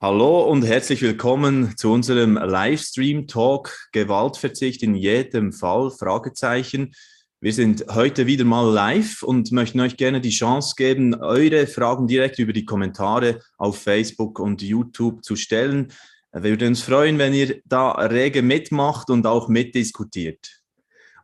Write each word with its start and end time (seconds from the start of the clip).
Hallo 0.00 0.44
und 0.44 0.64
herzlich 0.64 1.02
willkommen 1.02 1.76
zu 1.76 1.90
unserem 1.90 2.34
Livestream-Talk 2.36 3.88
Gewaltverzicht 3.90 4.84
in 4.84 4.94
jedem 4.94 5.52
Fall? 5.52 5.90
Fragezeichen. 5.90 6.94
Wir 7.40 7.52
sind 7.52 7.84
heute 7.90 8.28
wieder 8.28 8.44
mal 8.44 8.72
live 8.72 9.24
und 9.24 9.50
möchten 9.50 9.80
euch 9.80 9.96
gerne 9.96 10.20
die 10.20 10.30
Chance 10.30 10.74
geben, 10.76 11.16
eure 11.16 11.66
Fragen 11.66 12.06
direkt 12.06 12.38
über 12.38 12.52
die 12.52 12.64
Kommentare 12.64 13.40
auf 13.56 13.82
Facebook 13.82 14.38
und 14.38 14.62
YouTube 14.62 15.24
zu 15.24 15.34
stellen. 15.34 15.88
Wir 16.32 16.44
würden 16.44 16.68
uns 16.68 16.82
freuen, 16.82 17.18
wenn 17.18 17.34
ihr 17.34 17.60
da 17.64 17.90
rege 17.90 18.42
mitmacht 18.42 19.10
und 19.10 19.26
auch 19.26 19.48
mitdiskutiert. 19.48 20.60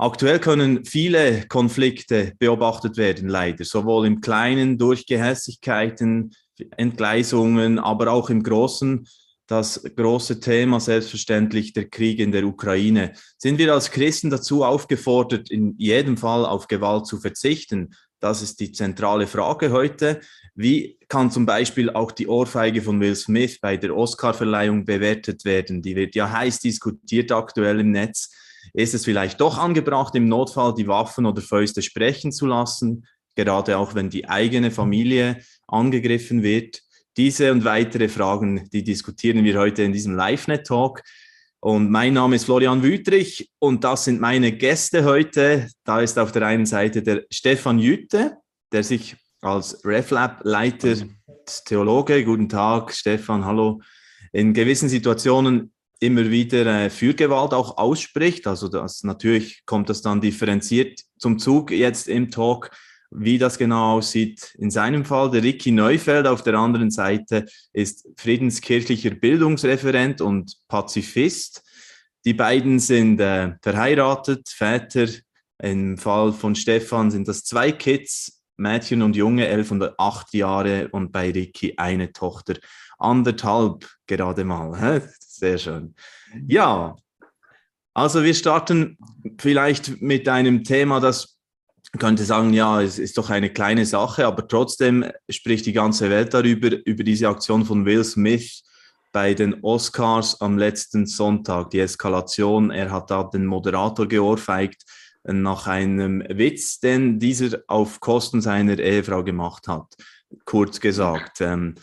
Aktuell 0.00 0.40
können 0.40 0.84
viele 0.84 1.46
Konflikte 1.46 2.32
beobachtet 2.40 2.96
werden, 2.96 3.28
leider, 3.28 3.64
sowohl 3.64 4.08
im 4.08 4.20
Kleinen 4.20 4.78
durch 4.78 5.06
Gehässigkeiten, 5.06 6.34
Entgleisungen, 6.76 7.78
aber 7.78 8.12
auch 8.12 8.30
im 8.30 8.42
Großen 8.42 9.06
das 9.46 9.82
große 9.82 10.40
Thema 10.40 10.80
selbstverständlich 10.80 11.74
der 11.74 11.88
Krieg 11.88 12.18
in 12.18 12.32
der 12.32 12.44
Ukraine. 12.46 13.12
Sind 13.36 13.58
wir 13.58 13.74
als 13.74 13.90
Christen 13.90 14.30
dazu 14.30 14.64
aufgefordert, 14.64 15.50
in 15.50 15.74
jedem 15.76 16.16
Fall 16.16 16.46
auf 16.46 16.66
Gewalt 16.66 17.06
zu 17.06 17.18
verzichten? 17.18 17.94
Das 18.20 18.40
ist 18.40 18.58
die 18.60 18.72
zentrale 18.72 19.26
Frage 19.26 19.70
heute. 19.70 20.20
Wie 20.54 20.98
kann 21.08 21.30
zum 21.30 21.44
Beispiel 21.44 21.90
auch 21.90 22.10
die 22.10 22.26
Ohrfeige 22.26 22.80
von 22.80 23.00
Will 23.00 23.14
Smith 23.14 23.58
bei 23.60 23.76
der 23.76 23.94
Oscarverleihung 23.94 24.86
bewertet 24.86 25.44
werden? 25.44 25.82
Die 25.82 25.94
wird 25.94 26.14
ja 26.14 26.30
heiß 26.30 26.60
diskutiert 26.60 27.30
aktuell 27.32 27.80
im 27.80 27.90
Netz. 27.90 28.30
Ist 28.72 28.94
es 28.94 29.04
vielleicht 29.04 29.42
doch 29.42 29.58
angebracht, 29.58 30.14
im 30.14 30.26
Notfall 30.26 30.74
die 30.74 30.86
Waffen 30.86 31.26
oder 31.26 31.42
Fäuste 31.42 31.82
sprechen 31.82 32.32
zu 32.32 32.46
lassen, 32.46 33.06
gerade 33.34 33.76
auch 33.76 33.94
wenn 33.94 34.08
die 34.08 34.26
eigene 34.26 34.70
Familie 34.70 35.38
angegriffen 35.66 36.42
wird. 36.42 36.82
Diese 37.16 37.52
und 37.52 37.64
weitere 37.64 38.08
Fragen, 38.08 38.68
die 38.72 38.82
diskutieren 38.82 39.44
wir 39.44 39.58
heute 39.58 39.82
in 39.82 39.92
diesem 39.92 40.16
LiveNet-Talk. 40.16 41.02
Und 41.60 41.90
mein 41.90 42.12
Name 42.12 42.36
ist 42.36 42.44
Florian 42.44 42.82
Wüthrich 42.82 43.50
und 43.58 43.84
das 43.84 44.04
sind 44.04 44.20
meine 44.20 44.52
Gäste 44.52 45.04
heute. 45.04 45.68
Da 45.84 46.00
ist 46.00 46.18
auf 46.18 46.32
der 46.32 46.46
einen 46.46 46.66
Seite 46.66 47.02
der 47.02 47.24
Stefan 47.30 47.78
Jütte, 47.78 48.36
der 48.72 48.84
sich 48.84 49.16
als 49.40 49.84
RefLab-Leiter, 49.84 50.96
Theologe, 51.64 52.24
guten 52.24 52.48
Tag, 52.48 52.92
Stefan, 52.92 53.44
hallo, 53.44 53.80
in 54.32 54.52
gewissen 54.52 54.88
Situationen 54.88 55.72
immer 56.00 56.30
wieder 56.30 56.66
äh, 56.66 56.90
für 56.90 57.14
Gewalt 57.14 57.54
auch 57.54 57.78
ausspricht. 57.78 58.46
Also 58.46 58.68
das 58.68 59.02
natürlich 59.02 59.64
kommt 59.64 59.88
das 59.88 60.02
dann 60.02 60.20
differenziert 60.20 61.00
zum 61.18 61.38
Zug 61.38 61.70
jetzt 61.70 62.08
im 62.08 62.30
Talk 62.30 62.70
wie 63.14 63.38
das 63.38 63.58
genau 63.58 63.96
aussieht. 63.96 64.54
In 64.58 64.70
seinem 64.70 65.04
Fall, 65.04 65.30
der 65.30 65.42
Ricky 65.42 65.70
Neufeld 65.70 66.26
auf 66.26 66.42
der 66.42 66.54
anderen 66.54 66.90
Seite 66.90 67.46
ist 67.72 68.08
friedenskirchlicher 68.16 69.10
Bildungsreferent 69.10 70.20
und 70.20 70.56
Pazifist. 70.68 71.62
Die 72.24 72.34
beiden 72.34 72.78
sind 72.78 73.20
äh, 73.20 73.54
verheiratet, 73.62 74.48
Väter. 74.48 75.06
Im 75.62 75.96
Fall 75.96 76.32
von 76.32 76.54
Stefan 76.54 77.10
sind 77.10 77.28
das 77.28 77.44
zwei 77.44 77.70
Kids, 77.70 78.42
Mädchen 78.56 79.02
und 79.02 79.14
Junge, 79.16 79.46
elf 79.46 79.70
und 79.70 79.98
acht 79.98 80.34
Jahre 80.34 80.88
und 80.88 81.12
bei 81.12 81.30
Ricky 81.30 81.74
eine 81.76 82.12
Tochter, 82.12 82.54
anderthalb 82.98 83.88
gerade 84.06 84.44
mal. 84.44 85.02
Sehr 85.20 85.58
schön. 85.58 85.94
Ja, 86.46 86.96
also 87.92 88.24
wir 88.24 88.34
starten 88.34 88.98
vielleicht 89.38 90.00
mit 90.02 90.28
einem 90.28 90.64
Thema, 90.64 90.98
das 90.98 91.33
könnte 91.98 92.24
sagen, 92.24 92.52
ja, 92.52 92.82
es 92.82 92.98
ist 92.98 93.18
doch 93.18 93.30
eine 93.30 93.50
kleine 93.50 93.86
Sache, 93.86 94.26
aber 94.26 94.48
trotzdem 94.48 95.04
spricht 95.28 95.66
die 95.66 95.72
ganze 95.72 96.10
Welt 96.10 96.34
darüber, 96.34 96.70
über 96.84 97.04
diese 97.04 97.28
Aktion 97.28 97.64
von 97.64 97.84
Will 97.84 98.04
Smith 98.04 98.62
bei 99.12 99.32
den 99.32 99.62
Oscars 99.62 100.40
am 100.40 100.58
letzten 100.58 101.06
Sonntag, 101.06 101.70
die 101.70 101.78
Eskalation. 101.78 102.70
Er 102.70 102.90
hat 102.90 103.10
da 103.10 103.22
den 103.22 103.46
Moderator 103.46 104.08
geohrfeigt 104.08 104.82
nach 105.22 105.66
einem 105.66 106.22
Witz, 106.28 106.80
den 106.80 107.18
dieser 107.18 107.60
auf 107.68 108.00
Kosten 108.00 108.40
seiner 108.40 108.78
Ehefrau 108.78 109.22
gemacht 109.22 109.68
hat, 109.68 109.94
kurz 110.44 110.80
gesagt. 110.80 111.40
Ähm, 111.40 111.76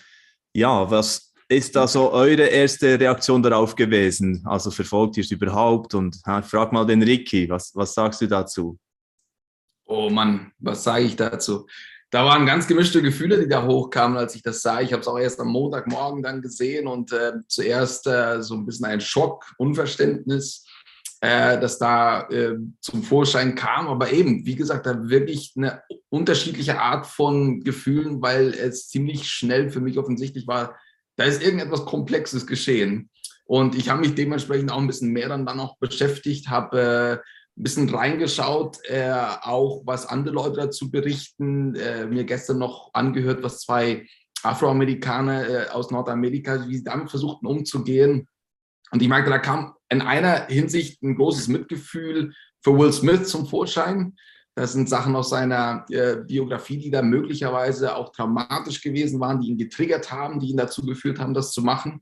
ja, 0.53 0.91
was 0.91 1.33
ist 1.47 1.75
da 1.75 1.87
so 1.87 2.11
eure 2.11 2.47
erste 2.47 2.99
Reaktion 2.99 3.41
darauf 3.41 3.75
gewesen? 3.75 4.43
Also 4.45 4.69
verfolgt 4.69 5.17
ihr 5.17 5.23
es 5.23 5.31
überhaupt? 5.31 5.93
Und 5.93 6.21
ha, 6.25 6.41
frag 6.41 6.71
mal 6.71 6.85
den 6.85 7.01
Ricky, 7.01 7.49
was, 7.49 7.71
was 7.75 7.93
sagst 7.93 8.21
du 8.21 8.27
dazu? 8.27 8.77
Oh 9.93 10.09
Mann, 10.09 10.53
was 10.59 10.85
sage 10.85 11.03
ich 11.03 11.17
dazu? 11.17 11.67
Da 12.11 12.23
waren 12.23 12.45
ganz 12.45 12.65
gemischte 12.65 13.01
Gefühle, 13.01 13.37
die 13.41 13.49
da 13.49 13.65
hochkamen, 13.67 14.17
als 14.17 14.33
ich 14.35 14.41
das 14.41 14.61
sah. 14.61 14.79
Ich 14.79 14.93
habe 14.93 15.01
es 15.01 15.07
auch 15.09 15.19
erst 15.19 15.41
am 15.41 15.49
Montagmorgen 15.49 16.23
dann 16.23 16.41
gesehen 16.41 16.87
und 16.87 17.11
äh, 17.11 17.33
zuerst 17.49 18.07
äh, 18.07 18.41
so 18.41 18.55
ein 18.55 18.65
bisschen 18.65 18.85
ein 18.85 19.01
Schock, 19.01 19.53
Unverständnis, 19.57 20.65
äh, 21.19 21.59
dass 21.59 21.77
da 21.77 22.21
äh, 22.29 22.55
zum 22.79 23.03
Vorschein 23.03 23.53
kam. 23.55 23.89
Aber 23.89 24.13
eben, 24.13 24.45
wie 24.45 24.55
gesagt, 24.55 24.85
da 24.85 25.09
wirklich 25.09 25.55
eine 25.57 25.83
unterschiedliche 26.07 26.79
Art 26.79 27.05
von 27.05 27.59
Gefühlen, 27.59 28.21
weil 28.21 28.53
es 28.53 28.87
ziemlich 28.87 29.27
schnell 29.27 29.71
für 29.71 29.81
mich 29.81 29.97
offensichtlich 29.97 30.47
war, 30.47 30.77
da 31.17 31.25
ist 31.25 31.43
irgendetwas 31.43 31.83
Komplexes 31.83 32.47
geschehen. 32.47 33.09
Und 33.43 33.75
ich 33.75 33.89
habe 33.89 33.99
mich 33.99 34.15
dementsprechend 34.15 34.71
auch 34.71 34.79
ein 34.79 34.87
bisschen 34.87 35.11
mehr 35.11 35.27
dann, 35.27 35.45
dann 35.45 35.59
auch 35.59 35.77
beschäftigt, 35.79 36.47
habe 36.47 37.21
äh, 37.21 37.27
ein 37.57 37.63
bisschen 37.63 37.89
reingeschaut, 37.89 38.77
äh, 38.85 39.11
auch 39.41 39.83
was 39.85 40.05
andere 40.05 40.35
Leute 40.35 40.57
dazu 40.57 40.89
berichten. 40.89 41.75
Äh, 41.75 42.05
mir 42.05 42.23
gestern 42.23 42.59
noch 42.59 42.91
angehört, 42.93 43.43
was 43.43 43.59
zwei 43.59 44.07
Afroamerikaner 44.43 45.49
äh, 45.49 45.69
aus 45.69 45.91
Nordamerika, 45.91 46.67
wie 46.67 46.77
sie 46.77 46.83
damit 46.83 47.09
versuchten 47.09 47.45
umzugehen. 47.45 48.27
Und 48.91 49.01
ich 49.01 49.09
merkte, 49.09 49.29
da 49.29 49.39
kam 49.39 49.73
in 49.89 50.01
einer 50.01 50.47
Hinsicht 50.47 51.01
ein 51.03 51.15
großes 51.15 51.47
Mitgefühl 51.49 52.33
für 52.61 52.77
Will 52.77 52.91
Smith 52.93 53.27
zum 53.27 53.45
Vorschein. 53.45 54.15
Das 54.55 54.73
sind 54.73 54.89
Sachen 54.89 55.15
aus 55.15 55.29
seiner 55.29 55.85
äh, 55.89 56.17
Biografie, 56.25 56.77
die 56.77 56.91
da 56.91 57.01
möglicherweise 57.01 57.95
auch 57.95 58.11
traumatisch 58.11 58.81
gewesen 58.81 59.19
waren, 59.19 59.39
die 59.39 59.49
ihn 59.49 59.57
getriggert 59.57 60.11
haben, 60.11 60.39
die 60.39 60.49
ihn 60.49 60.57
dazu 60.57 60.85
geführt 60.85 61.19
haben, 61.19 61.33
das 61.33 61.53
zu 61.53 61.61
machen 61.61 62.01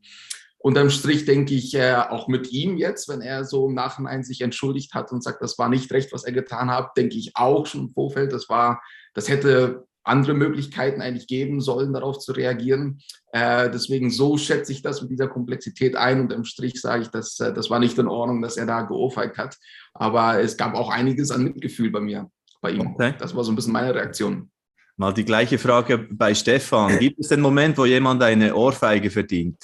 unterm 0.59 0.89
Strich 0.89 1.25
denke 1.25 1.53
ich 1.55 1.73
äh, 1.73 1.95
auch 1.95 2.27
mit 2.27 2.51
ihm 2.51 2.77
jetzt, 2.77 3.09
wenn 3.09 3.21
er 3.21 3.45
so 3.45 3.67
im 3.67 3.73
Nachhinein 3.73 4.23
sich 4.23 4.41
entschuldigt 4.41 4.93
hat 4.93 5.11
und 5.11 5.23
sagt, 5.23 5.41
das 5.41 5.57
war 5.57 5.69
nicht 5.69 5.91
recht, 5.91 6.13
was 6.13 6.25
er 6.25 6.33
getan 6.33 6.69
hat, 6.69 6.95
denke 6.97 7.17
ich 7.17 7.31
auch 7.35 7.65
schon 7.65 7.81
im 7.81 7.89
Vorfeld, 7.89 8.33
das 8.33 8.49
war, 8.49 8.81
das 9.13 9.29
hätte 9.29 9.85
andere 10.03 10.33
Möglichkeiten 10.33 11.01
eigentlich 11.01 11.27
geben 11.27 11.61
sollen, 11.61 11.93
darauf 11.93 12.19
zu 12.19 12.31
reagieren. 12.31 12.99
Äh, 13.31 13.69
deswegen 13.69 14.09
so 14.09 14.37
schätze 14.37 14.71
ich 14.71 14.81
das 14.81 15.01
mit 15.01 15.11
dieser 15.11 15.27
Komplexität 15.27 15.95
ein 15.95 16.21
und 16.21 16.33
im 16.33 16.43
Strich 16.43 16.81
sage 16.81 17.03
ich, 17.03 17.09
dass 17.09 17.39
äh, 17.39 17.53
das 17.53 17.69
war 17.69 17.79
nicht 17.79 17.97
in 17.97 18.07
Ordnung, 18.07 18.41
dass 18.41 18.57
er 18.57 18.65
da 18.65 18.81
geohrfeigt 18.81 19.37
hat. 19.37 19.57
Aber 19.93 20.41
es 20.41 20.57
gab 20.57 20.75
auch 20.75 20.89
einiges 20.89 21.31
an 21.31 21.43
Mitgefühl 21.43 21.91
bei 21.91 21.99
mir, 21.99 22.29
bei 22.61 22.71
ihm. 22.71 22.87
Okay. 22.87 23.13
Das 23.19 23.35
war 23.35 23.43
so 23.43 23.51
ein 23.51 23.55
bisschen 23.55 23.73
meine 23.73 23.93
Reaktion. 23.93 24.49
Mal 24.97 25.13
die 25.13 25.25
gleiche 25.25 25.57
Frage 25.57 25.97
bei 25.97 26.33
Stefan. 26.33 26.99
Gibt 26.99 27.19
es 27.19 27.29
den 27.29 27.39
Moment, 27.39 27.77
wo 27.77 27.85
jemand 27.85 28.21
eine 28.21 28.53
Ohrfeige 28.53 29.09
verdient? 29.09 29.57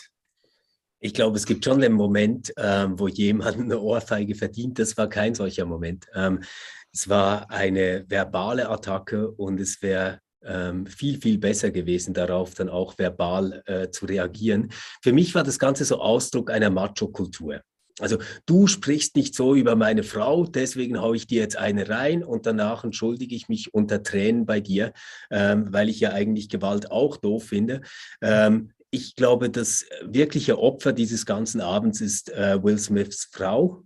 Ich 1.06 1.14
glaube, 1.14 1.38
es 1.38 1.46
gibt 1.46 1.64
schon 1.64 1.82
den 1.82 1.94
Moment, 1.94 2.52
ähm, 2.58 2.98
wo 2.98 3.08
jemand 3.08 3.60
eine 3.60 3.80
Ohrfeige 3.80 4.34
verdient. 4.34 4.80
Das 4.80 4.98
war 4.98 5.08
kein 5.08 5.36
solcher 5.36 5.64
Moment. 5.64 6.08
Ähm, 6.16 6.42
es 6.92 7.08
war 7.08 7.52
eine 7.52 8.06
verbale 8.08 8.68
Attacke 8.68 9.30
und 9.30 9.60
es 9.60 9.84
wäre 9.84 10.20
ähm, 10.44 10.88
viel, 10.88 11.22
viel 11.22 11.38
besser 11.38 11.70
gewesen, 11.70 12.16
darauf 12.16 12.56
dann 12.56 12.70
auch 12.70 12.98
verbal 12.98 13.62
äh, 13.68 13.92
zu 13.92 14.08
reagieren. 14.08 14.72
Für 15.04 15.14
mich 15.14 15.36
war 15.36 15.44
das 15.44 15.60
Ganze 15.60 15.86
so 15.86 16.00
Ausdruck 16.00 16.50
einer 16.50 16.72
Macho-Kultur. 16.72 17.62
Also 18.00 18.18
du 18.48 18.66
sprichst 18.66 19.16
nicht 19.16 19.36
so 19.36 19.56
über 19.56 19.76
meine 19.76 20.02
Frau, 20.02 20.46
deswegen 20.46 21.00
haue 21.00 21.16
ich 21.16 21.28
dir 21.28 21.42
jetzt 21.42 21.56
eine 21.56 21.88
rein 21.88 22.24
und 22.24 22.48
danach 22.48 22.84
entschuldige 22.84 23.36
ich 23.36 23.48
mich 23.48 23.74
unter 23.76 24.02
Tränen 24.02 24.46
bei 24.48 24.60
dir, 24.60 24.92
ähm, 25.30 25.72
weil 25.72 25.88
ich 25.88 26.00
ja 26.00 26.10
eigentlich 26.10 26.50
Gewalt 26.50 26.90
auch 26.90 27.16
doof 27.16 27.46
finde. 27.46 27.82
Ähm, 28.22 28.72
ich 28.96 29.16
glaube, 29.16 29.50
das 29.50 29.86
wirkliche 30.02 30.58
Opfer 30.58 30.94
dieses 30.94 31.26
ganzen 31.26 31.60
Abends 31.60 32.00
ist 32.00 32.32
äh, 32.32 32.64
Will 32.64 32.78
Smiths 32.78 33.30
Frau, 33.30 33.84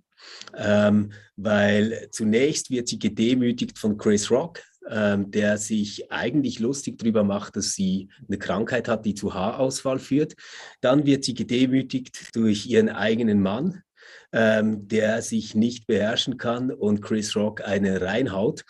ähm, 0.55 1.11
weil 1.35 2.09
zunächst 2.11 2.69
wird 2.69 2.87
sie 2.87 2.99
gedemütigt 2.99 3.79
von 3.79 3.97
Chris 3.97 4.29
Rock, 4.29 4.61
ähm, 4.87 5.31
der 5.31 5.57
sich 5.57 6.11
eigentlich 6.11 6.59
lustig 6.59 6.99
darüber 6.99 7.23
macht, 7.23 7.55
dass 7.55 7.73
sie 7.73 8.09
eine 8.27 8.37
Krankheit 8.37 8.87
hat, 8.87 9.05
die 9.05 9.15
zu 9.15 9.33
Haarausfall 9.33 9.97
führt. 9.97 10.35
Dann 10.81 11.07
wird 11.07 11.23
sie 11.23 11.33
gedemütigt 11.33 12.35
durch 12.35 12.67
ihren 12.67 12.89
eigenen 12.89 13.41
Mann, 13.41 13.81
ähm, 14.31 14.87
der 14.87 15.23
sich 15.23 15.55
nicht 15.55 15.87
beherrschen 15.87 16.37
kann 16.37 16.71
und 16.71 17.01
Chris 17.01 17.35
Rock 17.35 17.61
eine 17.61 18.01
reinhaut. 18.01 18.63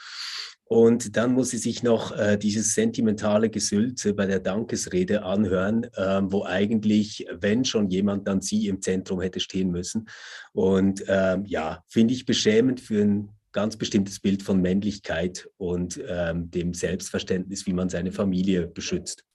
Und 0.70 1.18
dann 1.18 1.34
muss 1.34 1.50
sie 1.50 1.58
sich 1.58 1.82
noch 1.82 2.16
äh, 2.16 2.38
dieses 2.38 2.76
sentimentale 2.76 3.50
Gesülze 3.50 4.14
bei 4.14 4.28
der 4.28 4.40
Dankesrede 4.40 5.24
anhören, 5.24 5.86
äh, 5.96 6.22
wo 6.26 6.44
eigentlich, 6.46 7.26
wenn 7.40 7.66
schon 7.66 7.90
jemand, 7.90 8.28
dann 8.28 8.42
sie 8.42 8.68
im 8.68 8.80
Zentrum 8.80 9.20
hätte 9.20 9.40
stehen 9.40 9.72
müssen. 9.72 10.08
Und 10.54 11.04
ähm, 11.08 11.44
ja, 11.46 11.84
finde 11.88 12.14
ich 12.14 12.28
beschämend 12.28 12.82
für 12.82 13.02
ein 13.02 13.32
ganz 13.52 13.78
bestimmtes 13.78 14.20
Bild 14.20 14.44
von 14.44 14.62
Männlichkeit 14.62 15.50
und 15.58 16.00
ähm, 16.08 16.52
dem 16.52 16.76
Selbstverständnis, 16.76 17.66
wie 17.66 17.74
man 17.74 17.90
seine 17.90 18.12
Familie 18.12 18.68
beschützt. 18.68 19.26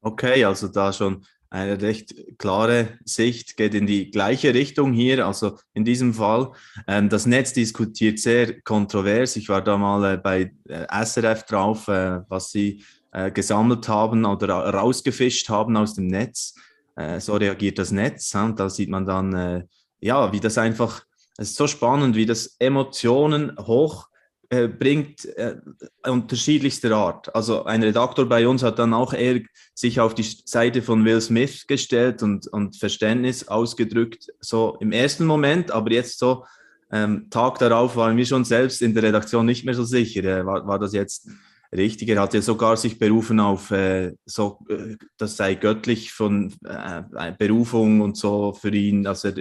Okay, 0.00 0.42
also 0.42 0.68
da 0.68 0.90
schon 0.90 1.22
eine 1.50 1.80
recht 1.80 2.14
klare 2.38 2.98
Sicht, 3.04 3.56
geht 3.56 3.74
in 3.74 3.86
die 3.86 4.10
gleiche 4.10 4.52
Richtung 4.52 4.92
hier, 4.92 5.26
also 5.26 5.58
in 5.72 5.84
diesem 5.84 6.14
Fall. 6.14 6.52
Ähm, 6.86 7.08
das 7.08 7.26
Netz 7.26 7.52
diskutiert 7.52 8.18
sehr 8.18 8.60
kontrovers. 8.60 9.36
Ich 9.36 9.48
war 9.48 9.62
da 9.62 9.78
mal 9.78 10.14
äh, 10.14 10.16
bei 10.18 10.52
äh, 10.68 11.04
SRF 11.04 11.44
drauf, 11.44 11.88
äh, 11.88 12.20
was 12.28 12.50
sie 12.50 12.82
äh, 13.12 13.30
gesammelt 13.30 13.88
haben 13.88 14.24
oder 14.24 14.54
rausgefischt 14.56 15.48
haben 15.48 15.76
aus 15.76 15.94
dem 15.94 16.08
Netz. 16.08 16.54
Äh, 16.96 17.20
so 17.20 17.36
reagiert 17.36 17.78
das 17.78 17.92
Netz. 17.92 18.34
Und 18.34 18.60
da 18.60 18.68
sieht 18.68 18.90
man 18.90 19.06
dann, 19.06 19.32
äh, 19.34 19.64
ja, 20.00 20.32
wie 20.32 20.40
das 20.40 20.58
einfach, 20.58 21.02
es 21.38 21.50
ist 21.50 21.56
so 21.56 21.66
spannend, 21.66 22.16
wie 22.16 22.26
das 22.26 22.56
Emotionen 22.58 23.56
hoch 23.58 24.07
äh, 24.50 24.68
bringt 24.68 25.26
äh, 25.36 25.56
unterschiedlichster 26.04 26.92
Art. 26.92 27.34
Also 27.34 27.64
ein 27.64 27.82
Redaktor 27.82 28.26
bei 28.26 28.48
uns 28.48 28.62
hat 28.62 28.78
dann 28.78 28.94
auch 28.94 29.12
eher 29.12 29.40
sich 29.74 30.00
auf 30.00 30.14
die 30.14 30.22
Seite 30.22 30.80
von 30.80 31.04
Will 31.04 31.20
Smith 31.20 31.66
gestellt 31.66 32.22
und, 32.22 32.46
und 32.48 32.76
Verständnis 32.76 33.48
ausgedrückt, 33.48 34.28
so 34.40 34.78
im 34.80 34.92
ersten 34.92 35.26
Moment, 35.26 35.70
aber 35.70 35.92
jetzt 35.92 36.18
so 36.18 36.44
ähm, 36.90 37.28
Tag 37.28 37.58
darauf 37.58 37.96
waren 37.96 38.16
wir 38.16 38.24
schon 38.24 38.44
selbst 38.44 38.80
in 38.80 38.94
der 38.94 39.02
Redaktion 39.02 39.44
nicht 39.44 39.64
mehr 39.64 39.74
so 39.74 39.84
sicher, 39.84 40.24
äh, 40.24 40.46
war, 40.46 40.66
war 40.66 40.78
das 40.78 40.94
jetzt 40.94 41.28
richtig. 41.70 42.08
Er 42.08 42.22
hat 42.22 42.34
ja 42.34 42.40
sogar 42.40 42.76
sich 42.76 42.98
berufen 42.98 43.40
auf, 43.40 43.70
äh, 43.70 44.14
so, 44.24 44.60
äh, 44.68 44.96
das 45.18 45.36
sei 45.36 45.54
göttlich 45.54 46.12
von 46.12 46.54
äh, 46.64 47.32
Berufung 47.38 48.00
und 48.00 48.16
so 48.16 48.52
für 48.54 48.74
ihn, 48.74 49.02
dass 49.02 49.24
er 49.24 49.34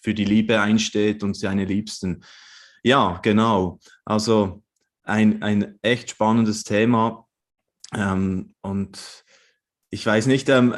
für 0.00 0.14
die 0.14 0.24
Liebe 0.24 0.60
einsteht 0.60 1.22
und 1.22 1.36
seine 1.36 1.64
Liebsten. 1.64 2.22
Ja, 2.82 3.20
genau. 3.22 3.78
Also 4.04 4.62
ein, 5.04 5.42
ein 5.42 5.78
echt 5.82 6.10
spannendes 6.10 6.64
Thema. 6.64 7.26
Ähm, 7.94 8.54
und 8.62 9.24
ich 9.90 10.04
weiß 10.04 10.26
nicht, 10.26 10.48
ähm, 10.48 10.74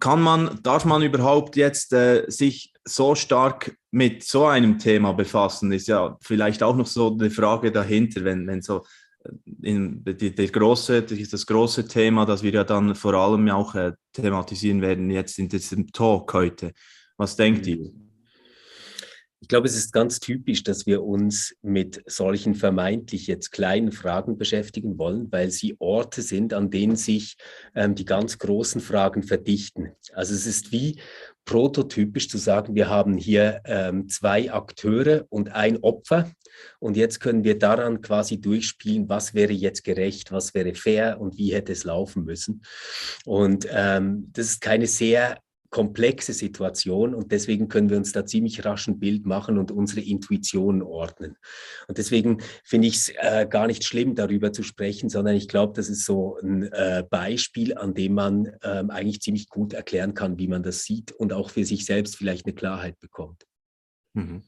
kann 0.00 0.22
man, 0.22 0.60
darf 0.62 0.84
man 0.84 1.02
überhaupt 1.02 1.56
jetzt 1.56 1.92
äh, 1.92 2.24
sich 2.28 2.72
so 2.84 3.14
stark 3.14 3.76
mit 3.90 4.24
so 4.24 4.46
einem 4.46 4.78
Thema 4.78 5.12
befassen? 5.12 5.72
Ist 5.72 5.88
ja 5.88 6.16
vielleicht 6.20 6.62
auch 6.62 6.76
noch 6.76 6.86
so 6.86 7.12
eine 7.12 7.30
Frage 7.30 7.70
dahinter, 7.70 8.24
wenn, 8.24 8.46
wenn 8.46 8.62
so 8.62 8.84
äh, 9.24 9.30
in, 9.62 10.04
die, 10.04 10.34
der 10.34 10.48
große, 10.48 11.02
das 11.02 11.46
große 11.46 11.86
Thema, 11.86 12.24
das 12.24 12.42
wir 12.42 12.52
ja 12.52 12.64
dann 12.64 12.94
vor 12.94 13.14
allem 13.14 13.48
auch 13.50 13.74
äh, 13.74 13.92
thematisieren 14.12 14.80
werden, 14.80 15.10
jetzt 15.10 15.38
in 15.38 15.48
diesem 15.48 15.92
Talk 15.92 16.32
heute. 16.32 16.72
Was 17.16 17.36
denkt 17.36 17.66
mhm. 17.66 17.72
ihr? 17.72 18.07
Ich 19.40 19.46
glaube, 19.46 19.68
es 19.68 19.76
ist 19.76 19.92
ganz 19.92 20.18
typisch, 20.18 20.64
dass 20.64 20.86
wir 20.86 21.04
uns 21.04 21.54
mit 21.62 22.02
solchen 22.06 22.56
vermeintlich 22.56 23.28
jetzt 23.28 23.52
kleinen 23.52 23.92
Fragen 23.92 24.36
beschäftigen 24.36 24.98
wollen, 24.98 25.30
weil 25.30 25.50
sie 25.50 25.76
Orte 25.78 26.22
sind, 26.22 26.52
an 26.52 26.70
denen 26.70 26.96
sich 26.96 27.36
ähm, 27.74 27.94
die 27.94 28.04
ganz 28.04 28.38
großen 28.38 28.80
Fragen 28.80 29.22
verdichten. 29.22 29.92
Also 30.12 30.34
es 30.34 30.44
ist 30.44 30.72
wie 30.72 31.00
prototypisch 31.44 32.28
zu 32.28 32.36
sagen, 32.36 32.74
wir 32.74 32.88
haben 32.88 33.16
hier 33.16 33.62
ähm, 33.64 34.08
zwei 34.08 34.52
Akteure 34.52 35.24
und 35.30 35.52
ein 35.52 35.78
Opfer 35.78 36.30
und 36.80 36.96
jetzt 36.96 37.20
können 37.20 37.44
wir 37.44 37.58
daran 37.58 38.00
quasi 38.00 38.40
durchspielen, 38.40 39.08
was 39.08 39.34
wäre 39.34 39.52
jetzt 39.52 39.84
gerecht, 39.84 40.32
was 40.32 40.52
wäre 40.52 40.74
fair 40.74 41.20
und 41.20 41.38
wie 41.38 41.54
hätte 41.54 41.72
es 41.72 41.84
laufen 41.84 42.24
müssen. 42.24 42.62
Und 43.24 43.66
ähm, 43.70 44.30
das 44.32 44.46
ist 44.46 44.60
keine 44.60 44.86
sehr 44.86 45.38
komplexe 45.70 46.32
Situation 46.32 47.14
und 47.14 47.30
deswegen 47.30 47.68
können 47.68 47.90
wir 47.90 47.98
uns 47.98 48.12
da 48.12 48.24
ziemlich 48.24 48.64
rasch 48.64 48.88
ein 48.88 48.98
Bild 48.98 49.26
machen 49.26 49.58
und 49.58 49.70
unsere 49.70 50.00
Intuition 50.00 50.82
ordnen. 50.82 51.36
Und 51.88 51.98
deswegen 51.98 52.38
finde 52.64 52.88
ich 52.88 52.94
es 52.94 53.08
äh, 53.18 53.46
gar 53.48 53.66
nicht 53.66 53.84
schlimm, 53.84 54.14
darüber 54.14 54.52
zu 54.52 54.62
sprechen, 54.62 55.10
sondern 55.10 55.36
ich 55.36 55.48
glaube, 55.48 55.74
das 55.74 55.88
ist 55.88 56.04
so 56.04 56.38
ein 56.42 56.64
äh, 56.72 57.04
Beispiel, 57.08 57.76
an 57.76 57.94
dem 57.94 58.14
man 58.14 58.50
ähm, 58.62 58.90
eigentlich 58.90 59.20
ziemlich 59.20 59.48
gut 59.48 59.74
erklären 59.74 60.14
kann, 60.14 60.38
wie 60.38 60.48
man 60.48 60.62
das 60.62 60.84
sieht 60.84 61.12
und 61.12 61.32
auch 61.32 61.50
für 61.50 61.64
sich 61.64 61.84
selbst 61.84 62.16
vielleicht 62.16 62.46
eine 62.46 62.54
Klarheit 62.54 62.98
bekommt. 63.00 63.44
Mhm. 64.14 64.42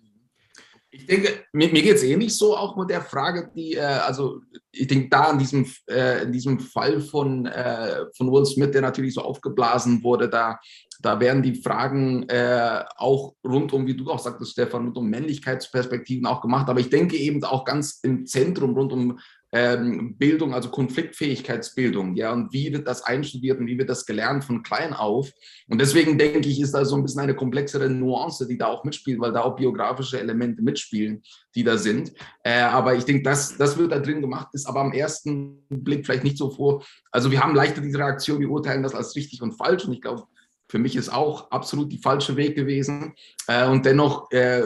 Ich 0.92 1.06
denke, 1.06 1.44
mir, 1.52 1.68
mir 1.68 1.82
geht 1.82 1.96
es 1.96 2.02
ähnlich 2.02 2.36
so, 2.36 2.56
auch 2.56 2.76
mit 2.76 2.90
der 2.90 3.02
Frage, 3.02 3.50
die, 3.54 3.74
äh, 3.74 3.80
also 3.80 4.40
ich 4.72 4.88
denke, 4.88 5.08
da 5.08 5.30
in 5.30 5.38
diesem, 5.38 5.66
äh, 5.88 6.24
in 6.24 6.32
diesem 6.32 6.58
Fall 6.58 7.00
von, 7.00 7.46
äh, 7.46 8.06
von 8.16 8.32
Will 8.32 8.44
Smith, 8.44 8.72
der 8.72 8.82
natürlich 8.82 9.14
so 9.14 9.22
aufgeblasen 9.22 10.02
wurde, 10.02 10.28
da, 10.28 10.58
da 11.00 11.20
werden 11.20 11.42
die 11.42 11.54
Fragen 11.54 12.28
äh, 12.28 12.84
auch 12.96 13.34
rund 13.46 13.72
um, 13.72 13.86
wie 13.86 13.96
du 13.96 14.10
auch 14.10 14.18
sagtest, 14.18 14.52
Stefan, 14.52 14.86
rund 14.86 14.96
um 14.96 15.08
Männlichkeitsperspektiven 15.08 16.26
auch 16.26 16.40
gemacht. 16.40 16.68
Aber 16.68 16.80
ich 16.80 16.90
denke 16.90 17.16
eben 17.16 17.42
auch 17.44 17.64
ganz 17.64 18.00
im 18.02 18.26
Zentrum 18.26 18.74
rund 18.74 18.92
um 18.92 19.18
ähm, 19.52 20.16
Bildung, 20.16 20.54
also 20.54 20.70
Konfliktfähigkeitsbildung, 20.70 22.14
ja, 22.14 22.32
und 22.32 22.52
wie 22.52 22.72
wird 22.72 22.86
das 22.86 23.02
einstudiert 23.02 23.58
und 23.58 23.66
wie 23.66 23.78
wird 23.78 23.90
das 23.90 24.06
gelernt 24.06 24.44
von 24.44 24.62
klein 24.62 24.92
auf? 24.92 25.30
Und 25.68 25.80
deswegen 25.80 26.18
denke 26.18 26.48
ich, 26.48 26.60
ist 26.60 26.72
da 26.72 26.84
so 26.84 26.96
ein 26.96 27.02
bisschen 27.02 27.22
eine 27.22 27.34
komplexere 27.34 27.90
Nuance, 27.90 28.46
die 28.46 28.58
da 28.58 28.66
auch 28.66 28.84
mitspielt, 28.84 29.20
weil 29.20 29.32
da 29.32 29.42
auch 29.42 29.56
biografische 29.56 30.20
Elemente 30.20 30.62
mitspielen, 30.62 31.22
die 31.54 31.64
da 31.64 31.76
sind. 31.78 32.12
Äh, 32.44 32.60
aber 32.60 32.94
ich 32.94 33.04
denke, 33.04 33.22
das, 33.22 33.56
das 33.56 33.76
wird 33.76 33.92
da 33.92 33.98
drin 33.98 34.20
gemacht, 34.20 34.48
ist 34.52 34.66
aber 34.66 34.80
am 34.80 34.92
ersten 34.92 35.64
Blick 35.68 36.06
vielleicht 36.06 36.24
nicht 36.24 36.38
so 36.38 36.50
vor. 36.50 36.84
Also 37.10 37.30
wir 37.30 37.40
haben 37.40 37.54
leichter 37.54 37.80
diese 37.80 37.98
Reaktion, 37.98 38.40
wir 38.40 38.50
urteilen 38.50 38.82
das 38.82 38.94
als 38.94 39.16
richtig 39.16 39.42
und 39.42 39.52
falsch 39.52 39.84
und 39.84 39.92
ich 39.92 40.00
glaube, 40.00 40.24
für 40.70 40.78
mich 40.78 40.94
ist 40.94 41.12
auch 41.12 41.50
absolut 41.50 41.90
die 41.90 41.98
falsche 41.98 42.36
Weg 42.36 42.54
gewesen. 42.54 43.14
Äh, 43.48 43.66
und 43.66 43.84
dennoch 43.84 44.30
äh, 44.30 44.62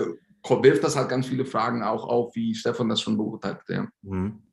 wirft 0.47 0.85
das 0.85 0.97
halt 0.97 1.09
ganz 1.09 1.27
viele 1.27 1.47
Fragen 1.47 1.83
auch 1.83 2.05
auf, 2.05 2.37
wie 2.37 2.55
Stefan 2.55 2.91
das 2.91 3.01
schon 3.01 3.17
beurteilt. 3.17 3.61
Ja. 3.69 3.89
Mhm. 4.03 4.44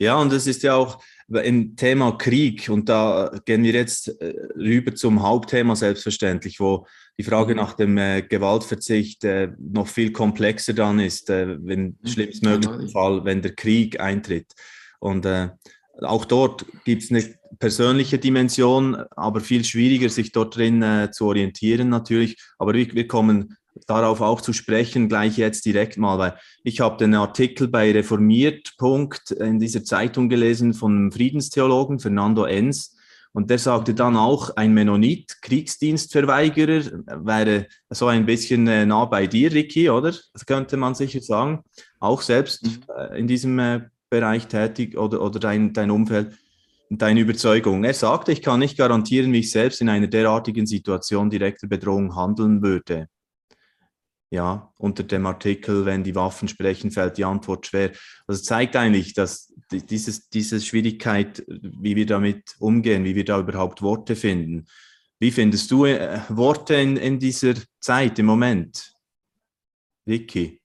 Ja, 0.00 0.16
und 0.16 0.32
es 0.32 0.46
ist 0.46 0.62
ja 0.62 0.76
auch 0.76 1.02
im 1.28 1.76
Thema 1.76 2.12
Krieg, 2.12 2.70
und 2.70 2.88
da 2.88 3.30
gehen 3.44 3.62
wir 3.62 3.72
jetzt 3.72 4.08
äh, 4.20 4.34
rüber 4.56 4.94
zum 4.94 5.22
Hauptthema 5.22 5.76
selbstverständlich, 5.76 6.58
wo 6.58 6.86
die 7.18 7.22
Frage 7.22 7.52
mhm. 7.52 7.60
nach 7.60 7.74
dem 7.74 7.98
äh, 7.98 8.22
Gewaltverzicht 8.22 9.24
äh, 9.24 9.52
noch 9.58 9.88
viel 9.88 10.10
komplexer 10.10 10.72
dann 10.72 11.00
ist, 11.00 11.28
äh, 11.28 11.54
wenn 11.60 11.98
mhm. 12.00 12.08
schlimmstmöglichen 12.08 12.88
Fall, 12.88 13.26
wenn 13.26 13.42
der 13.42 13.54
Krieg 13.54 14.00
eintritt. 14.00 14.54
Und 15.00 15.26
äh, 15.26 15.50
auch 16.00 16.24
dort 16.24 16.64
gibt 16.86 17.02
es 17.02 17.10
eine 17.10 17.34
persönliche 17.58 18.18
Dimension, 18.18 18.96
aber 19.10 19.40
viel 19.40 19.64
schwieriger, 19.64 20.08
sich 20.08 20.32
dort 20.32 20.56
drin 20.56 20.82
äh, 20.82 21.10
zu 21.12 21.26
orientieren 21.26 21.90
natürlich. 21.90 22.38
Aber 22.58 22.72
wir, 22.72 22.94
wir 22.94 23.06
kommen 23.06 23.54
darauf 23.86 24.20
auch 24.20 24.40
zu 24.40 24.52
sprechen, 24.52 25.08
gleich 25.08 25.36
jetzt 25.36 25.64
direkt 25.64 25.96
mal, 25.98 26.18
weil 26.18 26.36
ich 26.64 26.80
habe 26.80 26.96
den 26.96 27.14
Artikel 27.14 27.68
bei 27.68 27.92
Reformiert. 27.92 28.72
in 29.38 29.58
dieser 29.58 29.84
Zeitung 29.84 30.28
gelesen 30.28 30.74
von 30.74 31.10
Friedenstheologen 31.12 31.98
Fernando 31.98 32.44
Enz. 32.44 32.96
Und 33.32 33.48
der 33.48 33.58
sagte 33.58 33.94
dann 33.94 34.16
auch, 34.16 34.56
ein 34.56 34.74
Mennonit, 34.74 35.40
Kriegsdienstverweigerer, 35.42 37.04
wäre 37.24 37.66
so 37.88 38.08
ein 38.08 38.26
bisschen 38.26 38.66
äh, 38.66 38.84
nah 38.84 39.04
bei 39.04 39.28
dir, 39.28 39.52
Ricky, 39.52 39.88
oder? 39.88 40.12
Das 40.32 40.46
könnte 40.46 40.76
man 40.76 40.96
sicher 40.96 41.20
sagen. 41.20 41.62
Auch 42.00 42.22
selbst 42.22 42.64
mhm. 42.64 42.82
Äh, 42.96 43.20
in 43.20 43.28
diesem 43.28 43.58
äh, 43.60 43.82
Bereich 44.08 44.48
tätig 44.48 44.98
oder, 44.98 45.22
oder 45.22 45.38
dein, 45.38 45.72
dein 45.72 45.92
Umfeld 45.92 46.36
deine 46.90 47.20
Überzeugung. 47.20 47.84
Er 47.84 47.94
sagte, 47.94 48.32
ich 48.32 48.42
kann 48.42 48.58
nicht 48.58 48.76
garantieren, 48.76 49.32
wie 49.32 49.38
ich 49.38 49.52
selbst 49.52 49.80
in 49.80 49.88
einer 49.88 50.08
derartigen 50.08 50.66
Situation 50.66 51.30
direkter 51.30 51.68
Bedrohung 51.68 52.16
handeln 52.16 52.62
würde 52.62 53.06
ja, 54.30 54.72
unter 54.78 55.02
dem 55.02 55.26
Artikel, 55.26 55.84
wenn 55.84 56.04
die 56.04 56.14
Waffen 56.14 56.46
sprechen, 56.46 56.92
fällt 56.92 57.18
die 57.18 57.24
Antwort 57.24 57.66
schwer. 57.66 57.90
Also 58.28 58.42
zeigt 58.42 58.76
eigentlich, 58.76 59.12
dass 59.12 59.52
dieses, 59.72 60.28
diese 60.30 60.60
Schwierigkeit, 60.60 61.44
wie 61.48 61.96
wir 61.96 62.06
damit 62.06 62.54
umgehen, 62.60 63.04
wie 63.04 63.16
wir 63.16 63.24
da 63.24 63.40
überhaupt 63.40 63.82
Worte 63.82 64.14
finden. 64.14 64.66
Wie 65.18 65.32
findest 65.32 65.70
du 65.70 65.84
äh, 65.84 66.20
Worte 66.28 66.74
in, 66.74 66.96
in 66.96 67.18
dieser 67.18 67.54
Zeit 67.80 68.18
im 68.20 68.26
Moment? 68.26 68.94
Vicky? 70.06 70.60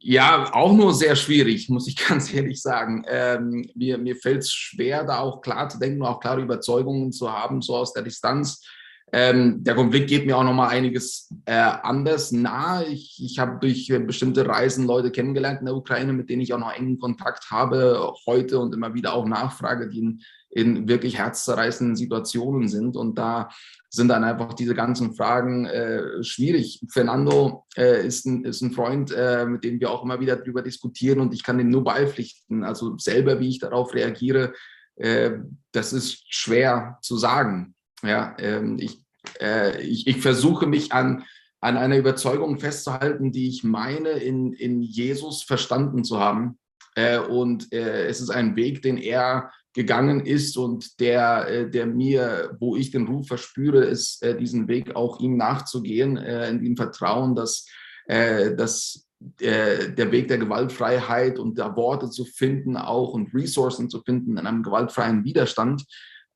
Ja, 0.00 0.52
auch 0.54 0.72
nur 0.72 0.94
sehr 0.94 1.14
schwierig, 1.16 1.68
muss 1.68 1.88
ich 1.88 1.96
ganz 2.08 2.32
ehrlich 2.32 2.62
sagen. 2.62 3.04
Ähm, 3.06 3.70
mir 3.74 3.98
mir 3.98 4.16
fällt 4.16 4.44
es 4.44 4.52
schwer, 4.52 5.04
da 5.04 5.18
auch 5.18 5.42
klar 5.42 5.68
zu 5.68 5.78
denken, 5.78 6.02
auch 6.02 6.20
klare 6.20 6.40
Überzeugungen 6.40 7.12
zu 7.12 7.30
haben, 7.30 7.60
so 7.60 7.76
aus 7.76 7.92
der 7.92 8.02
Distanz. 8.02 8.64
Ähm, 9.12 9.64
der 9.64 9.74
Konflikt 9.74 10.08
geht 10.08 10.26
mir 10.26 10.36
auch 10.36 10.44
nochmal 10.44 10.68
einiges 10.68 11.32
äh, 11.46 11.52
anders 11.54 12.30
nahe. 12.32 12.84
Ich, 12.86 13.18
ich 13.22 13.38
habe 13.38 13.58
durch 13.60 13.92
bestimmte 14.06 14.46
Reisen 14.46 14.86
Leute 14.86 15.10
kennengelernt 15.10 15.60
in 15.60 15.66
der 15.66 15.76
Ukraine, 15.76 16.12
mit 16.12 16.28
denen 16.28 16.42
ich 16.42 16.52
auch 16.52 16.58
noch 16.58 16.72
engen 16.72 16.98
Kontakt 16.98 17.50
habe 17.50 18.12
heute 18.26 18.58
und 18.58 18.74
immer 18.74 18.94
wieder 18.94 19.14
auch 19.14 19.26
nachfrage, 19.26 19.88
die 19.88 20.00
in, 20.00 20.20
in 20.50 20.88
wirklich 20.88 21.18
herzzerreißenden 21.18 21.96
Situationen 21.96 22.68
sind. 22.68 22.96
Und 22.96 23.18
da 23.18 23.48
sind 23.90 24.08
dann 24.08 24.24
einfach 24.24 24.52
diese 24.52 24.74
ganzen 24.74 25.14
Fragen 25.14 25.64
äh, 25.64 26.22
schwierig. 26.22 26.84
Fernando 26.90 27.64
äh, 27.76 28.06
ist, 28.06 28.26
ein, 28.26 28.44
ist 28.44 28.60
ein 28.60 28.72
Freund, 28.72 29.10
äh, 29.12 29.46
mit 29.46 29.64
dem 29.64 29.80
wir 29.80 29.90
auch 29.90 30.04
immer 30.04 30.20
wieder 30.20 30.36
darüber 30.36 30.60
diskutieren 30.60 31.20
und 31.20 31.32
ich 31.32 31.42
kann 31.42 31.56
dem 31.56 31.70
nur 31.70 31.84
beipflichten. 31.84 32.64
Also 32.64 32.98
selber, 32.98 33.40
wie 33.40 33.48
ich 33.48 33.58
darauf 33.58 33.94
reagiere, 33.94 34.52
äh, 34.96 35.38
das 35.72 35.94
ist 35.94 36.22
schwer 36.28 36.98
zu 37.00 37.16
sagen. 37.16 37.74
Ja, 38.02 38.36
ähm, 38.38 38.78
ich, 38.78 38.98
äh, 39.40 39.82
ich, 39.82 40.06
ich, 40.06 40.20
versuche 40.20 40.66
mich 40.66 40.92
an, 40.92 41.24
an 41.60 41.76
einer 41.76 41.98
Überzeugung 41.98 42.58
festzuhalten, 42.58 43.32
die 43.32 43.48
ich 43.48 43.64
meine, 43.64 44.10
in, 44.10 44.52
in 44.52 44.82
Jesus 44.82 45.42
verstanden 45.42 46.04
zu 46.04 46.20
haben. 46.20 46.58
Äh, 46.94 47.18
und 47.18 47.72
äh, 47.72 48.06
es 48.06 48.20
ist 48.20 48.30
ein 48.30 48.56
Weg, 48.56 48.82
den 48.82 48.98
er 48.98 49.50
gegangen 49.78 50.26
ist 50.26 50.56
und 50.56 50.98
der, 50.98 51.48
äh, 51.48 51.70
der 51.70 51.86
mir, 51.86 52.56
wo 52.58 52.74
ich 52.74 52.90
den 52.90 53.06
Ruf 53.06 53.28
verspüre, 53.28 53.84
ist, 53.84 54.22
äh, 54.24 54.36
diesen 54.36 54.66
Weg 54.66 54.96
auch 54.96 55.20
ihm 55.20 55.36
nachzugehen, 55.36 56.16
äh, 56.16 56.48
in 56.48 56.62
dem 56.62 56.76
Vertrauen, 56.76 57.34
dass, 57.34 57.66
dass 58.08 59.06
der 59.38 60.12
Weg 60.12 60.28
der 60.28 60.38
Gewaltfreiheit 60.38 61.38
und 61.38 61.58
der 61.58 61.76
Worte 61.76 62.08
zu 62.08 62.24
finden 62.24 62.78
auch 62.78 63.12
und 63.12 63.34
Ressourcen 63.34 63.90
zu 63.90 64.00
finden 64.00 64.38
in 64.38 64.46
einem 64.46 64.62
gewaltfreien 64.62 65.24
Widerstand, 65.24 65.84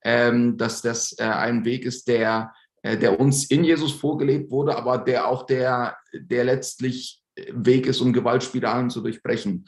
ähm, 0.05 0.57
dass 0.57 0.83
das 0.83 1.19
ein 1.19 1.65
Weg 1.65 1.85
ist, 1.85 2.09
der, 2.09 2.53
der 2.85 3.21
uns 3.21 3.49
in 3.51 3.63
Jesus 3.63 3.93
vorgelebt 3.93 4.51
wurde, 4.51 4.77
aber 4.77 4.99
der 4.99 5.29
auch 5.29 5.47
der, 5.47 5.97
der 6.13 6.45
letztlich 6.45 7.23
Weg 7.51 7.87
ist, 7.87 8.01
um 8.01 8.13
Gewaltspiralen 8.13 8.91
zu 8.91 9.01
durchbrechen. 9.01 9.67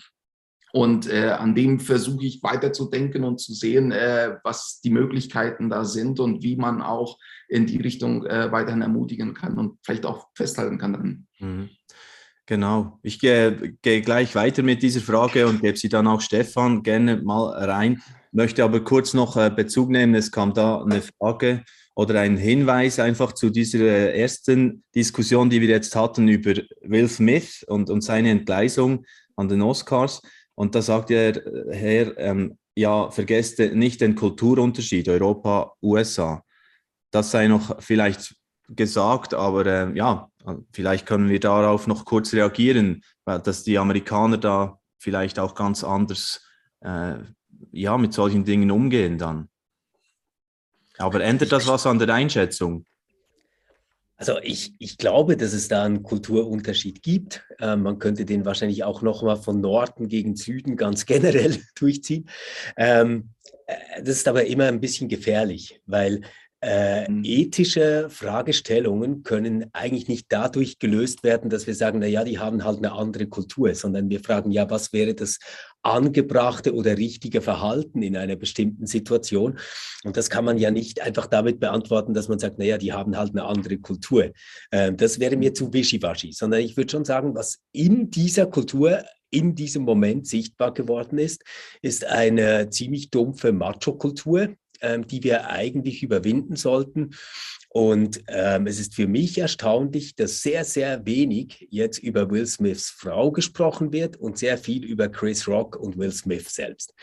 Und 0.75 1.09
äh, 1.09 1.29
an 1.29 1.55
dem 1.55 1.79
versuche 1.79 2.27
ich 2.27 2.43
weiterzudenken 2.43 3.23
und 3.23 3.41
zu 3.41 3.55
sehen, 3.55 3.93
äh, 3.93 4.39
was 4.43 4.81
die 4.83 4.91
Möglichkeiten 4.91 5.71
da 5.71 5.85
sind 5.85 6.19
und 6.19 6.43
wie 6.43 6.57
man 6.57 6.83
auch 6.83 7.17
in 7.49 7.67
die 7.67 7.81
Richtung 7.81 8.27
äh, 8.27 8.51
weiterhin 8.51 8.83
ermutigen 8.83 9.35
kann 9.35 9.57
und 9.57 9.79
vielleicht 9.85 10.05
auch 10.05 10.27
festhalten 10.35 10.79
kann 10.79 10.93
darin. 10.95 11.27
Mhm. 11.39 11.71
Genau. 12.47 12.99
Ich 13.03 13.21
gehe, 13.21 13.77
gehe 13.83 14.03
gleich 14.03 14.35
weiter 14.35 14.65
mit 14.65 14.83
dieser 14.83 15.01
Frage 15.01 15.47
und 15.47 15.63
gebe 15.63 15.79
sie 15.79 15.89
dann 15.89 16.09
auch 16.09 16.21
Stefan 16.21 16.83
gerne 16.83 17.19
mal 17.23 17.53
rein. 17.53 18.03
Möchte 18.35 18.65
aber 18.65 18.83
kurz 18.83 19.15
noch 19.15 19.37
äh, 19.37 19.49
Bezug 19.49 19.91
nehmen. 19.91 20.17
Es 20.17 20.33
kam 20.33 20.53
da 20.55 20.83
eine 20.83 21.03
Frage 21.03 21.63
oder 21.95 22.21
ein 22.21 22.37
Hinweis 22.37 22.99
einfach 22.99 23.33
zu 23.33 23.49
dieser 23.49 24.13
ersten 24.13 24.83
Diskussion, 24.93 25.51
die 25.51 25.61
wir 25.61 25.69
jetzt 25.69 25.95
hatten 25.95 26.27
über 26.27 26.55
Will 26.83 27.09
Smith 27.09 27.65
und, 27.69 27.91
und 27.91 28.01
seine 28.01 28.31
Entgleisung 28.31 29.07
an 29.37 29.49
den 29.49 29.63
Oscars. 29.63 30.21
Und 30.57 30.75
da 30.75 30.83
sagt 30.83 31.11
der 31.11 31.41
Herr, 31.71 32.19
ähm, 32.19 32.59
ja, 32.75 33.09
vergesst 33.13 33.61
nicht 33.61 34.01
den 34.01 34.17
Kulturunterschied 34.17 35.09
Europa, 35.09 35.73
USA. 35.81 36.43
Das 37.13 37.31
sei 37.31 37.47
noch 37.47 37.81
vielleicht 37.81 38.35
gesagt, 38.67 39.33
aber 39.33 39.65
äh, 39.65 39.97
ja, 39.97 40.29
vielleicht 40.73 41.07
können 41.07 41.29
wir 41.29 41.39
darauf 41.39 41.87
noch 41.87 42.05
kurz 42.05 42.33
reagieren, 42.33 43.03
weil 43.25 43.39
dass 43.39 43.63
die 43.63 43.79
Amerikaner 43.79 44.39
da 44.39 44.81
vielleicht 44.99 45.39
auch 45.39 45.55
ganz 45.55 45.85
anders 45.85 46.45
äh, 46.81 47.19
ja, 47.73 47.97
mit 47.99 48.13
solchen 48.13 48.45
Dingen 48.45 48.71
umgehen 48.71 49.19
dann. 49.19 49.49
Aber 50.99 51.21
ändert 51.23 51.53
das 51.53 51.67
was 51.67 51.87
an 51.87 51.99
der 51.99 52.09
Einschätzung? 52.11 52.87
Also 54.17 54.39
ich, 54.43 54.75
ich 54.79 54.97
glaube, 54.97 55.37
dass 55.37 55.53
es 55.53 55.67
da 55.69 55.85
einen 55.85 56.03
Kulturunterschied 56.03 57.03
gibt. 57.03 57.45
Äh, 57.59 57.77
man 57.77 57.99
könnte 57.99 58.25
den 58.25 58.45
wahrscheinlich 58.45 58.85
auch 58.85 59.03
nochmal 59.03 59.37
von 59.37 59.61
Norden 59.61 60.09
gegen 60.09 60.37
Süden 60.37 60.77
ganz 60.77 61.05
generell 61.07 61.61
durchziehen. 61.75 62.29
Ähm, 62.77 63.31
äh, 63.67 63.75
das 63.99 64.17
ist 64.17 64.29
aber 64.29 64.47
immer 64.47 64.67
ein 64.67 64.81
bisschen 64.81 65.09
gefährlich, 65.09 65.81
weil 65.87 66.23
äh, 66.65 67.11
mhm. 67.11 67.23
ethische 67.25 68.09
Fragestellungen 68.09 69.23
können 69.23 69.67
eigentlich 69.75 70.09
nicht 70.09 70.27
dadurch 70.31 70.79
gelöst 70.79 71.23
werden, 71.23 71.51
dass 71.51 71.67
wir 71.67 71.75
sagen, 71.75 71.99
na 71.99 72.07
ja, 72.07 72.25
die 72.25 72.39
haben 72.39 72.65
halt 72.65 72.79
eine 72.79 72.93
andere 72.93 73.27
Kultur, 73.27 73.75
sondern 73.75 74.09
wir 74.09 74.21
fragen 74.21 74.51
ja, 74.51 74.71
was 74.71 74.95
wäre 74.95 75.15
das 75.15 75.39
angebrachte 75.83 76.75
oder 76.75 76.97
richtige 76.97 77.43
Verhalten 77.43 78.01
in 78.01 78.17
einer 78.17 78.37
bestimmten 78.37 78.87
Situation? 78.87 79.59
Und 80.05 80.17
das 80.17 80.31
kann 80.31 80.47
man 80.47 80.57
ja 80.57 80.71
nicht 80.71 81.03
einfach 81.03 81.27
damit 81.27 81.61
beantworten, 81.61 82.15
dass 82.15 82.29
man 82.29 82.39
sagt, 82.39 82.57
na 82.59 82.65
ja, 82.65 82.79
die 82.79 82.95
haben 82.95 83.19
halt 83.19 83.33
eine 83.33 83.45
andere 83.45 83.77
Kultur. 83.77 84.33
Äh, 84.71 84.95
das 84.95 85.21
wäre 85.21 85.37
mir 85.37 85.53
zu 85.53 85.71
wischiwaschi, 85.71 86.33
sondern 86.33 86.61
ich 86.61 86.79
würde 86.79 86.91
schon 86.91 87.05
sagen, 87.05 87.35
was 87.35 87.59
in 87.73 88.11
dieser 88.11 88.47
Kultur 88.47 89.05
in 89.29 89.55
diesem 89.55 89.83
Moment 89.83 90.27
sichtbar 90.27 90.73
geworden 90.73 91.19
ist, 91.19 91.43
ist 91.83 92.07
eine 92.07 92.71
ziemlich 92.71 93.11
dumpfe 93.11 93.53
Macho-Kultur, 93.53 94.55
die 95.07 95.23
wir 95.25 95.49
eigentlich 95.51 96.03
überwinden 96.03 96.57
sollten. 96.57 97.15
Und 97.77 98.23
ähm, 98.29 98.69
es 98.69 98.79
ist 98.79 98.95
für 98.95 99.09
mich 99.09 99.37
erstaunlich, 99.37 100.15
dass 100.15 100.43
sehr, 100.43 100.65
sehr 100.65 101.05
wenig 101.07 101.67
jetzt 101.71 101.99
über 101.99 102.31
Will 102.31 102.47
Smiths 102.47 102.89
Frau 102.89 103.33
gesprochen 103.33 103.93
wird 103.93 104.17
und 104.17 104.39
sehr 104.39 104.59
viel 104.59 104.85
über 104.85 105.09
Chris 105.09 105.49
Rock 105.49 105.75
und 105.75 105.99
Will 105.99 106.13
Smith 106.13 106.55
selbst. 106.55 106.95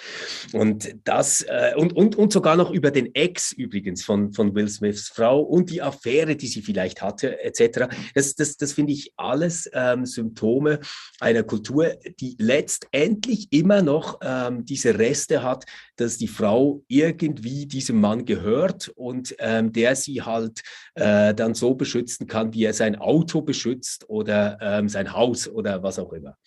Und 0.54 0.96
das 1.04 1.42
äh, 1.42 1.74
und, 1.76 1.94
und, 1.94 2.16
und 2.16 2.32
sogar 2.32 2.56
noch 2.56 2.72
über 2.72 2.90
den 2.90 3.14
Ex 3.16 3.52
übrigens 3.52 4.06
von, 4.06 4.32
von 4.32 4.56
Will 4.56 4.70
Smiths 4.70 5.10
Frau 5.10 5.42
und 5.42 5.70
die 5.70 5.82
Affäre, 5.82 6.38
die 6.38 6.48
sie 6.48 6.62
vielleicht 6.62 7.02
hatte, 7.02 7.44
etc. 7.44 7.94
Das, 8.16 8.36
das, 8.36 8.56
das 8.56 8.72
finde 8.72 8.94
ich 8.94 9.12
alles 9.18 9.70
ähm, 9.74 10.06
Symptome 10.06 10.80
einer 11.20 11.44
Kultur, 11.44 11.98
die 12.22 12.38
letztendlich 12.40 13.50
immer 13.52 13.82
noch 13.82 14.20
ähm, 14.24 14.64
diese 14.64 14.98
Reste 14.98 15.44
hat, 15.44 15.66
dass 15.98 16.18
die 16.18 16.30
Frau 16.30 16.82
irgendwie 16.88 17.66
diesem 17.66 18.00
Mann 18.00 18.24
gehört 18.24 18.88
und 18.96 19.36
ähm, 19.40 19.74
der 19.74 19.98
sie 19.98 20.22
halt 20.22 20.61
äh, 20.96 21.34
dann 21.34 21.54
so 21.54 21.76
beschützen 21.76 22.28
kann, 22.28 22.54
wie 22.54 22.66
er 22.66 22.74
sein 22.74 22.96
Auto 22.98 23.42
beschützt 23.42 24.10
oder 24.10 24.58
ähm, 24.62 24.90
sein 24.90 25.14
Haus 25.14 25.48
oder 25.48 25.84
was 25.84 26.00
auch 26.00 26.14
immer. 26.14 26.38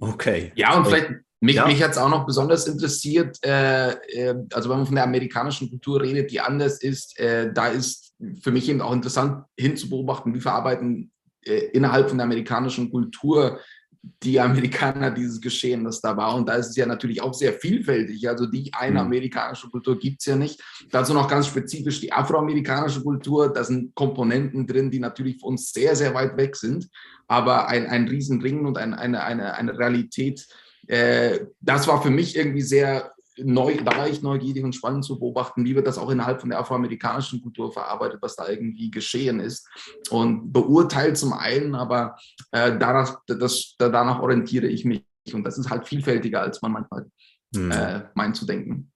Okay. 0.00 0.52
Ja, 0.54 0.76
und 0.76 0.86
vielleicht 0.86 1.10
mich, 1.40 1.56
ja. 1.56 1.66
mich 1.66 1.82
hat 1.82 1.92
es 1.92 1.98
auch 1.98 2.08
noch 2.08 2.26
besonders 2.26 2.66
interessiert, 2.66 3.38
äh, 3.44 3.90
äh, 3.90 4.34
also 4.52 4.70
wenn 4.70 4.78
man 4.78 4.86
von 4.86 4.94
der 4.94 5.04
amerikanischen 5.04 5.68
Kultur 5.68 6.00
redet, 6.00 6.30
die 6.30 6.40
anders 6.40 6.80
ist, 6.80 7.18
äh, 7.18 7.52
da 7.52 7.68
ist 7.68 8.14
für 8.42 8.50
mich 8.50 8.68
eben 8.68 8.80
auch 8.80 8.92
interessant 8.92 9.44
hinzubeobachten, 9.58 10.34
wie 10.34 10.40
verarbeiten 10.40 11.12
äh, 11.44 11.66
innerhalb 11.72 12.08
von 12.08 12.18
der 12.18 12.24
amerikanischen 12.24 12.90
Kultur 12.90 13.60
die 14.22 14.40
Amerikaner 14.40 15.10
dieses 15.10 15.40
Geschehen, 15.40 15.84
das 15.84 16.00
da 16.00 16.16
war. 16.16 16.34
Und 16.34 16.48
da 16.48 16.54
ist 16.54 16.68
es 16.68 16.76
ja 16.76 16.86
natürlich 16.86 17.20
auch 17.20 17.34
sehr 17.34 17.52
vielfältig. 17.52 18.28
Also 18.28 18.46
die 18.46 18.72
eine 18.72 19.00
mhm. 19.00 19.06
amerikanische 19.06 19.68
Kultur 19.68 19.98
gibt 19.98 20.20
es 20.20 20.26
ja 20.26 20.36
nicht. 20.36 20.62
Dazu 20.90 21.12
noch 21.14 21.28
ganz 21.28 21.46
spezifisch 21.46 22.00
die 22.00 22.12
afroamerikanische 22.12 23.02
Kultur. 23.02 23.52
Da 23.52 23.64
sind 23.64 23.94
Komponenten 23.94 24.66
drin, 24.66 24.90
die 24.90 25.00
natürlich 25.00 25.40
für 25.40 25.46
uns 25.46 25.72
sehr, 25.72 25.96
sehr 25.96 26.14
weit 26.14 26.36
weg 26.36 26.56
sind. 26.56 26.88
Aber 27.28 27.68
ein, 27.68 27.86
ein 27.86 28.08
Riesenring 28.08 28.64
und 28.64 28.78
ein, 28.78 28.94
eine, 28.94 29.22
eine, 29.24 29.54
eine 29.54 29.78
Realität, 29.78 30.46
äh, 30.86 31.40
das 31.60 31.88
war 31.88 32.02
für 32.02 32.10
mich 32.10 32.36
irgendwie 32.36 32.62
sehr 32.62 33.12
neu, 33.38 33.76
da 33.84 33.96
war 33.96 34.08
ich 34.08 34.22
neugierig 34.22 34.64
und 34.64 34.74
spannend 34.74 35.04
zu 35.04 35.18
beobachten, 35.18 35.64
wie 35.64 35.74
wird 35.74 35.86
das 35.86 35.98
auch 35.98 36.10
innerhalb 36.10 36.40
von 36.40 36.50
der 36.50 36.58
afroamerikanischen 36.58 37.42
Kultur 37.42 37.72
verarbeitet, 37.72 38.18
was 38.22 38.36
da 38.36 38.48
irgendwie 38.48 38.90
geschehen 38.90 39.40
ist. 39.40 39.68
Und 40.10 40.52
beurteilt 40.52 41.16
zum 41.16 41.32
einen, 41.32 41.74
aber 41.74 42.16
äh, 42.52 42.76
danach, 42.78 43.20
das, 43.26 43.74
danach 43.78 44.20
orientiere 44.20 44.66
ich 44.66 44.84
mich. 44.84 45.04
Und 45.32 45.44
das 45.44 45.58
ist 45.58 45.70
halt 45.70 45.86
vielfältiger, 45.86 46.40
als 46.40 46.62
man 46.62 46.72
manchmal 46.72 47.06
hm. 47.54 47.70
äh, 47.70 48.02
meint 48.14 48.36
zu 48.36 48.46
denken. 48.46 48.92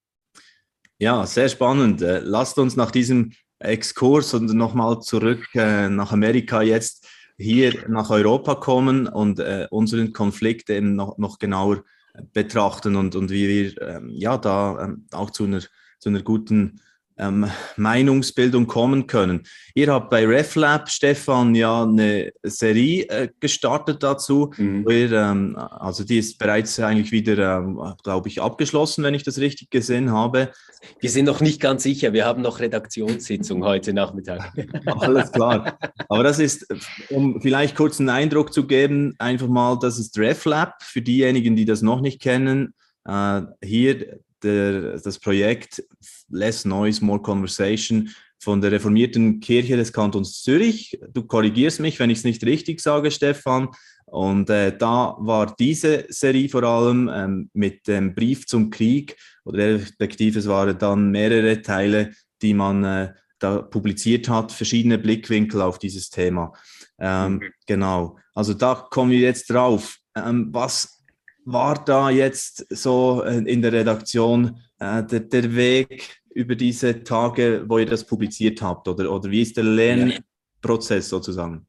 Ja, 0.99 1.27
sehr 1.27 1.49
spannend. 1.49 2.03
Äh, 2.03 2.21
lasst 2.21 2.59
uns 2.59 2.77
nach 2.77 2.91
diesem 2.91 3.33
Exkurs 3.59 4.33
und 4.35 4.53
nochmal 4.55 5.01
zurück 5.01 5.47
äh, 5.55 5.89
nach 5.89 6.13
Amerika 6.13 6.63
jetzt 6.63 7.07
hier 7.37 7.89
nach 7.89 8.11
Europa 8.11 8.55
kommen 8.55 9.07
und 9.07 9.39
äh, 9.39 9.67
unseren 9.71 10.13
Konflikt 10.13 10.69
eben 10.71 10.95
noch, 10.95 11.19
noch 11.19 11.39
genauer 11.39 11.85
betrachten 12.33 12.97
und, 12.97 13.15
und 13.15 13.31
wie 13.31 13.49
wir 13.49 13.83
ähm, 13.83 14.09
ja 14.11 14.39
da 14.39 14.85
ähm, 14.85 15.07
auch 15.13 15.31
zu 15.31 15.45
einer, 15.45 15.61
zu 15.99 16.09
einer 16.09 16.23
guten 16.23 16.81
ähm, 17.21 17.51
Meinungsbildung 17.77 18.67
kommen 18.67 19.07
können. 19.07 19.43
Ihr 19.75 19.93
habt 19.93 20.11
bei 20.11 20.27
RefLab, 20.27 20.89
Stefan, 20.89 21.55
ja 21.55 21.83
eine 21.83 22.33
Serie 22.43 23.05
äh, 23.09 23.29
gestartet 23.39 24.03
dazu. 24.03 24.53
Mhm. 24.57 24.87
Ihr, 24.89 25.13
ähm, 25.13 25.57
also 25.57 26.03
die 26.03 26.19
ist 26.19 26.39
bereits 26.39 26.81
eigentlich 26.81 27.13
wieder, 27.13 27.59
ähm, 27.59 27.79
glaube 28.03 28.29
ich, 28.29 28.41
abgeschlossen, 28.41 29.05
wenn 29.05 29.15
ich 29.15 29.23
das 29.23 29.39
richtig 29.39 29.71
gesehen 29.71 30.11
habe. 30.11 30.51
Wir 30.99 31.11
sind 31.11 31.27
noch 31.27 31.41
nicht 31.41 31.61
ganz 31.61 31.83
sicher. 31.83 32.13
Wir 32.13 32.25
haben 32.25 32.41
noch 32.41 32.59
Redaktionssitzung 32.59 33.65
heute 33.65 33.93
Nachmittag. 33.93 34.53
Alles 34.87 35.31
klar. 35.31 35.79
Aber 36.09 36.23
das 36.23 36.39
ist, 36.39 36.67
um 37.11 37.41
vielleicht 37.43 37.77
kurz 37.77 38.01
einen 38.01 38.09
Eindruck 38.09 38.53
zu 38.53 38.67
geben, 38.67 39.15
einfach 39.19 39.49
mal, 39.49 39.79
das 39.79 39.99
ist 39.99 40.19
RefLab 40.19 40.83
für 40.83 41.03
diejenigen, 41.03 41.55
die 41.55 41.67
das 41.67 41.83
noch 41.83 42.01
nicht 42.01 42.21
kennen. 42.21 42.75
Uh, 43.09 43.47
hier 43.63 44.21
der, 44.43 44.99
das 44.99 45.19
Projekt 45.19 45.83
Less 46.29 46.65
Noise, 46.65 47.05
More 47.05 47.21
Conversation 47.21 48.11
von 48.39 48.61
der 48.61 48.73
reformierten 48.73 49.41
Kirche 49.41 49.77
des 49.77 49.93
Kantons 49.93 50.43
Zürich. 50.43 50.99
Du 51.13 51.25
korrigierst 51.25 51.81
mich, 51.81 51.99
wenn 51.99 52.11
ich 52.11 52.19
es 52.19 52.25
nicht 52.25 52.43
richtig 52.45 52.81
sage, 52.81 53.11
Stefan. 53.11 53.69
Und 54.07 54.51
äh, 54.51 54.77
da 54.77 55.17
war 55.19 55.55
diese 55.59 56.07
Serie 56.09 56.49
vor 56.49 56.65
allem 56.65 57.11
ähm, 57.13 57.51
mit 57.53 57.87
dem 57.87 58.15
Brief 58.15 58.47
zum 58.47 58.71
Krieg 58.71 59.17
oder 59.45 59.75
respektive 59.75 60.39
es 60.39 60.49
waren 60.49 60.77
dann 60.79 61.11
mehrere 61.11 61.63
Teile, 61.63 62.13
die 62.43 62.55
man 62.55 62.83
äh, 62.83 63.13
da 63.39 63.63
publiziert 63.63 64.29
hat, 64.29 64.53
verschiedene 64.53 64.99
Blickwinkel 64.99 65.63
auf 65.63 65.79
dieses 65.79 66.11
Thema. 66.11 66.53
Ähm, 66.99 67.35
mhm. 67.35 67.43
Genau, 67.67 68.19
also 68.35 68.55
da 68.55 68.87
kommen 68.91 69.11
wir 69.11 69.21
jetzt 69.21 69.51
drauf. 69.51 69.99
Ähm, 70.17 70.49
was 70.53 71.00
war 71.45 71.85
da 71.85 72.11
jetzt 72.11 72.67
so 72.71 73.23
äh, 73.23 73.39
in 73.39 73.63
der 73.63 73.73
Redaktion 73.73 74.61
äh, 74.79 75.03
der, 75.03 75.21
der, 75.21 75.55
Weg 75.55 76.21
über 76.35 76.55
diese 76.55 77.03
Tage, 77.03 77.65
wo 77.67 77.79
ihr 77.79 77.87
das 77.87 78.05
publiziert 78.05 78.63
habt? 78.63 78.89
Oder, 78.89 79.11
oder 79.11 79.31
wie 79.31 79.43
ist 79.43 79.57
der 79.57 79.65
Lernprozess 79.65 81.09
sozusagen? 81.09 81.67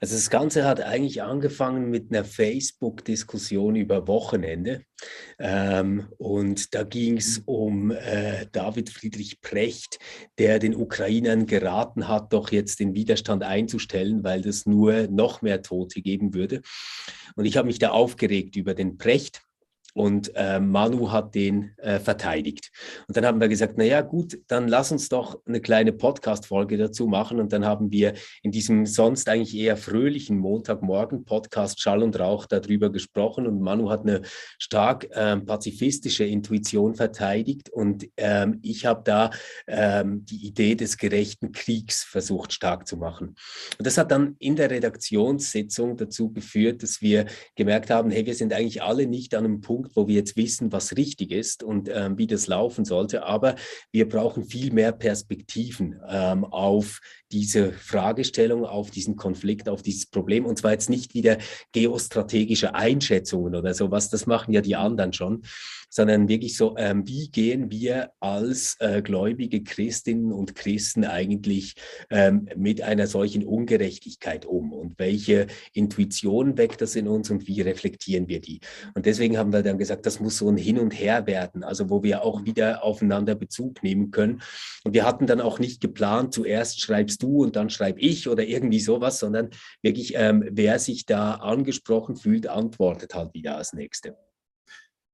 Also 0.00 0.14
das 0.14 0.30
Ganze 0.30 0.64
hat 0.64 0.80
eigentlich 0.80 1.22
angefangen 1.22 1.90
mit 1.90 2.10
einer 2.10 2.24
Facebook-Diskussion 2.24 3.76
über 3.76 4.06
Wochenende. 4.08 4.82
Ähm, 5.38 6.08
und 6.18 6.74
da 6.74 6.82
ging 6.82 7.16
es 7.16 7.38
mhm. 7.38 7.44
um 7.46 7.90
äh, 7.90 8.46
David 8.52 8.90
Friedrich 8.90 9.40
Precht, 9.40 9.98
der 10.38 10.58
den 10.58 10.74
Ukrainern 10.74 11.46
geraten 11.46 12.08
hat, 12.08 12.32
doch 12.32 12.52
jetzt 12.52 12.80
den 12.80 12.94
Widerstand 12.94 13.42
einzustellen, 13.42 14.24
weil 14.24 14.42
das 14.42 14.66
nur 14.66 15.08
noch 15.08 15.42
mehr 15.42 15.62
Tote 15.62 16.02
geben 16.02 16.34
würde. 16.34 16.62
Und 17.36 17.44
ich 17.44 17.56
habe 17.56 17.66
mich 17.66 17.78
da 17.78 17.90
aufgeregt 17.90 18.56
über 18.56 18.74
den 18.74 18.98
Precht 18.98 19.42
und 19.94 20.32
äh, 20.34 20.60
Manu 20.60 21.10
hat 21.10 21.34
den 21.34 21.72
äh, 21.78 21.98
verteidigt. 21.98 22.70
Und 23.08 23.16
dann 23.16 23.26
haben 23.26 23.40
wir 23.40 23.48
gesagt, 23.48 23.78
naja 23.78 24.02
gut, 24.02 24.38
dann 24.46 24.68
lass 24.68 24.92
uns 24.92 25.08
doch 25.08 25.40
eine 25.46 25.60
kleine 25.60 25.92
Podcast-Folge 25.92 26.76
dazu 26.76 27.06
machen. 27.06 27.40
Und 27.40 27.52
dann 27.52 27.64
haben 27.64 27.90
wir 27.90 28.14
in 28.42 28.52
diesem 28.52 28.86
sonst 28.86 29.28
eigentlich 29.28 29.56
eher 29.56 29.76
fröhlichen 29.76 30.38
Montagmorgen-Podcast 30.38 31.80
Schall 31.80 32.02
und 32.02 32.18
Rauch 32.18 32.46
darüber 32.46 32.90
gesprochen. 32.90 33.46
Und 33.46 33.60
Manu 33.60 33.90
hat 33.90 34.02
eine 34.02 34.22
stark 34.58 35.08
ähm, 35.12 35.44
pazifistische 35.44 36.24
Intuition 36.24 36.94
verteidigt. 36.94 37.70
Und 37.70 38.08
ähm, 38.16 38.60
ich 38.62 38.86
habe 38.86 39.02
da 39.04 39.30
ähm, 39.66 40.24
die 40.24 40.46
Idee 40.46 40.74
des 40.74 40.98
gerechten 40.98 41.52
Kriegs 41.52 42.04
versucht 42.04 42.52
stark 42.52 42.86
zu 42.86 42.96
machen. 42.96 43.34
Und 43.78 43.86
das 43.86 43.98
hat 43.98 44.10
dann 44.12 44.36
in 44.38 44.56
der 44.56 44.70
Redaktionssitzung 44.70 45.96
dazu 45.96 46.32
geführt, 46.32 46.82
dass 46.82 47.02
wir 47.02 47.26
gemerkt 47.56 47.90
haben, 47.90 48.10
hey, 48.10 48.24
wir 48.26 48.34
sind 48.34 48.52
eigentlich 48.52 48.82
alle 48.82 49.06
nicht 49.06 49.34
an 49.34 49.44
einem 49.44 49.60
Punkt, 49.60 49.80
Punkt, 49.80 49.89
wo 49.94 50.08
wir 50.08 50.16
jetzt 50.16 50.36
wissen, 50.36 50.72
was 50.72 50.96
richtig 50.96 51.30
ist 51.32 51.62
und 51.62 51.88
ähm, 51.92 52.18
wie 52.18 52.26
das 52.26 52.46
laufen 52.46 52.84
sollte. 52.84 53.24
Aber 53.24 53.56
wir 53.92 54.08
brauchen 54.08 54.44
viel 54.44 54.72
mehr 54.72 54.92
Perspektiven 54.92 56.00
ähm, 56.08 56.44
auf 56.44 57.00
diese 57.32 57.72
Fragestellung, 57.72 58.64
auf 58.64 58.90
diesen 58.90 59.16
Konflikt, 59.16 59.68
auf 59.68 59.82
dieses 59.82 60.06
Problem. 60.06 60.46
Und 60.46 60.58
zwar 60.58 60.72
jetzt 60.72 60.90
nicht 60.90 61.14
wieder 61.14 61.38
geostrategische 61.72 62.74
Einschätzungen 62.74 63.54
oder 63.54 63.74
sowas, 63.74 64.10
das 64.10 64.26
machen 64.26 64.52
ja 64.52 64.60
die 64.60 64.76
anderen 64.76 65.12
schon, 65.12 65.42
sondern 65.90 66.28
wirklich 66.28 66.56
so, 66.56 66.76
ähm, 66.78 67.06
wie 67.06 67.28
gehen 67.28 67.70
wir 67.70 68.12
als 68.20 68.76
äh, 68.78 69.02
gläubige 69.02 69.62
Christinnen 69.62 70.32
und 70.32 70.54
Christen 70.54 71.04
eigentlich 71.04 71.74
ähm, 72.08 72.48
mit 72.56 72.80
einer 72.80 73.06
solchen 73.06 73.44
Ungerechtigkeit 73.44 74.46
um 74.46 74.72
und 74.72 74.98
welche 74.98 75.48
Intuition 75.72 76.56
weckt 76.56 76.80
das 76.80 76.94
in 76.94 77.08
uns 77.08 77.30
und 77.30 77.46
wie 77.46 77.60
reflektieren 77.60 78.28
wir 78.28 78.40
die? 78.40 78.60
Und 78.94 79.04
deswegen 79.04 79.36
haben 79.36 79.52
wir 79.52 79.62
dann 79.62 79.78
gesagt, 79.78 80.06
das 80.06 80.20
muss 80.20 80.38
so 80.38 80.48
ein 80.48 80.56
Hin 80.56 80.78
und 80.78 80.92
Her 80.92 81.26
werden, 81.26 81.64
also 81.64 81.90
wo 81.90 82.02
wir 82.02 82.22
auch 82.22 82.44
wieder 82.44 82.84
aufeinander 82.84 83.34
Bezug 83.34 83.82
nehmen 83.82 84.12
können. 84.12 84.40
Und 84.84 84.94
wir 84.94 85.04
hatten 85.04 85.26
dann 85.26 85.40
auch 85.40 85.58
nicht 85.58 85.80
geplant, 85.80 86.32
zuerst 86.32 86.80
schreibst 86.80 87.22
du 87.22 87.42
und 87.42 87.56
dann 87.56 87.68
schreibe 87.68 88.00
ich 88.00 88.28
oder 88.28 88.44
irgendwie 88.44 88.80
sowas, 88.80 89.18
sondern 89.18 89.50
wirklich, 89.82 90.14
ähm, 90.14 90.44
wer 90.50 90.78
sich 90.78 91.04
da 91.04 91.34
angesprochen 91.34 92.16
fühlt, 92.16 92.46
antwortet 92.46 93.14
halt 93.14 93.34
wieder 93.34 93.56
als 93.56 93.72
Nächste. 93.72 94.16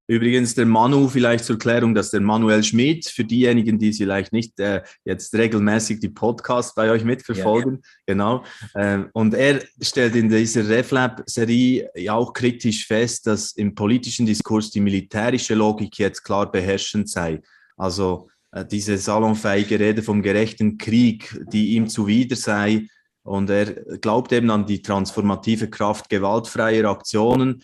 Übrigens 0.08 0.54
der 0.54 0.66
Manu, 0.66 1.08
vielleicht 1.08 1.44
zur 1.44 1.58
Klärung, 1.58 1.94
dass 1.94 2.10
der 2.10 2.20
Manuel 2.20 2.62
Schmidt, 2.62 3.06
für 3.06 3.24
diejenigen, 3.24 3.78
die 3.78 3.92
vielleicht 3.92 4.32
nicht 4.32 4.58
äh, 4.60 4.82
jetzt 5.04 5.34
regelmäßig 5.34 5.98
die 5.98 6.08
Podcasts 6.08 6.74
bei 6.74 6.90
euch 6.90 7.02
mitverfolgen, 7.02 7.74
ja, 7.74 7.78
ja. 7.78 8.14
genau, 8.14 8.44
äh, 8.74 9.04
und 9.12 9.34
er 9.34 9.62
stellt 9.80 10.14
in 10.14 10.28
dieser 10.28 10.68
RefLab-Serie 10.68 11.90
ja 11.96 12.14
auch 12.14 12.32
kritisch 12.32 12.86
fest, 12.86 13.26
dass 13.26 13.52
im 13.52 13.74
politischen 13.74 14.26
Diskurs 14.26 14.70
die 14.70 14.80
militärische 14.80 15.54
Logik 15.54 15.98
jetzt 15.98 16.22
klar 16.22 16.50
beherrschend 16.52 17.08
sei. 17.08 17.40
Also 17.76 18.28
äh, 18.52 18.64
diese 18.64 18.98
salonfähige 18.98 19.78
Rede 19.80 20.02
vom 20.02 20.22
gerechten 20.22 20.78
Krieg, 20.78 21.36
die 21.52 21.74
ihm 21.74 21.88
zuwider 21.88 22.36
sei. 22.36 22.86
Und 23.22 23.50
er 23.50 23.74
glaubt 23.98 24.32
eben 24.32 24.50
an 24.50 24.66
die 24.66 24.82
transformative 24.82 25.68
Kraft 25.68 26.08
gewaltfreier 26.08 26.88
Aktionen 26.88 27.62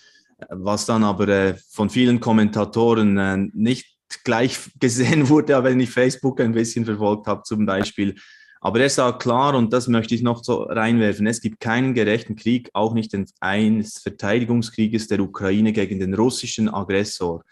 was 0.51 0.87
dann 0.87 1.05
aber 1.05 1.29
äh, 1.29 1.55
von 1.71 1.91
vielen 1.91 2.21
Kommentatoren 2.21 3.19
äh, 3.19 3.37
nicht 3.53 3.97
gleich 4.25 4.59
gesehen 4.81 5.29
wurde, 5.29 5.63
wenn 5.65 5.81
ich 5.81 5.91
Facebook 5.91 6.41
ein 6.41 6.53
bisschen 6.53 6.85
verfolgt 6.85 7.27
habe 7.27 7.43
zum 7.43 7.67
Beispiel. 7.67 8.15
Aber 8.61 8.79
er 8.79 8.91
sagt 8.91 9.23
klar, 9.23 9.57
und 9.57 9.73
das 9.73 9.89
möchte 9.89 10.15
ich 10.15 10.23
noch 10.23 10.45
so 10.45 10.63
reinwerfen, 10.63 11.27
es 11.27 11.41
gibt 11.41 11.59
keinen 11.59 11.95
gerechten 11.95 12.37
Krieg, 12.37 12.71
auch 12.75 12.95
nicht 12.95 13.13
den 13.13 13.27
eines 13.41 13.99
Verteidigungskrieges 13.99 15.09
der 15.09 15.19
Ukraine 15.19 15.73
gegen 15.73 15.99
den 15.99 16.15
russischen 16.15 16.73
Aggressor. 16.73 17.43